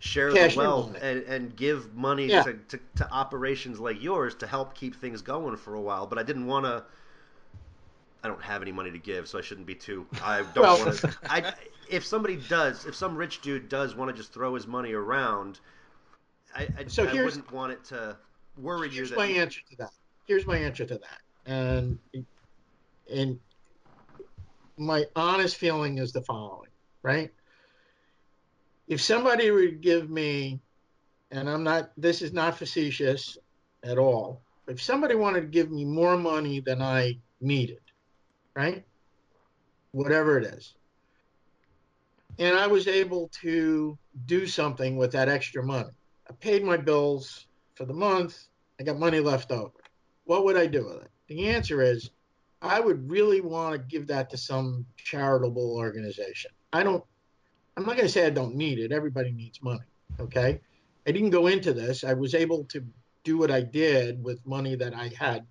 share 0.00 0.32
Cash 0.32 0.54
the 0.54 0.60
wealth 0.60 0.96
and, 1.00 1.22
and 1.24 1.54
give 1.54 1.94
money 1.94 2.26
Yeah. 2.26 2.42
to, 2.42 2.54
to, 2.54 2.80
to 2.96 3.12
operations 3.12 3.78
like 3.78 4.02
yours 4.02 4.34
to 4.36 4.46
help 4.46 4.74
keep 4.74 4.96
things 4.96 5.22
going 5.22 5.56
for 5.56 5.74
a 5.74 5.80
while. 5.80 6.06
But 6.06 6.18
I 6.18 6.22
didn't 6.24 6.46
want 6.46 6.64
to. 6.66 6.82
I 8.22 8.28
don't 8.28 8.42
have 8.42 8.60
any 8.60 8.72
money 8.72 8.90
to 8.90 8.98
give, 8.98 9.28
so 9.28 9.38
I 9.38 9.40
shouldn't 9.42 9.66
be 9.66 9.74
too. 9.74 10.06
I 10.22 10.38
don't 10.54 10.56
Well- 10.58 10.78
want 10.84 10.96
to. 10.98 11.16
I 11.30 11.52
if 11.88 12.04
somebody 12.04 12.36
does, 12.48 12.86
if 12.86 12.94
some 12.94 13.16
rich 13.16 13.40
dude 13.40 13.68
does 13.68 13.94
want 13.94 14.10
to 14.10 14.16
just 14.16 14.32
throw 14.32 14.54
his 14.54 14.66
money 14.66 14.92
around, 14.92 15.60
I 16.54 16.68
I, 16.78 16.84
So 16.88 17.04
I 17.04 17.10
here's- 17.10 17.36
wouldn't 17.36 17.52
want 17.52 17.72
it 17.72 17.84
to 17.84 18.16
worry 18.58 18.88
you 18.88 18.94
Here's 18.96 19.12
my 19.12 19.26
answer 19.26 19.60
to 19.70 19.76
that. 19.76 19.90
Here's 20.26 20.46
my 20.46 20.56
answer 20.58 20.84
to 20.84 20.98
that. 20.98 21.20
And 21.46 21.98
and 23.12 23.38
my 24.76 25.04
honest 25.16 25.56
feeling 25.56 25.98
is 25.98 26.12
the 26.12 26.22
following, 26.22 26.70
right? 27.02 27.30
If 28.90 29.00
somebody 29.00 29.52
would 29.52 29.80
give 29.80 30.10
me, 30.10 30.60
and 31.30 31.48
I'm 31.48 31.62
not, 31.62 31.92
this 31.96 32.22
is 32.22 32.32
not 32.32 32.58
facetious 32.58 33.38
at 33.84 33.98
all. 33.98 34.42
If 34.66 34.82
somebody 34.82 35.14
wanted 35.14 35.42
to 35.42 35.46
give 35.46 35.70
me 35.70 35.84
more 35.84 36.16
money 36.16 36.58
than 36.58 36.82
I 36.82 37.16
needed, 37.40 37.80
right? 38.56 38.84
Whatever 39.92 40.38
it 40.38 40.44
is. 40.44 40.74
And 42.40 42.56
I 42.56 42.66
was 42.66 42.88
able 42.88 43.30
to 43.42 43.96
do 44.26 44.46
something 44.48 44.96
with 44.96 45.12
that 45.12 45.28
extra 45.28 45.62
money. 45.62 45.90
I 46.28 46.32
paid 46.32 46.64
my 46.64 46.76
bills 46.76 47.46
for 47.76 47.84
the 47.84 47.94
month. 47.94 48.48
I 48.80 48.82
got 48.82 48.98
money 48.98 49.20
left 49.20 49.52
over. 49.52 49.70
What 50.24 50.44
would 50.44 50.56
I 50.56 50.66
do 50.66 50.86
with 50.86 51.02
it? 51.02 51.10
The 51.28 51.46
answer 51.48 51.80
is 51.80 52.10
I 52.60 52.80
would 52.80 53.08
really 53.08 53.40
want 53.40 53.72
to 53.74 53.78
give 53.78 54.08
that 54.08 54.30
to 54.30 54.36
some 54.36 54.84
charitable 54.96 55.76
organization. 55.76 56.50
I 56.72 56.82
don't, 56.82 57.04
I'm 57.80 57.86
not 57.86 57.96
going 57.96 58.06
to 58.06 58.12
say 58.12 58.26
I 58.26 58.30
don't 58.30 58.56
need 58.56 58.78
it. 58.78 58.92
Everybody 58.92 59.32
needs 59.32 59.62
money. 59.62 59.80
Okay. 60.20 60.60
I 61.06 61.12
didn't 61.12 61.30
go 61.30 61.46
into 61.46 61.72
this. 61.72 62.04
I 62.04 62.12
was 62.12 62.34
able 62.34 62.64
to 62.64 62.84
do 63.24 63.38
what 63.38 63.50
I 63.50 63.62
did 63.62 64.22
with 64.22 64.46
money 64.46 64.74
that 64.74 64.92
I 64.92 65.10
had 65.18 65.46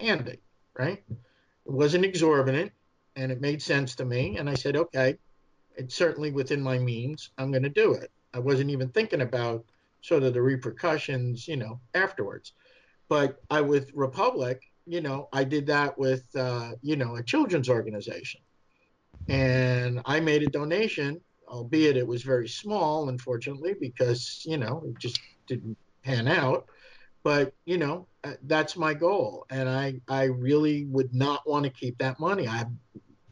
handy, 0.00 0.40
right? 0.76 1.00
It 1.08 1.16
wasn't 1.72 2.04
exorbitant 2.04 2.72
and 3.14 3.30
it 3.30 3.40
made 3.40 3.62
sense 3.62 3.94
to 3.94 4.04
me. 4.04 4.38
And 4.38 4.50
I 4.50 4.54
said, 4.54 4.74
okay, 4.74 5.18
it's 5.76 5.94
certainly 5.94 6.32
within 6.32 6.60
my 6.60 6.80
means. 6.80 7.30
I'm 7.38 7.52
going 7.52 7.62
to 7.62 7.68
do 7.68 7.92
it. 7.92 8.10
I 8.34 8.40
wasn't 8.40 8.70
even 8.70 8.88
thinking 8.88 9.20
about 9.20 9.64
sort 10.00 10.24
of 10.24 10.34
the 10.34 10.42
repercussions, 10.42 11.46
you 11.46 11.56
know, 11.56 11.78
afterwards. 11.94 12.54
But 13.08 13.40
I 13.48 13.60
with 13.60 13.92
Republic, 13.94 14.62
you 14.84 15.00
know, 15.00 15.28
I 15.32 15.44
did 15.44 15.68
that 15.68 15.96
with, 15.96 16.24
uh, 16.34 16.72
you 16.82 16.96
know, 16.96 17.14
a 17.14 17.22
children's 17.22 17.68
organization, 17.68 18.40
and 19.28 20.00
I 20.04 20.20
made 20.20 20.42
a 20.42 20.46
donation, 20.46 21.20
albeit 21.48 21.96
it 21.96 22.06
was 22.06 22.22
very 22.22 22.48
small, 22.48 23.08
unfortunately, 23.08 23.74
because 23.78 24.42
you 24.46 24.58
know 24.58 24.82
it 24.86 24.98
just 24.98 25.20
didn't 25.46 25.76
pan 26.02 26.28
out. 26.28 26.66
But 27.22 27.52
you 27.64 27.78
know, 27.78 28.06
uh, 28.24 28.34
that's 28.44 28.76
my 28.76 28.94
goal, 28.94 29.46
and 29.50 29.68
I 29.68 30.00
I 30.08 30.24
really 30.24 30.86
would 30.86 31.14
not 31.14 31.48
want 31.48 31.64
to 31.64 31.70
keep 31.70 31.98
that 31.98 32.18
money. 32.18 32.48
I 32.48 32.64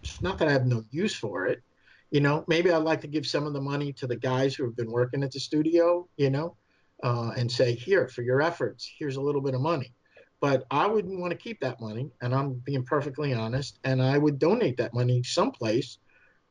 it's 0.03 0.23
not 0.23 0.39
that 0.39 0.49
I 0.49 0.53
have 0.53 0.67
no 0.67 0.85
use 0.91 1.15
for 1.15 1.47
it. 1.47 1.63
You 2.11 2.21
know, 2.21 2.45
maybe 2.49 2.71
I'd 2.71 2.79
like 2.79 3.03
to 3.03 3.07
give 3.07 3.27
some 3.27 3.47
of 3.47 3.53
the 3.53 3.61
money 3.61 3.93
to 3.95 4.07
the 4.07 4.17
guys 4.17 4.55
who 4.55 4.65
have 4.65 4.77
been 4.77 4.91
working 4.91 5.23
at 5.23 5.33
the 5.33 5.41
studio, 5.41 6.09
you 6.17 6.31
know, 6.31 6.57
uh, 7.03 7.33
and 7.37 7.51
say, 7.53 7.75
here, 7.75 8.09
for 8.09 8.23
your 8.23 8.41
efforts, 8.41 8.91
here's 8.99 9.17
a 9.17 9.21
little 9.21 9.43
bit 9.43 9.55
of 9.55 9.61
money. 9.61 9.93
But 10.41 10.67
I 10.71 10.87
wouldn't 10.87 11.19
want 11.19 11.33
to 11.33 11.37
keep 11.37 11.61
that 11.61 11.81
money, 11.81 12.11
and 12.21 12.35
I'm 12.35 12.55
being 12.55 12.85
perfectly 12.85 13.35
honest, 13.35 13.79
and 13.85 14.01
I 14.01 14.19
would 14.19 14.39
donate 14.39 14.77
that 14.77 14.95
money 14.95 15.23
someplace 15.23 15.99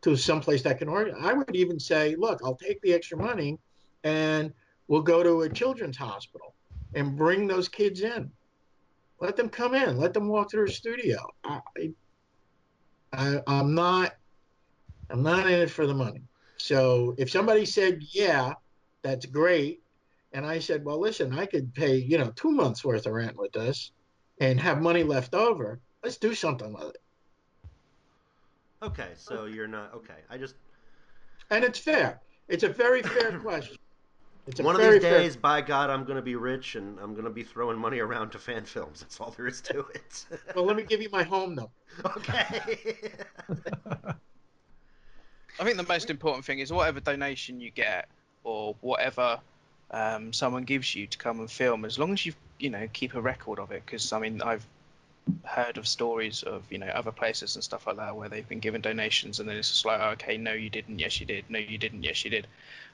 to 0.01 0.15
someplace 0.15 0.61
that 0.63 0.77
can 0.77 0.89
organize. 0.89 1.23
I 1.23 1.33
would 1.33 1.55
even 1.55 1.79
say, 1.79 2.15
look, 2.15 2.41
I'll 2.43 2.55
take 2.55 2.81
the 2.81 2.93
extra 2.93 3.17
money 3.17 3.57
and 4.03 4.53
we'll 4.87 5.01
go 5.01 5.23
to 5.23 5.41
a 5.41 5.49
children's 5.49 5.97
hospital 5.97 6.55
and 6.93 7.17
bring 7.17 7.47
those 7.47 7.67
kids 7.67 8.01
in. 8.01 8.31
Let 9.19 9.35
them 9.35 9.49
come 9.49 9.73
in. 9.73 9.97
Let 9.97 10.13
them 10.13 10.27
walk 10.27 10.51
through 10.51 10.65
a 10.65 10.71
studio. 10.71 11.27
I, 11.43 11.61
I, 13.13 13.41
I'm 13.47 13.73
not. 13.73 14.13
I'm 15.09 15.23
not 15.23 15.47
in 15.47 15.53
it 15.53 15.71
for 15.71 15.87
the 15.87 15.93
money. 15.93 16.21
So 16.57 17.15
if 17.17 17.31
somebody 17.31 17.65
said, 17.65 18.03
"Yeah, 18.11 18.53
that's 19.01 19.25
great," 19.25 19.81
and 20.33 20.45
I 20.45 20.59
said, 20.59 20.83
"Well, 20.83 20.99
listen, 20.99 21.33
I 21.37 21.45
could 21.45 21.73
pay 21.73 21.95
you 21.95 22.17
know 22.17 22.31
two 22.35 22.51
months 22.51 22.83
worth 22.83 23.05
of 23.05 23.13
rent 23.13 23.37
with 23.37 23.51
this, 23.51 23.91
and 24.39 24.59
have 24.59 24.81
money 24.81 25.03
left 25.03 25.33
over. 25.33 25.79
Let's 26.03 26.17
do 26.17 26.33
something 26.33 26.73
with 26.73 26.89
it." 26.95 27.01
Okay, 28.83 29.09
so 29.15 29.45
you're 29.45 29.67
not 29.67 29.93
okay. 29.95 30.21
I 30.29 30.37
just 30.37 30.55
and 31.49 31.63
it's 31.63 31.79
fair. 31.79 32.21
It's 32.47 32.63
a 32.63 32.69
very 32.69 33.01
fair 33.01 33.39
question. 33.43 33.77
It's 34.45 34.59
a 34.61 34.63
one 34.63 34.75
of 34.75 34.81
very 34.81 34.99
these 34.99 35.03
fair- 35.03 35.19
days, 35.19 35.35
by 35.35 35.61
God, 35.61 35.89
I'm 35.89 36.05
gonna 36.05 36.21
be 36.21 36.35
rich 36.35 36.75
and 36.75 36.97
I'm 36.99 37.13
gonna 37.13 37.29
be 37.29 37.43
throwing 37.43 37.77
money 37.77 37.99
around 37.99 38.29
to 38.31 38.39
fan 38.39 38.63
films. 38.63 39.01
That's 39.01 39.19
all 39.19 39.31
there 39.35 39.47
is 39.47 39.59
to 39.61 39.79
it. 39.93 40.25
Well, 40.55 40.63
let 40.63 40.77
me 40.77 40.83
give 40.83 41.01
you 41.01 41.09
my 41.11 41.23
home 41.23 41.55
number. 41.55 41.71
okay. 42.05 42.77
I 45.59 45.63
think 45.63 45.75
the 45.77 45.83
most 45.83 46.09
important 46.09 46.45
thing 46.45 46.59
is 46.59 46.71
whatever 46.71 46.99
donation 46.99 47.59
you 47.59 47.71
get 47.71 48.07
or 48.43 48.75
whatever 48.81 49.39
um, 49.91 50.33
someone 50.33 50.63
gives 50.63 50.95
you 50.95 51.07
to 51.07 51.17
come 51.17 51.39
and 51.39 51.49
film, 51.49 51.85
as 51.85 51.97
long 51.97 52.13
as 52.13 52.25
you 52.25 52.33
you 52.59 52.69
know 52.69 52.87
keep 52.93 53.15
a 53.15 53.21
record 53.21 53.59
of 53.59 53.71
it. 53.71 53.83
Because 53.85 54.11
I 54.11 54.19
mean, 54.19 54.41
I've 54.41 54.65
heard 55.43 55.77
of 55.77 55.87
stories 55.87 56.43
of 56.43 56.63
you 56.69 56.77
know 56.77 56.87
other 56.87 57.11
places 57.11 57.55
and 57.55 57.63
stuff 57.63 57.87
like 57.87 57.97
that 57.97 58.15
where 58.15 58.29
they've 58.29 58.47
been 58.47 58.59
given 58.59 58.81
donations 58.81 59.39
and 59.39 59.49
then 59.49 59.57
it's 59.57 59.69
just 59.69 59.85
like 59.85 59.99
oh, 60.01 60.09
okay 60.09 60.37
no 60.37 60.53
you 60.53 60.69
didn't. 60.69 60.99
Yes 60.99 61.19
you 61.19 61.25
did. 61.25 61.45
No 61.49 61.59
you 61.59 61.77
didn't. 61.77 62.03
Yes 62.03 62.23
you 62.23 62.31
did. 62.31 62.47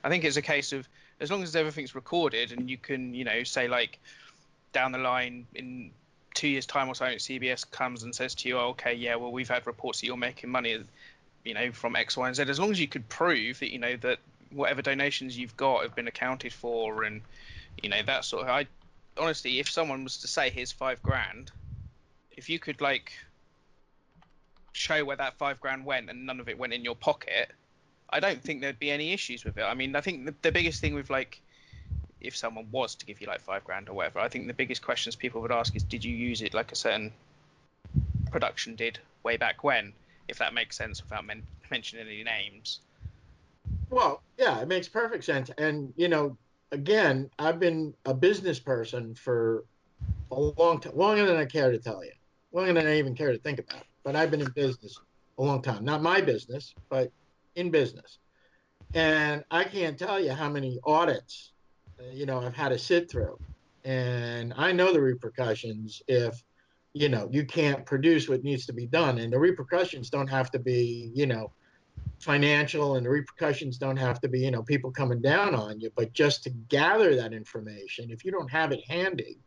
I 0.03 0.09
think 0.09 0.23
it's 0.23 0.37
a 0.37 0.41
case 0.41 0.73
of 0.73 0.87
as 1.19 1.31
long 1.31 1.43
as 1.43 1.55
everything's 1.55 1.95
recorded 1.95 2.51
and 2.51 2.69
you 2.69 2.77
can 2.77 3.13
you 3.13 3.23
know 3.23 3.43
say 3.43 3.67
like 3.67 3.99
down 4.73 4.91
the 4.91 4.97
line 4.97 5.45
in 5.55 5.91
two 6.33 6.47
years 6.47 6.65
time 6.65 6.89
or 6.89 6.95
something 6.95 7.19
cbs 7.19 7.69
comes 7.69 8.01
and 8.01 8.13
says 8.13 8.33
to 8.33 8.49
you 8.49 8.57
oh, 8.57 8.69
okay 8.69 8.93
yeah 8.93 9.15
well 9.15 9.31
we've 9.31 9.49
had 9.49 9.65
reports 9.67 10.01
that 10.01 10.07
you're 10.07 10.17
making 10.17 10.49
money 10.49 10.83
you 11.45 11.53
know 11.53 11.71
from 11.71 11.95
x 11.95 12.17
y 12.17 12.27
and 12.27 12.35
z. 12.35 12.43
As 12.43 12.59
long 12.59 12.71
as 12.71 12.79
you 12.79 12.87
could 12.87 13.07
prove 13.09 13.59
that 13.59 13.71
you 13.71 13.79
know 13.79 13.95
that 13.97 14.19
whatever 14.53 14.81
donations 14.81 15.37
you've 15.37 15.55
got 15.57 15.83
have 15.83 15.95
been 15.95 16.07
accounted 16.07 16.53
for 16.53 17.03
and 17.03 17.21
you 17.81 17.89
know 17.89 18.01
that 18.05 18.23
sort 18.25 18.43
of 18.43 18.49
i 18.49 18.65
honestly 19.17 19.59
if 19.59 19.69
someone 19.69 20.03
was 20.03 20.17
to 20.17 20.27
say 20.27 20.49
here's 20.49 20.71
five 20.71 21.01
grand 21.03 21.51
if 22.31 22.49
you 22.49 22.59
could 22.59 22.81
like 22.81 23.13
show 24.73 25.05
where 25.05 25.15
that 25.17 25.37
five 25.37 25.59
grand 25.59 25.85
went 25.85 26.09
and 26.09 26.25
none 26.25 26.39
of 26.39 26.49
it 26.49 26.57
went 26.57 26.73
in 26.73 26.83
your 26.83 26.95
pocket, 26.95 27.51
I 28.09 28.19
don't 28.19 28.41
think 28.41 28.61
there'd 28.61 28.79
be 28.79 28.91
any 28.91 29.13
issues 29.13 29.45
with 29.45 29.57
it. 29.57 29.63
I 29.63 29.73
mean, 29.73 29.95
I 29.95 30.01
think 30.01 30.25
the, 30.25 30.35
the 30.41 30.51
biggest 30.51 30.81
thing 30.81 30.93
with 30.93 31.09
like 31.09 31.41
if 32.19 32.35
someone 32.35 32.67
was 32.71 32.95
to 32.95 33.05
give 33.05 33.21
you 33.21 33.27
like 33.27 33.41
five 33.41 33.63
grand 33.63 33.89
or 33.89 33.93
whatever, 33.93 34.19
I 34.19 34.29
think 34.29 34.47
the 34.47 34.53
biggest 34.53 34.81
questions 34.81 35.15
people 35.15 35.41
would 35.41 35.51
ask 35.51 35.75
is, 35.75 35.83
did 35.83 36.03
you 36.03 36.15
use 36.15 36.41
it 36.41 36.53
like 36.53 36.71
a 36.71 36.75
certain 36.75 37.11
production 38.31 38.75
did 38.75 38.99
way 39.23 39.37
back 39.37 39.63
when? 39.63 39.93
If 40.27 40.39
that 40.39 40.53
makes 40.53 40.77
sense 40.77 41.01
without 41.03 41.25
men- 41.25 41.43
mentioning 41.71 42.07
any 42.07 42.23
names. 42.23 42.79
Well, 43.93 44.23
yeah, 44.39 44.59
it 44.59 44.67
makes 44.67 44.89
perfect 44.89 45.23
sense. 45.23 45.51
And 45.59 45.93
you 45.95 46.07
know, 46.07 46.35
again, 46.71 47.29
I've 47.37 47.59
been 47.59 47.93
a 48.05 48.13
business 48.13 48.59
person 48.59 49.13
for 49.13 49.65
a 50.31 50.39
long 50.39 50.79
time, 50.79 50.97
longer 50.97 51.27
than 51.27 51.37
I 51.37 51.45
care 51.45 51.71
to 51.71 51.77
tell 51.77 52.03
you, 52.03 52.11
longer 52.51 52.73
than 52.73 52.87
I 52.87 52.97
even 52.97 53.15
care 53.15 53.31
to 53.31 53.37
think 53.37 53.59
about. 53.59 53.83
But 54.03 54.15
I've 54.15 54.31
been 54.31 54.41
in 54.41 54.49
business 54.55 54.97
a 55.37 55.43
long 55.43 55.61
time. 55.61 55.85
Not 55.85 56.01
my 56.01 56.21
business, 56.21 56.73
but 56.89 57.11
in 57.55 57.69
business. 57.69 58.17
And 58.95 59.43
I 59.51 59.63
can't 59.63 59.97
tell 59.97 60.19
you 60.19 60.31
how 60.31 60.49
many 60.49 60.79
audits, 60.83 61.53
uh, 61.99 62.09
you 62.11 62.25
know, 62.25 62.39
I've 62.39 62.55
had 62.55 62.69
to 62.69 62.79
sit 62.79 63.11
through. 63.11 63.37
And 63.85 64.55
I 64.57 64.71
know 64.71 64.91
the 64.91 65.01
repercussions 65.01 66.01
if, 66.07 66.43
you 66.93 67.09
know, 67.09 67.29
you 67.31 67.45
can't 67.45 67.85
produce 67.85 68.27
what 68.27 68.43
needs 68.43 68.65
to 68.65 68.73
be 68.73 68.87
done. 68.87 69.19
And 69.19 69.31
the 69.31 69.39
repercussions 69.39 70.09
don't 70.09 70.29
have 70.29 70.49
to 70.51 70.59
be, 70.59 71.11
you 71.13 71.27
know, 71.27 71.51
financial 72.19 72.95
and 72.95 73.05
the 73.05 73.09
repercussions 73.09 73.77
don't 73.77 73.97
have 73.97 74.21
to 74.21 74.27
be, 74.27 74.39
you 74.39 74.51
know, 74.51 74.63
people 74.63 74.91
coming 74.91 75.21
down 75.21 75.53
on 75.53 75.79
you, 75.79 75.91
but 75.95 76.13
just 76.13 76.43
to 76.43 76.49
gather 76.69 77.15
that 77.15 77.33
information, 77.33 78.09
if 78.09 78.23
you 78.23 78.31
don't 78.31 78.49
have 78.49 78.71
it 78.71 78.81
handy, 78.87 79.37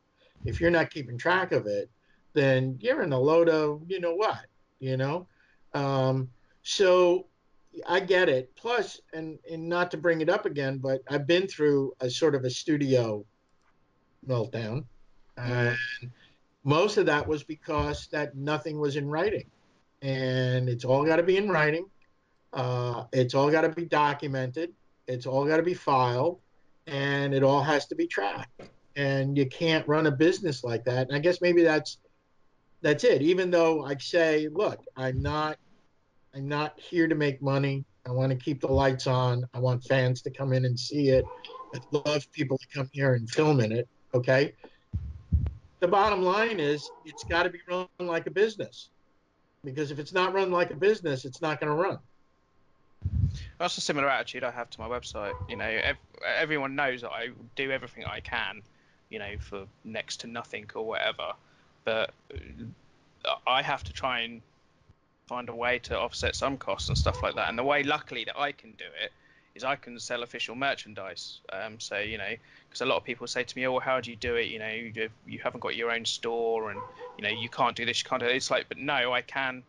if 0.44 0.60
you're 0.60 0.70
not 0.70 0.90
keeping 0.90 1.16
track 1.16 1.52
of 1.52 1.66
it, 1.66 1.90
then 2.34 2.76
you're 2.80 3.02
in 3.02 3.12
a 3.12 3.18
load 3.18 3.48
of, 3.48 3.82
you 3.88 3.98
know 3.98 4.14
what, 4.14 4.44
you 4.78 4.96
know? 4.96 5.26
Um, 5.72 6.28
so 6.62 7.26
I 7.88 8.00
get 8.00 8.28
it. 8.28 8.54
Plus, 8.56 9.00
and, 9.14 9.38
and 9.50 9.68
not 9.68 9.90
to 9.92 9.96
bring 9.96 10.20
it 10.20 10.28
up 10.28 10.44
again, 10.44 10.78
but 10.78 11.00
I've 11.08 11.26
been 11.26 11.46
through 11.46 11.94
a 12.00 12.10
sort 12.10 12.34
of 12.34 12.44
a 12.44 12.50
studio 12.50 13.24
meltdown. 14.28 14.84
And 15.38 15.76
most 16.64 16.96
of 16.96 17.06
that 17.06 17.26
was 17.26 17.42
because 17.42 18.06
that 18.08 18.36
nothing 18.36 18.78
was 18.78 18.96
in 18.96 19.08
writing. 19.08 19.46
And 20.02 20.68
it's 20.68 20.84
all 20.84 21.04
got 21.04 21.16
to 21.16 21.22
be 21.22 21.36
in 21.38 21.48
writing. 21.48 21.86
Uh, 22.52 23.04
it's 23.12 23.34
all 23.34 23.50
got 23.50 23.62
to 23.62 23.68
be 23.68 23.84
documented. 23.84 24.72
It's 25.06 25.26
all 25.26 25.46
got 25.46 25.58
to 25.58 25.62
be 25.62 25.74
filed. 25.74 26.40
And 26.86 27.34
it 27.34 27.42
all 27.42 27.62
has 27.62 27.86
to 27.88 27.94
be 27.94 28.06
tracked. 28.06 28.62
And 28.94 29.36
you 29.36 29.46
can't 29.46 29.86
run 29.88 30.06
a 30.06 30.10
business 30.10 30.64
like 30.64 30.84
that. 30.84 31.08
And 31.08 31.16
I 31.16 31.18
guess 31.18 31.40
maybe 31.40 31.62
that's 31.62 31.98
that's 32.82 33.04
it. 33.04 33.22
Even 33.22 33.50
though 33.50 33.84
I 33.84 33.96
say, 33.98 34.48
look, 34.48 34.80
I'm 34.96 35.20
not 35.20 35.58
I'm 36.34 36.48
not 36.48 36.78
here 36.78 37.08
to 37.08 37.14
make 37.14 37.42
money. 37.42 37.84
I 38.06 38.10
want 38.12 38.30
to 38.30 38.36
keep 38.36 38.60
the 38.60 38.68
lights 38.68 39.06
on. 39.06 39.44
I 39.54 39.58
want 39.58 39.82
fans 39.84 40.22
to 40.22 40.30
come 40.30 40.52
in 40.52 40.64
and 40.64 40.78
see 40.78 41.08
it. 41.08 41.24
I 41.74 41.80
love 41.90 42.30
people 42.32 42.58
to 42.58 42.66
come 42.72 42.88
here 42.92 43.14
and 43.14 43.28
film 43.28 43.60
in 43.60 43.72
it. 43.72 43.88
Okay. 44.14 44.54
The 45.80 45.88
bottom 45.88 46.22
line 46.22 46.60
is 46.60 46.88
it's 47.04 47.24
got 47.24 47.42
to 47.44 47.50
be 47.50 47.58
run 47.68 47.86
like 47.98 48.26
a 48.26 48.30
business. 48.30 48.90
Because 49.64 49.90
if 49.90 49.98
it's 49.98 50.12
not 50.12 50.32
run 50.32 50.52
like 50.52 50.70
a 50.70 50.76
business, 50.76 51.24
it's 51.24 51.42
not 51.42 51.60
going 51.60 51.74
to 51.74 51.82
run. 51.82 51.98
That's 53.58 53.78
a 53.78 53.80
similar 53.80 54.08
attitude 54.08 54.44
I 54.44 54.50
have 54.50 54.70
to 54.70 54.80
my 54.80 54.88
website. 54.88 55.34
You 55.48 55.56
know, 55.56 55.64
ev- 55.64 55.96
everyone 56.24 56.74
knows 56.74 57.02
that 57.02 57.10
I 57.10 57.28
do 57.54 57.70
everything 57.70 58.04
I 58.04 58.20
can, 58.20 58.62
you 59.10 59.18
know, 59.18 59.34
for 59.40 59.66
next 59.84 60.20
to 60.20 60.26
nothing 60.26 60.68
or 60.74 60.86
whatever. 60.86 61.32
But 61.84 62.12
uh, 63.24 63.36
I 63.46 63.62
have 63.62 63.84
to 63.84 63.92
try 63.92 64.20
and 64.20 64.42
find 65.26 65.48
a 65.48 65.54
way 65.54 65.78
to 65.80 65.98
offset 65.98 66.36
some 66.36 66.56
costs 66.56 66.88
and 66.88 66.96
stuff 66.96 67.22
like 67.22 67.34
that. 67.34 67.48
And 67.48 67.58
the 67.58 67.64
way, 67.64 67.82
luckily, 67.82 68.24
that 68.24 68.38
I 68.38 68.52
can 68.52 68.72
do 68.72 68.84
it 69.02 69.12
is 69.56 69.64
I 69.64 69.76
can 69.76 69.98
sell 69.98 70.22
official 70.22 70.54
merchandise. 70.54 71.40
Um, 71.52 71.80
so 71.80 71.98
you 71.98 72.18
know, 72.18 72.34
because 72.68 72.82
a 72.82 72.86
lot 72.86 72.96
of 72.96 73.04
people 73.04 73.26
say 73.26 73.42
to 73.42 73.58
me, 73.58 73.66
"Oh, 73.66 73.72
well, 73.72 73.80
how 73.80 74.00
do 74.00 74.10
you 74.10 74.16
do 74.16 74.36
it? 74.36 74.48
You 74.48 74.58
know, 74.58 74.68
you, 74.68 75.08
you 75.26 75.38
haven't 75.38 75.60
got 75.60 75.74
your 75.74 75.90
own 75.90 76.04
store, 76.04 76.70
and 76.70 76.80
you 77.16 77.24
know, 77.24 77.30
you 77.30 77.48
can't 77.48 77.74
do 77.74 77.84
this, 77.84 78.02
you 78.02 78.08
can't 78.08 78.20
do 78.20 78.28
it." 78.28 78.36
It's 78.36 78.50
like, 78.50 78.68
but 78.68 78.78
no, 78.78 79.12
I 79.12 79.22
can. 79.22 79.62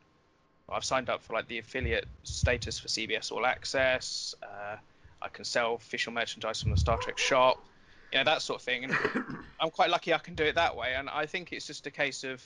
I've 0.69 0.83
signed 0.83 1.09
up 1.09 1.23
for 1.23 1.33
like 1.33 1.47
the 1.47 1.59
affiliate 1.59 2.07
status 2.23 2.77
for 2.77 2.87
CBS 2.87 3.31
All 3.31 3.45
Access. 3.45 4.35
Uh, 4.43 4.75
I 5.21 5.29
can 5.29 5.45
sell 5.45 5.75
official 5.75 6.11
merchandise 6.13 6.61
from 6.61 6.71
the 6.71 6.77
Star 6.77 6.97
Trek 6.97 7.17
shop, 7.17 7.63
you 8.11 8.19
know, 8.19 8.25
that 8.25 8.41
sort 8.41 8.59
of 8.59 8.65
thing. 8.65 8.85
And 8.85 8.93
I'm 9.59 9.71
quite 9.71 9.89
lucky 9.89 10.13
I 10.13 10.17
can 10.17 10.35
do 10.35 10.43
it 10.43 10.55
that 10.55 10.75
way. 10.75 10.95
And 10.95 11.09
I 11.09 11.25
think 11.25 11.53
it's 11.53 11.65
just 11.65 11.87
a 11.87 11.91
case 11.91 12.23
of, 12.23 12.45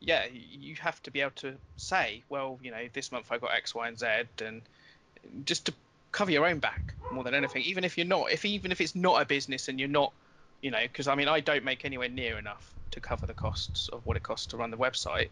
yeah, 0.00 0.26
you 0.32 0.76
have 0.76 1.02
to 1.02 1.10
be 1.10 1.20
able 1.20 1.32
to 1.36 1.54
say, 1.76 2.22
well, 2.28 2.58
you 2.62 2.70
know, 2.70 2.88
this 2.92 3.10
month 3.10 3.26
I 3.30 3.38
got 3.38 3.52
X, 3.52 3.74
Y, 3.74 3.88
and 3.88 3.98
Z, 3.98 4.06
and 4.40 4.62
just 5.44 5.66
to 5.66 5.74
cover 6.12 6.30
your 6.30 6.46
own 6.46 6.60
back 6.60 6.94
more 7.12 7.24
than 7.24 7.34
anything. 7.34 7.62
Even 7.62 7.84
if 7.84 7.98
you're 7.98 8.06
not, 8.06 8.30
if 8.30 8.44
even 8.44 8.70
if 8.70 8.80
it's 8.80 8.94
not 8.94 9.20
a 9.20 9.24
business 9.24 9.68
and 9.68 9.80
you're 9.80 9.88
not, 9.88 10.12
you 10.62 10.70
know, 10.70 10.82
because 10.82 11.08
I 11.08 11.14
mean, 11.16 11.28
I 11.28 11.40
don't 11.40 11.64
make 11.64 11.84
anywhere 11.84 12.08
near 12.08 12.38
enough 12.38 12.72
to 12.92 13.00
cover 13.00 13.26
the 13.26 13.34
costs 13.34 13.88
of 13.88 14.06
what 14.06 14.16
it 14.16 14.22
costs 14.22 14.46
to 14.48 14.56
run 14.56 14.70
the 14.70 14.76
website, 14.76 15.28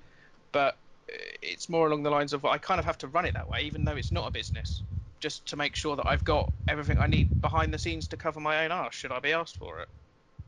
but 0.53 0.77
it's 1.09 1.69
more 1.69 1.87
along 1.87 2.03
the 2.03 2.11
lines 2.11 2.33
of 2.33 2.45
I 2.45 2.59
kind 2.59 2.79
of 2.79 2.85
have 2.85 2.99
to 2.99 3.09
run 3.09 3.25
it 3.25 3.35
that 3.35 3.49
way, 3.49 3.61
even 3.63 3.85
though 3.85 3.97
it's 3.97 4.13
not 4.13 4.27
a 4.27 4.31
business, 4.31 4.83
just 5.21 5.47
to 5.47 5.57
make 5.57 5.77
sure 5.77 5.97
that 5.97 6.07
I've 6.07 6.25
got 6.25 6.53
everything 6.69 6.99
I 6.99 7.07
need 7.07 7.31
behind 7.41 7.73
the 7.73 7.79
scenes 7.79 8.09
to 8.09 8.17
cover 8.17 8.41
my 8.41 8.65
own 8.65 8.73
arse. 8.73 8.95
Should 8.95 9.13
I 9.13 9.21
be 9.21 9.33
asked 9.33 9.57
for 9.57 9.81
it? 9.81 9.89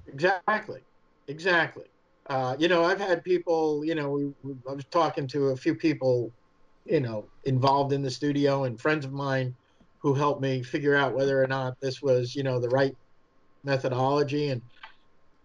Exactly, 0.07 0.81
exactly. 1.29 1.87
Uh, 2.29 2.57
you 2.59 2.69
know, 2.69 2.85
I've 2.85 3.01
had 3.01 3.23
people. 3.25 3.85
You 3.85 3.95
know, 3.95 4.11
we, 4.11 4.25
we, 4.43 4.55
I 4.69 4.73
was 4.73 4.85
talking 4.91 5.27
to 5.29 5.49
a 5.49 5.57
few 5.57 5.75
people, 5.75 6.33
you 6.85 7.01
know, 7.01 7.29
involved 7.45 7.93
in 7.93 8.03
the 8.03 8.11
studio 8.11 8.65
and 8.65 8.81
friends 8.81 9.05
of 9.05 9.13
mine 9.13 9.55
who 10.03 10.15
helped 10.15 10.43
me 10.43 10.63
figure 10.63 10.95
out 10.95 11.15
whether 11.15 11.43
or 11.43 11.47
not 11.47 11.75
this 11.81 12.03
was, 12.03 12.35
you 12.35 12.43
know, 12.43 12.61
the 12.61 12.69
right 12.69 12.95
methodology 13.65 14.49
and 14.49 14.63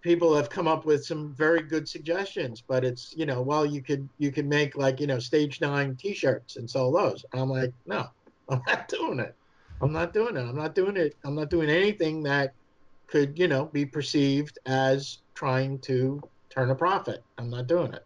people 0.01 0.35
have 0.35 0.49
come 0.49 0.67
up 0.67 0.85
with 0.85 1.05
some 1.05 1.33
very 1.35 1.61
good 1.61 1.87
suggestions 1.87 2.63
but 2.67 2.83
it's 2.83 3.13
you 3.15 3.25
know 3.25 3.41
well 3.41 3.65
you 3.65 3.81
could 3.81 4.07
you 4.17 4.31
could 4.31 4.47
make 4.47 4.75
like 4.75 4.99
you 4.99 5.07
know 5.07 5.19
stage 5.19 5.61
nine 5.61 5.95
t-shirts 5.95 6.57
and 6.57 6.69
sell 6.69 6.91
those. 6.91 7.23
And 7.33 7.41
i'm 7.41 7.49
like 7.49 7.71
no 7.85 8.07
i'm 8.49 8.61
not 8.67 8.87
doing 8.87 9.19
it. 9.19 9.35
I'm 9.81 9.91
not 9.91 10.13
doing 10.13 10.37
it. 10.37 10.41
I'm 10.41 10.55
not 10.55 10.75
doing 10.75 10.95
it. 10.95 11.15
I'm 11.25 11.35
not 11.35 11.49
doing 11.49 11.69
anything 11.69 12.23
that 12.23 12.53
could 13.07 13.37
you 13.37 13.47
know 13.47 13.65
be 13.65 13.85
perceived 13.85 14.59
as 14.65 15.19
trying 15.33 15.79
to 15.79 16.21
turn 16.49 16.69
a 16.69 16.75
profit. 16.75 17.23
I'm 17.37 17.49
not 17.49 17.67
doing 17.67 17.93
it. 17.93 18.05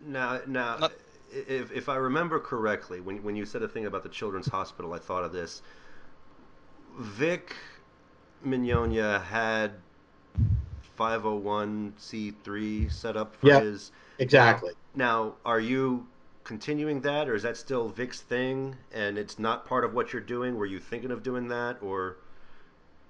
Now 0.00 0.40
now 0.46 0.76
Not- 0.78 0.92
if, 1.32 1.72
if 1.72 1.88
i 1.88 1.96
remember 1.96 2.38
correctly 2.38 3.00
when, 3.00 3.20
when 3.22 3.34
you 3.34 3.44
said 3.44 3.60
a 3.62 3.68
thing 3.68 3.86
about 3.86 4.04
the 4.04 4.08
children's 4.08 4.46
hospital 4.46 4.94
i 4.94 4.98
thought 4.98 5.24
of 5.24 5.32
this. 5.32 5.62
Vic 6.98 7.54
Mignogna 8.46 9.22
had 9.22 9.72
501c3 10.96 12.88
set 12.88 13.16
up 13.16 13.34
for 13.36 13.52
Yep. 13.52 13.54
his. 13.54 13.92
Exactly. 14.18 14.72
Now, 14.96 15.36
are 15.44 15.60
you 15.60 16.08
continuing 16.42 17.02
that, 17.02 17.28
or 17.28 17.34
is 17.36 17.42
that 17.44 17.56
still 17.56 17.88
Vic's 17.88 18.20
thing, 18.20 18.76
and 18.92 19.16
it's 19.18 19.38
not 19.38 19.64
part 19.64 19.84
of 19.84 19.94
what 19.94 20.12
you're 20.12 20.22
doing? 20.22 20.56
Were 20.56 20.66
you 20.66 20.80
thinking 20.80 21.10
of 21.12 21.22
doing 21.22 21.48
that, 21.48 21.80
or 21.82 22.16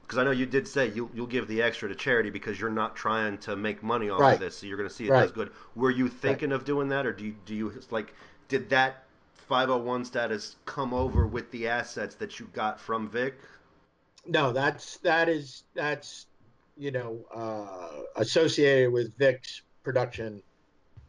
because 0.03 0.18
I 0.18 0.24
know 0.24 0.30
you 0.30 0.47
did 0.47 0.68
say 0.68 0.89
you'll 0.89 1.11
you'll 1.14 1.26
give 1.26 1.49
the 1.49 1.62
extra 1.62 1.89
to 1.89 1.95
charity 1.95 2.30
because 2.30 2.61
you're 2.61 2.70
not 2.70 2.97
trying 2.97 3.39
to 3.39 3.57
make 3.57 3.82
money 3.82 4.11
off 4.11 4.20
Right. 4.22 4.32
of 4.32 4.41
this, 4.41 4.59
so 4.59 4.66
you're 4.66 4.76
going 4.76 4.89
to 4.89 4.95
see 4.95 5.07
it 5.09 5.14
Right. 5.14 5.16
does 5.16 5.32
good. 5.32 5.51
Were 5.74 5.91
you 5.91 6.09
thinking 6.09 6.53
of 6.53 6.64
doing 6.64 6.89
that, 6.91 7.07
or 7.07 7.12
do 7.12 7.24
you 7.24 7.34
do 7.45 7.55
you 7.55 7.82
like 7.91 8.14
did 8.49 8.68
that 8.70 9.05
501 9.34 10.05
status 10.05 10.57
come 10.64 10.95
over 10.95 11.26
with 11.26 11.51
the 11.51 11.68
assets 11.68 12.14
that 12.16 12.41
you 12.41 12.49
got 12.53 12.80
from 12.80 13.09
Vic? 13.09 13.34
No, 14.26 14.53
that's 14.53 14.99
that 14.99 15.28
is 15.28 15.64
that's 15.74 16.26
you 16.76 16.90
know 16.90 17.24
uh, 17.34 18.02
associated 18.20 18.92
with 18.92 19.16
Vic's 19.18 19.62
production 19.82 20.42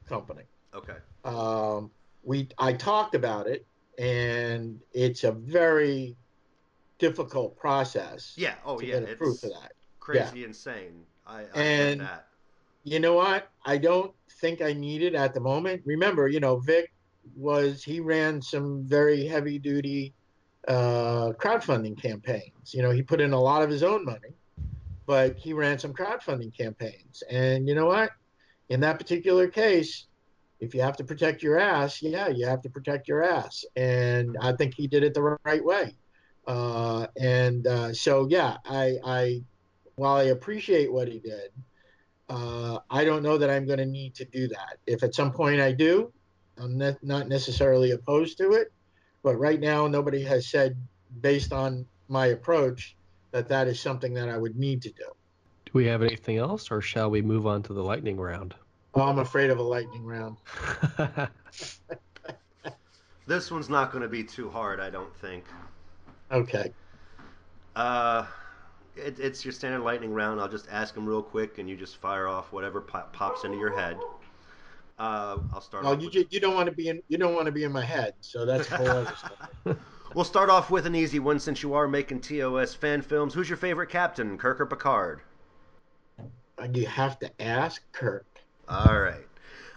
company. 0.08 0.44
Okay. 0.74 0.96
Um, 1.26 1.92
we 2.24 2.48
I 2.58 2.74
talked 2.74 3.16
about 3.16 3.48
it, 3.48 3.66
and 3.98 4.80
it's 4.94 5.24
a 5.24 5.32
very 5.32 6.16
difficult 7.00 7.58
process. 7.58 8.34
Yeah. 8.38 8.56
Oh 8.66 8.80
yeah. 8.80 9.00
get 9.02 9.10
It's 9.22 9.42
for 9.42 9.48
that. 9.50 9.74
crazy 10.00 10.44
insane. 10.44 11.04
I, 11.26 11.40
I 11.40 11.44
get 11.44 11.56
And- 11.56 12.02
that. 12.02 12.24
You 12.84 13.02
know 13.02 13.16
what? 13.16 13.50
I 13.66 13.78
don't 13.78 14.14
think 14.40 14.62
I 14.62 14.72
need 14.72 15.02
it 15.04 15.14
at 15.14 15.34
the 15.34 15.42
moment. 15.42 15.82
Remember, 15.84 16.30
you 16.30 16.40
know, 16.40 16.56
Vic 16.60 16.94
was 17.36 17.84
he 17.84 18.00
ran 18.00 18.42
some 18.42 18.86
very 18.86 19.26
heavy 19.28 19.60
duty 19.60 20.14
uh, 20.70 21.34
crowdfunding 21.34 22.02
campaigns. 22.02 22.74
You 22.74 22.84
know, 22.84 22.92
he 22.92 23.02
put 23.02 23.20
in 23.20 23.34
a 23.34 23.42
lot 23.42 23.62
of 23.62 23.70
his 23.70 23.84
own 23.84 24.06
money, 24.06 24.30
but 25.08 25.38
he 25.38 25.54
ran 25.54 25.80
some 25.80 25.94
crowdfunding 25.94 26.56
campaigns. 26.56 27.24
And 27.32 27.68
you 27.68 27.74
know 27.74 27.88
what? 27.88 28.12
In 28.70 28.82
that 28.82 29.00
particular 29.00 29.48
case, 29.48 30.06
if 30.60 30.76
you 30.76 30.82
have 30.82 30.98
to 30.98 31.04
protect 31.04 31.42
your 31.42 31.58
ass, 31.58 32.02
yeah, 32.02 32.28
you 32.28 32.46
have 32.46 32.62
to 32.64 32.70
protect 32.70 33.08
your 33.08 33.24
ass. 33.24 33.64
And 33.76 34.36
I 34.42 34.52
think 34.52 34.74
he 34.76 34.88
did 34.88 35.04
it 35.04 35.14
the 35.14 35.38
right 35.46 35.64
way. 35.64 35.96
Uh, 36.46 37.08
and 37.20 37.66
uh, 37.66 37.94
so, 37.94 38.28
yeah, 38.30 38.58
I, 38.66 38.98
I, 39.06 39.42
while 39.96 40.18
I 40.18 40.24
appreciate 40.24 40.92
what 40.92 41.08
he 41.08 41.20
did, 41.20 41.52
uh, 42.30 42.80
I 42.90 43.06
don't 43.06 43.24
know 43.24 43.38
that 43.38 43.50
I'm 43.50 43.66
going 43.66 43.80
to 43.80 43.86
need 43.86 44.14
to 44.16 44.26
do 44.26 44.50
that. 44.50 44.78
If 44.86 45.04
at 45.04 45.16
some 45.16 45.32
point 45.32 45.62
I 45.62 45.72
do, 45.72 46.12
I'm 46.58 46.78
ne- 46.78 46.98
not 47.02 47.30
necessarily 47.30 47.92
opposed 47.92 48.38
to 48.40 48.52
it. 48.52 48.68
But 49.24 49.38
right 49.38 49.60
now, 49.60 49.88
nobody 49.88 50.24
has 50.24 50.50
said, 50.50 50.76
based 51.22 51.54
on 51.54 51.86
my 52.10 52.28
approach, 52.28 52.97
that 53.38 53.48
that 53.50 53.68
is 53.68 53.80
something 53.80 54.16
that 54.16 54.30
I 54.30 54.38
would 54.38 54.58
need 54.58 54.82
to 54.82 54.90
do. 54.90 55.04
Do 55.66 55.72
we 55.74 55.86
have 55.86 56.02
anything 56.02 56.38
else, 56.38 56.72
or 56.72 56.82
shall 56.82 57.12
we 57.12 57.22
move 57.22 57.46
on 57.46 57.62
to 57.64 57.74
the 57.74 57.84
lightning 57.84 58.18
round? 58.18 58.56
Oh, 58.96 59.02
I'm 59.02 59.20
afraid 59.20 59.52
of 59.52 59.60
a 59.60 59.64
lightning 59.64 60.04
round. 60.04 60.38
This 63.28 63.52
one's 63.52 63.68
not 63.68 63.92
going 63.92 64.04
to 64.04 64.08
be 64.08 64.24
too 64.24 64.50
hard, 64.50 64.80
I 64.80 64.90
don't 64.90 65.14
think. 65.18 65.44
Okay. 66.32 66.72
Uh, 67.76 68.26
it, 68.96 69.20
it's 69.20 69.44
your 69.44 69.52
standard 69.52 69.82
lightning 69.82 70.14
round. 70.14 70.40
I'll 70.40 70.48
just 70.48 70.68
ask 70.72 70.94
them 70.96 71.06
real 71.06 71.22
quick, 71.22 71.58
and 71.58 71.68
you 71.70 71.76
just 71.76 71.98
fire 71.98 72.30
off 72.30 72.54
whatever 72.54 72.80
pop, 72.80 73.12
pops 73.12 73.44
into 73.44 73.58
your 73.58 73.78
head. 73.78 74.00
Uh, 74.98 75.40
I'll 75.54 75.60
start. 75.60 75.84
Well, 75.84 75.92
off 75.92 76.00
you 76.00 76.06
with, 76.06 76.14
ju- 76.14 76.28
you 76.30 76.40
don't 76.40 76.56
want 76.56 76.68
to 76.70 76.72
be 76.72 76.88
in 76.88 77.02
you 77.10 77.18
don't 77.18 77.36
want 77.36 77.48
to 77.48 77.52
be 77.52 77.66
in 77.66 77.72
my 77.74 77.84
head, 77.84 78.14
so 78.22 78.46
that's 78.46 78.72
a 78.72 78.78
whole 78.78 78.88
other 78.88 79.14
stuff. 79.18 79.78
We'll 80.14 80.24
start 80.24 80.50
off 80.50 80.72
with 80.72 80.86
an 80.86 80.96
easy 80.96 81.20
one 81.20 81.40
since 81.40 81.62
you 81.62 81.74
are 81.74 81.88
making 81.88 82.22
TOS 82.22 82.74
fan 82.74 83.02
films. 83.02 83.34
Who's 83.34 83.50
your 83.50 83.58
favorite 83.58 83.90
captain, 83.90 84.38
Kirk 84.38 84.62
or 84.62 84.66
Picard? 84.66 85.22
You 86.74 86.88
have 86.88 87.20
to 87.20 87.42
ask 87.42 87.82
Kirk. 87.92 88.26
All 88.68 89.00
right. 89.00 89.28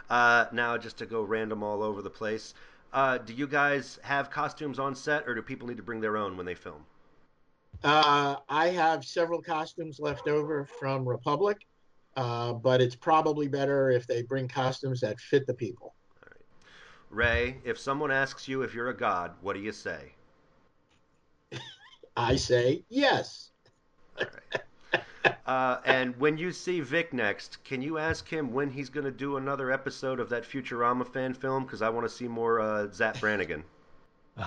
Uh, 0.09 0.47
now, 0.53 0.79
just 0.79 0.99
to 0.99 1.07
go 1.07 1.23
random 1.23 1.63
all 1.63 1.83
over 1.83 2.01
the 2.01 2.11
place, 2.11 2.55
uh, 2.93 3.19
do 3.19 3.33
you 3.33 3.47
guys 3.47 3.99
have 4.03 4.31
costumes 4.31 4.79
on 4.79 4.95
set, 4.95 5.29
or 5.29 5.35
do 5.35 5.43
people 5.43 5.69
need 5.69 5.77
to 5.77 5.83
bring 5.83 6.01
their 6.01 6.17
own 6.17 6.37
when 6.37 6.47
they 6.47 6.55
film? 6.55 6.85
Uh, 7.83 8.37
I 8.49 8.69
have 8.69 9.05
several 9.05 9.43
costumes 9.43 9.99
left 10.01 10.29
over 10.29 10.65
from 10.65 11.09
Republic, 11.09 11.59
uh, 12.17 12.53
but 12.53 12.81
it's 12.81 12.97
probably 12.97 13.49
better 13.49 13.91
if 13.91 14.07
they 14.07 14.23
bring 14.23 14.49
costumes 14.49 15.01
that 15.01 15.19
fit 15.21 15.47
the 15.47 15.55
people. 15.55 15.95
Ray, 17.11 17.59
if 17.65 17.79
someone 17.79 18.11
asks 18.11 18.47
you 18.49 18.63
if 18.63 18.75
you're 18.75 18.91
a 18.91 18.97
god, 18.97 19.35
what 19.41 19.55
do 19.55 19.61
you 19.61 19.73
say? 19.73 20.13
I 22.21 22.37
say 22.37 22.85
yes. 22.89 23.51
Right. 24.19 25.35
Uh, 25.47 25.81
and 25.85 26.17
when 26.19 26.39
you 26.39 26.53
see 26.53 26.81
Vic 26.81 27.13
next, 27.13 27.63
can 27.65 27.83
you 27.83 27.99
ask 27.99 28.29
him 28.29 28.53
when 28.53 28.71
he's 28.71 28.89
going 28.89 29.05
to 29.05 29.11
do 29.11 29.37
another 29.37 29.73
episode 29.73 30.21
of 30.21 30.29
that 30.29 30.45
Futurama 30.45 31.07
fan 31.07 31.35
film? 31.35 31.65
Because 31.65 31.83
I 31.83 31.89
want 31.89 32.07
to 32.09 32.15
see 32.15 32.29
more 32.29 32.61
uh, 32.61 32.89
Zapp 32.93 33.21
Brannigan. 33.21 33.65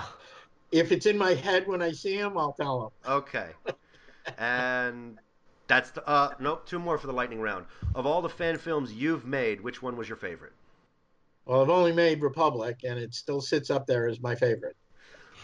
If 0.72 0.92
it's 0.92 1.06
in 1.06 1.20
my 1.20 1.36
head 1.36 1.68
when 1.68 1.84
I 1.84 1.92
see 1.92 2.16
him, 2.16 2.36
I'll 2.36 2.54
tell 2.54 2.86
him. 2.86 3.12
Okay. 3.12 3.50
And 4.40 5.20
that's 5.68 5.92
the. 5.92 6.04
Uh, 6.10 6.30
nope, 6.40 6.66
two 6.66 6.80
more 6.80 6.98
for 6.98 7.06
the 7.06 7.14
lightning 7.14 7.42
round. 7.42 7.68
Of 7.94 8.08
all 8.08 8.24
the 8.24 8.30
fan 8.30 8.58
films 8.58 8.92
you've 8.92 9.24
made, 9.24 9.62
which 9.62 9.84
one 9.84 9.96
was 9.96 10.10
your 10.10 10.18
favorite? 10.18 10.54
Well, 11.46 11.62
I've 11.62 11.70
only 11.70 11.92
made 11.92 12.24
Republic, 12.24 12.80
and 12.84 12.98
it 12.98 13.14
still 13.14 13.40
sits 13.40 13.70
up 13.70 13.86
there 13.86 14.08
as 14.08 14.20
my 14.20 14.34
favorite. 14.34 14.76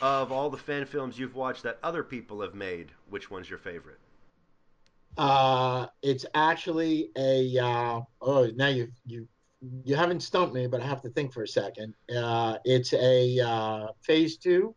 Of 0.01 0.31
all 0.31 0.49
the 0.49 0.57
fan 0.57 0.85
films 0.85 1.19
you've 1.19 1.35
watched 1.35 1.63
that 1.63 1.79
other 1.83 2.03
people 2.03 2.41
have 2.41 2.53
made, 2.55 2.91
which 3.09 3.29
one's 3.29 3.49
your 3.49 3.59
favorite? 3.59 3.99
Uh, 5.17 5.87
it's 6.01 6.25
actually 6.33 7.09
a 7.17 7.57
uh, 7.59 8.01
oh 8.21 8.49
now 8.55 8.67
you 8.67 8.87
you 9.05 9.27
you 9.83 9.95
haven't 9.95 10.21
stumped 10.21 10.53
me, 10.55 10.67
but 10.67 10.79
I 10.81 10.85
have 10.85 11.01
to 11.01 11.09
think 11.09 11.33
for 11.33 11.43
a 11.43 11.47
second. 11.47 11.93
Uh, 12.15 12.57
it's 12.63 12.93
a 12.93 13.39
uh, 13.41 13.87
phase 14.01 14.37
two. 14.37 14.73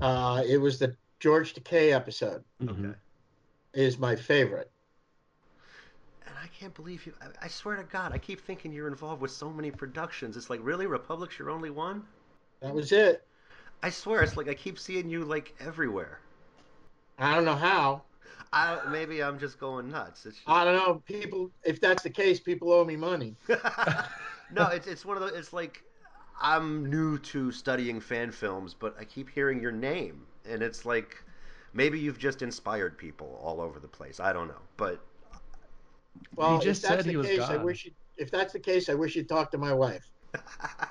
Uh, 0.00 0.42
it 0.46 0.58
was 0.58 0.78
the 0.78 0.96
George 1.20 1.54
Takei 1.54 1.92
episode 1.92 2.42
Mhm. 2.60 2.96
is 3.74 3.98
my 3.98 4.16
favorite. 4.16 4.70
And 6.26 6.34
I 6.42 6.48
can't 6.48 6.74
believe 6.74 7.06
you. 7.06 7.14
I, 7.20 7.44
I 7.44 7.48
swear 7.48 7.76
to 7.76 7.84
God, 7.84 8.12
I 8.12 8.18
keep 8.18 8.40
thinking 8.40 8.72
you're 8.72 8.88
involved 8.88 9.22
with 9.22 9.30
so 9.30 9.50
many 9.50 9.70
productions. 9.70 10.36
It's 10.36 10.50
like, 10.50 10.60
really? 10.62 10.86
Republic's 10.86 11.38
your 11.38 11.50
only 11.50 11.70
one? 11.70 12.02
That 12.60 12.74
was 12.74 12.92
it. 12.92 13.24
I 13.82 13.90
swear, 13.90 14.22
it's 14.22 14.36
like 14.36 14.48
I 14.48 14.54
keep 14.54 14.78
seeing 14.78 15.10
you 15.10 15.24
like 15.24 15.54
everywhere. 15.60 16.20
I 17.18 17.34
don't 17.34 17.44
know 17.44 17.54
how. 17.56 18.06
I 18.52 18.84
maybe 18.88 19.22
I'm 19.22 19.38
just 19.38 19.58
going 19.58 19.90
nuts. 19.90 20.26
It's 20.26 20.42
just, 20.42 20.48
I 20.48 20.64
don't 20.64 20.76
know. 20.76 21.00
People, 21.06 21.52
if 21.64 21.80
that's 21.80 22.02
the 22.02 22.10
case, 22.10 22.40
people 22.40 22.72
owe 22.72 22.84
me 22.84 22.96
money. 22.96 23.36
no, 24.50 24.68
it's 24.68 24.86
it's 24.86 25.04
one 25.04 25.16
of 25.16 25.22
the. 25.22 25.36
It's 25.38 25.52
like 25.52 25.84
I'm 26.40 26.86
new 26.90 27.18
to 27.18 27.52
studying 27.52 28.00
fan 28.00 28.30
films, 28.32 28.74
but 28.74 28.96
I 28.98 29.04
keep 29.04 29.30
hearing 29.30 29.60
your 29.60 29.72
name, 29.72 30.26
and 30.44 30.62
it's 30.62 30.84
like 30.84 31.22
maybe 31.72 31.98
you've 31.98 32.18
just 32.18 32.42
inspired 32.42 32.98
people 32.98 33.38
all 33.42 33.60
over 33.60 33.78
the 33.78 33.88
place. 33.88 34.20
I 34.20 34.32
don't 34.32 34.48
know, 34.48 34.62
but 34.76 35.04
Well, 36.36 36.58
He 36.58 36.58
just 36.58 36.82
if 36.82 36.82
that's 36.82 37.04
said 37.04 37.06
he 37.06 37.16
the 37.16 37.16
was 37.16 37.28
case, 37.28 37.50
I 37.50 37.56
wish 37.56 37.84
you, 37.84 37.92
if 38.16 38.30
that's 38.30 38.52
the 38.52 38.60
case, 38.60 38.88
I 38.88 38.94
wish 38.94 39.16
you'd 39.16 39.28
talk 39.28 39.50
to 39.52 39.58
my 39.58 39.72
wife. 39.72 40.10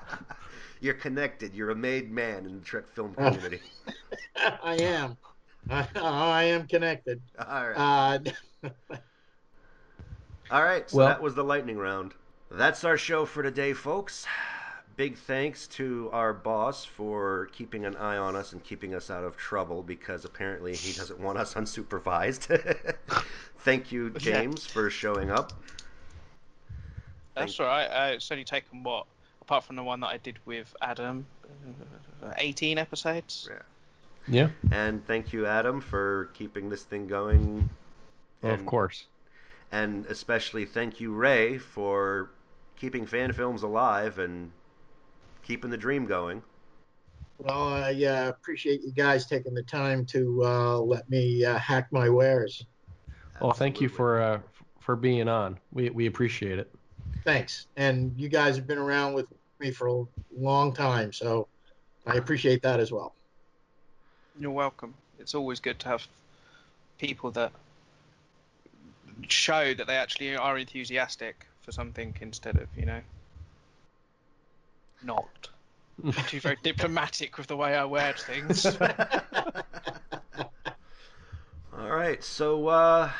you're 0.80 0.94
connected. 0.94 1.54
You're 1.54 1.70
a 1.70 1.74
made 1.76 2.10
man 2.10 2.46
in 2.46 2.54
the 2.58 2.64
Trek 2.64 2.86
film 2.88 3.14
Oh. 3.18 3.30
community. 3.30 3.60
I 4.36 4.74
am. 4.76 5.16
I, 5.68 5.86
I 5.96 6.44
am 6.44 6.66
connected. 6.66 7.20
all 7.38 7.68
right. 7.68 8.34
Uh, 8.64 8.70
All 10.50 10.64
right, 10.64 10.88
so 10.90 10.96
Well- 10.98 11.06
that 11.08 11.22
was 11.22 11.34
the 11.36 11.44
lightning 11.44 11.78
round. 11.78 12.12
That's 12.50 12.82
our 12.82 12.96
show 12.98 13.24
for 13.24 13.42
today, 13.44 13.72
folks. 13.72 14.26
Big 14.96 15.16
thanks 15.16 15.68
to 15.68 16.10
our 16.12 16.32
boss 16.32 16.84
for 16.84 17.48
keeping 17.52 17.84
an 17.86 17.94
eye 17.96 18.16
on 18.16 18.34
us 18.34 18.52
and 18.52 18.62
keeping 18.64 18.92
us 18.94 19.08
out 19.10 19.22
of 19.22 19.36
trouble 19.36 19.82
because 19.84 20.24
apparently 20.24 20.74
he 20.74 20.92
doesn't 20.92 21.20
want 21.20 21.38
us 21.38 21.54
unsupervised. 21.60 22.94
Thank 23.60 23.92
you, 23.92 24.10
James, 24.10 24.66
for 24.66 24.90
showing 24.90 25.30
up. 25.30 25.52
That's 27.36 27.58
all 27.60 27.66
right. 27.66 27.86
Uh, 27.86 28.14
it's 28.14 28.30
only 28.32 28.42
taken 28.44 28.82
what, 28.82 29.06
apart 29.50 29.64
from 29.64 29.74
the 29.74 29.82
one 29.82 29.98
that 29.98 30.06
I 30.06 30.18
did 30.18 30.38
with 30.44 30.72
Adam, 30.80 31.26
uh, 32.22 32.32
18 32.36 32.78
episodes. 32.78 33.48
Yeah, 33.50 33.62
Yeah. 34.28 34.48
And 34.70 35.04
thank 35.04 35.32
you, 35.32 35.44
Adam, 35.44 35.80
for 35.80 36.30
keeping 36.34 36.68
this 36.68 36.84
thing 36.84 37.08
going. 37.08 37.68
well, 38.42 38.54
of 38.54 38.64
course. 38.64 39.06
And 39.72 40.06
especially 40.06 40.66
thank 40.66 41.00
you, 41.00 41.12
Ray, 41.12 41.58
for 41.58 42.30
keeping 42.76 43.06
fan 43.06 43.32
films 43.32 43.64
alive 43.64 44.20
and 44.20 44.52
keeping 45.42 45.70
the 45.70 45.76
dream 45.76 46.06
going. 46.06 46.44
well, 47.38 47.70
I 47.70 47.92
uh, 48.04 48.28
appreciate 48.28 48.82
you 48.82 48.92
guys 48.92 49.26
taking 49.26 49.54
the 49.54 49.64
time 49.64 50.06
to 50.06 50.44
uh, 50.44 50.78
let 50.78 51.10
me 51.10 51.44
uh, 51.44 51.58
hack 51.58 51.88
my 51.90 52.08
wares. 52.08 52.66
Well, 53.40 53.52
thank 53.52 53.80
you 53.80 53.88
for 53.88 54.20
uh, 54.20 54.40
for 54.78 54.94
being 54.94 55.26
on. 55.26 55.58
We 55.72 55.90
we 55.90 56.06
appreciate 56.06 56.60
it. 56.60 56.72
Thanks. 57.24 57.66
And 57.76 58.12
you 58.16 58.28
guys 58.28 58.56
have 58.56 58.66
been 58.66 58.78
around 58.78 59.14
with 59.14 59.32
me 59.60 59.70
for 59.70 59.88
a 59.88 60.04
long 60.36 60.72
time, 60.72 61.12
so 61.12 61.48
I 62.06 62.14
appreciate 62.14 62.62
that 62.62 62.80
as 62.80 62.90
well. 62.90 63.14
You're 64.38 64.50
welcome. 64.50 64.94
It's 65.18 65.34
always 65.34 65.60
good 65.60 65.78
to 65.80 65.88
have 65.88 66.06
people 66.98 67.30
that 67.32 67.52
show 69.28 69.74
that 69.74 69.86
they 69.86 69.96
actually 69.96 70.34
are 70.36 70.58
enthusiastic 70.58 71.46
for 71.60 71.72
something 71.72 72.16
instead 72.20 72.56
of 72.56 72.68
you 72.76 72.86
know 72.86 73.00
not. 75.02 75.48
Too 76.26 76.40
very 76.40 76.56
diplomatic 76.62 77.36
with 77.38 77.46
the 77.46 77.56
way 77.56 77.74
I 77.74 77.84
word 77.84 78.16
things. 78.18 78.64
All 81.78 81.88
right, 81.88 82.22
so 82.22 82.68
uh, 82.68 83.10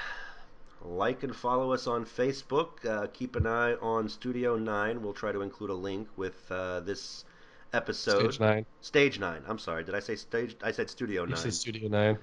like 0.82 1.22
and 1.22 1.34
follow 1.34 1.72
us 1.72 1.86
on 1.86 2.04
Facebook. 2.04 2.84
Uh, 2.84 3.06
keep 3.12 3.36
an 3.36 3.46
eye 3.46 3.74
on 3.74 4.08
Studio 4.08 4.56
Nine. 4.56 5.02
We'll 5.02 5.12
try 5.12 5.32
to 5.32 5.42
include 5.42 5.70
a 5.70 5.74
link 5.74 6.08
with 6.16 6.50
uh, 6.50 6.80
this 6.80 7.24
episode. 7.72 8.20
Stage 8.32 8.40
nine. 8.40 8.66
Stage 8.80 9.18
nine. 9.20 9.42
I'm 9.46 9.58
sorry. 9.58 9.84
Did 9.84 9.94
I 9.94 10.00
say 10.00 10.16
stage? 10.16 10.56
I 10.62 10.72
said 10.72 10.90
Studio 10.90 11.22
9. 11.22 11.30
You 11.30 11.36
said 11.36 11.54
Studio 11.54 11.88
Nine. 11.88 12.18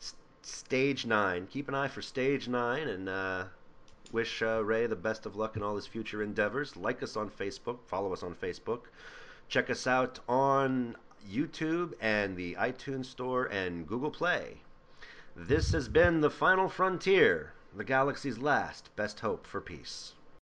S- 0.00 0.14
Stage 0.42 1.06
nine. 1.06 1.46
Keep 1.46 1.68
an 1.68 1.74
eye 1.74 1.88
for 1.88 2.02
Stage 2.02 2.48
nine, 2.48 2.88
and 2.88 3.08
uh, 3.08 3.44
wish 4.12 4.42
uh, 4.42 4.62
Ray 4.62 4.86
the 4.86 4.96
best 4.96 5.24
of 5.26 5.36
luck 5.36 5.56
in 5.56 5.62
all 5.62 5.76
his 5.76 5.86
future 5.86 6.22
endeavors. 6.22 6.76
Like 6.76 7.02
us 7.02 7.16
on 7.16 7.30
Facebook. 7.30 7.78
Follow 7.86 8.12
us 8.12 8.22
on 8.22 8.34
Facebook. 8.34 8.82
Check 9.48 9.70
us 9.70 9.86
out 9.86 10.20
on 10.28 10.96
YouTube 11.30 11.94
and 12.00 12.36
the 12.36 12.54
iTunes 12.54 13.06
Store 13.06 13.46
and 13.46 13.86
Google 13.86 14.10
Play. 14.10 14.58
This 15.34 15.72
has 15.72 15.88
been 15.88 16.20
the 16.20 16.30
Final 16.30 16.68
Frontier, 16.68 17.53
the 17.76 17.84
galaxy's 17.84 18.38
last 18.38 18.94
best 18.94 19.20
hope 19.20 19.46
for 19.46 19.60
peace. 19.60 20.12